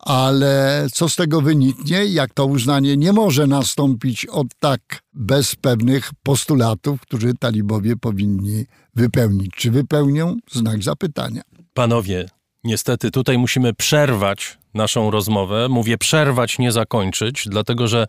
[0.00, 4.80] Ale co z tego wyniknie, jak to uznanie nie może nastąpić od tak
[5.12, 8.64] bez pewnych postulatów, które talibowie powinni
[8.94, 9.50] wypełnić.
[9.56, 10.36] Czy wypełnią?
[10.52, 11.42] Znak zapytania.
[11.74, 12.28] Panowie,
[12.64, 15.68] niestety tutaj musimy przerwać naszą rozmowę.
[15.68, 18.06] Mówię przerwać, nie zakończyć, dlatego że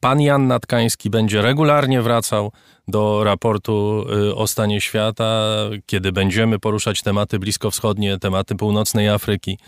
[0.00, 2.52] pan Jan Natkański będzie regularnie wracał
[2.88, 5.54] do raportu y, o stanie świata,
[5.86, 9.58] kiedy będziemy poruszać tematy bliskowschodnie, tematy północnej Afryki.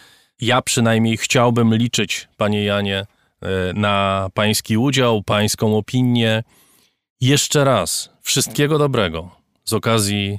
[0.43, 6.43] Ja przynajmniej chciałbym liczyć, panie Janie, y, na pański udział, pańską opinię.
[7.21, 9.31] Jeszcze raz wszystkiego dobrego
[9.65, 10.39] z okazji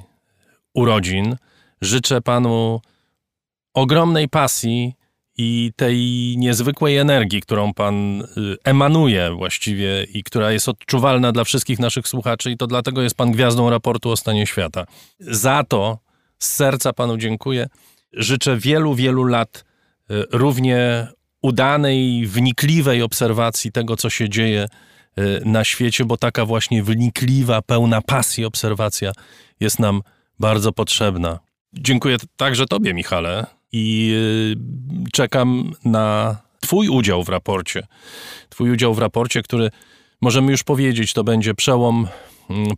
[0.74, 1.36] urodzin.
[1.80, 2.80] Życzę panu
[3.74, 4.94] ogromnej pasji
[5.36, 5.98] i tej
[6.38, 8.26] niezwykłej energii, którą pan y,
[8.64, 13.32] emanuje właściwie i która jest odczuwalna dla wszystkich naszych słuchaczy i to dlatego jest pan
[13.32, 14.86] gwiazdą raportu o stanie świata.
[15.18, 15.98] Za to
[16.38, 17.68] z serca panu dziękuję.
[18.12, 19.64] Życzę wielu, wielu lat
[20.08, 21.08] równie
[21.42, 24.66] udanej, wnikliwej obserwacji tego, co się dzieje
[25.18, 29.12] y, na świecie, bo taka właśnie wnikliwa, pełna pasji obserwacja
[29.60, 30.02] jest nam
[30.40, 31.38] bardzo potrzebna.
[31.72, 34.14] Dziękuję także Tobie, Michale, i
[35.06, 37.86] y, czekam na Twój udział w raporcie.
[38.48, 39.70] Twój udział w raporcie, który
[40.20, 42.08] możemy już powiedzieć, to będzie przełom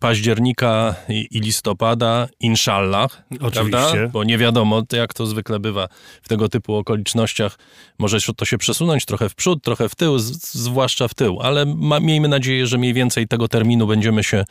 [0.01, 3.71] października i, listopada, inshallah, Oczywiście.
[3.71, 4.09] prawda?
[4.09, 5.89] Bo nie wiadomo, jak to zwykle bywa
[6.23, 7.59] w tego typu okolicznościach.
[7.99, 12.01] Może to się przesunąć trochę w przód, trochę w tył, zwłaszcza w tył, ale ma,
[12.01, 14.45] miejmy nadzieję, że mniej więcej tego terminu będziemy się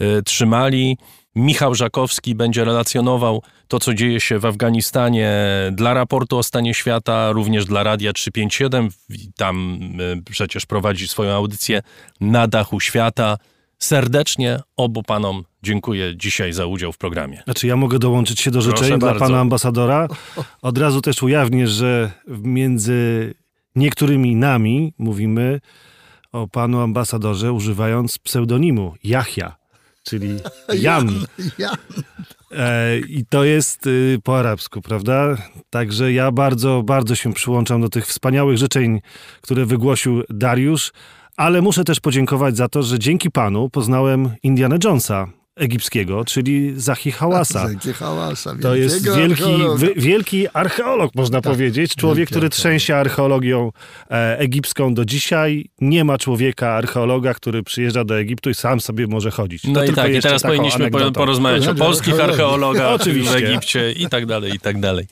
[0.00, 0.98] y, trzymali.
[1.34, 5.32] Michał Żakowski będzie relacjonował to, co dzieje się w Afganistanie
[5.72, 8.88] dla raportu o stanie świata, również dla Radia 357.
[9.08, 11.82] I Tam y, przecież prowadzi swoją audycję
[12.20, 13.36] na dachu świata.
[13.82, 17.42] Serdecznie obu panom dziękuję dzisiaj za udział w programie.
[17.44, 19.24] Znaczy ja mogę dołączyć się do Proszę życzeń dla bardzo.
[19.24, 20.08] pana ambasadora.
[20.62, 23.34] Od razu też ujawnię, że między
[23.76, 25.60] niektórymi nami mówimy
[26.32, 29.56] o panu ambasadorze używając pseudonimu Jahja,
[30.02, 30.28] czyli
[30.82, 31.24] Jan.
[31.58, 31.70] Ja,
[32.52, 35.36] E, I to jest y, po arabsku, prawda?
[35.70, 39.00] Także ja bardzo, bardzo się przyłączam do tych wspaniałych życzeń,
[39.40, 40.92] które wygłosił Dariusz,
[41.40, 45.26] ale muszę też podziękować za to, że dzięki panu poznałem Indiana Jonesa
[45.56, 47.66] egipskiego, czyli Zahi Hałasa.
[47.98, 49.42] Hałasa, To jest wielki,
[49.76, 51.96] wy, wielki archeolog, można powiedzieć.
[51.96, 52.54] Człowiek, który archeolog.
[52.60, 53.72] trzęsie archeologią
[54.10, 55.70] e, egipską do dzisiaj.
[55.80, 59.64] Nie ma człowieka, archeologa, który przyjeżdża do Egiptu i sam sobie może chodzić.
[59.64, 61.12] No To i tak, i teraz powinniśmy po, anegdotą.
[61.20, 63.36] porozmawiać o polskich archeologach w Oczywiście.
[63.36, 65.06] Egipcie i tak dalej, i tak dalej.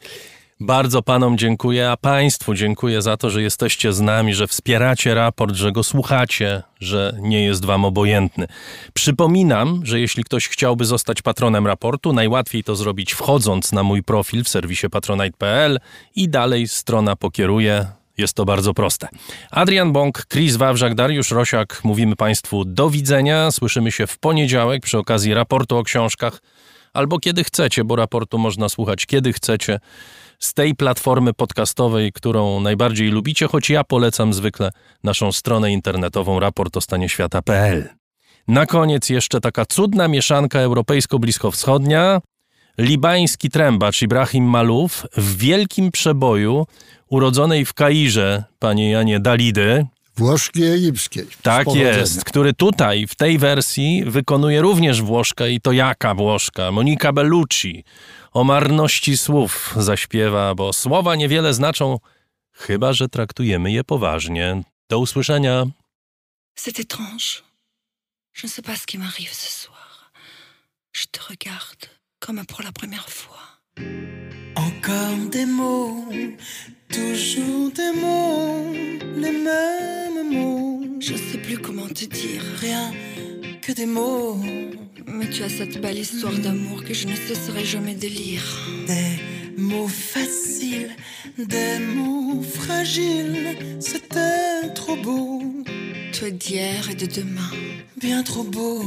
[0.60, 5.54] Bardzo panom dziękuję, a państwu dziękuję za to, że jesteście z nami, że wspieracie raport,
[5.54, 8.46] że go słuchacie, że nie jest wam obojętny.
[8.94, 14.44] Przypominam, że jeśli ktoś chciałby zostać patronem raportu, najłatwiej to zrobić wchodząc na mój profil
[14.44, 15.80] w serwisie patronite.pl
[16.16, 17.86] i dalej strona pokieruje.
[18.16, 19.08] Jest to bardzo proste.
[19.50, 23.50] Adrian Bąk, Chris Wawrzak, Dariusz Rosiak, mówimy Państwu do widzenia.
[23.50, 26.42] Słyszymy się w poniedziałek przy okazji raportu o książkach
[26.92, 29.80] albo kiedy chcecie, bo raportu można słuchać kiedy chcecie
[30.38, 34.70] z tej platformy podcastowej, którą najbardziej lubicie, choć ja polecam zwykle
[35.04, 37.88] naszą stronę internetową raportostanieświata.pl.
[38.48, 42.20] Na koniec jeszcze taka cudna mieszanka europejsko-bliskowschodnia.
[42.78, 46.66] Libański trębacz Ibrahim Maluf w wielkim przeboju
[47.10, 49.86] urodzonej w Kairze, panie Janie Dalidy,
[50.18, 51.26] Włoszki egipskiej.
[51.42, 56.72] tak jest, który tutaj w tej wersji wykonuje również Włoszka i to jaka Włoszka?
[56.72, 57.84] Monika Bellucci
[58.38, 61.98] o marności słów zaśpiewa, bo słowa niewiele znaczą,
[62.52, 64.62] chyba że traktujemy je poważnie.
[64.90, 65.66] Do usłyszenia.
[66.56, 67.42] C'est étrange.
[68.32, 70.12] Je ne sais pas ce qui m'arrive ce soir.
[70.92, 71.82] Je te regarde
[72.20, 73.44] comme pour la première fois.
[74.66, 76.04] Encore des mots,
[76.88, 78.72] toujours des mots,
[79.22, 80.80] les mêmes mots.
[81.00, 82.42] Je ne sais plus comment te dire.
[82.60, 82.92] Rien.
[83.68, 84.38] que des mots.
[85.06, 88.46] Mais tu as cette belle histoire d'amour que je ne cesserai jamais de lire.
[88.86, 90.96] Des mots faciles,
[91.36, 95.42] des mots fragiles, c'était trop beau.
[96.18, 97.50] Toi d'hier et de demain,
[98.00, 98.82] bien trop beau.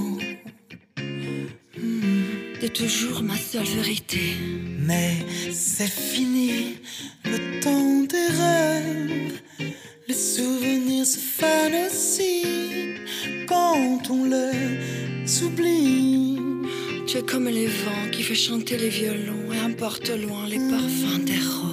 [0.98, 2.60] Mmh.
[2.60, 4.36] T'es toujours ma seule vérité.
[4.80, 5.14] Mais
[5.52, 6.78] c'est fini,
[17.32, 21.71] comme les vents qui fait chanter les violons et emporte loin les parfums des roses.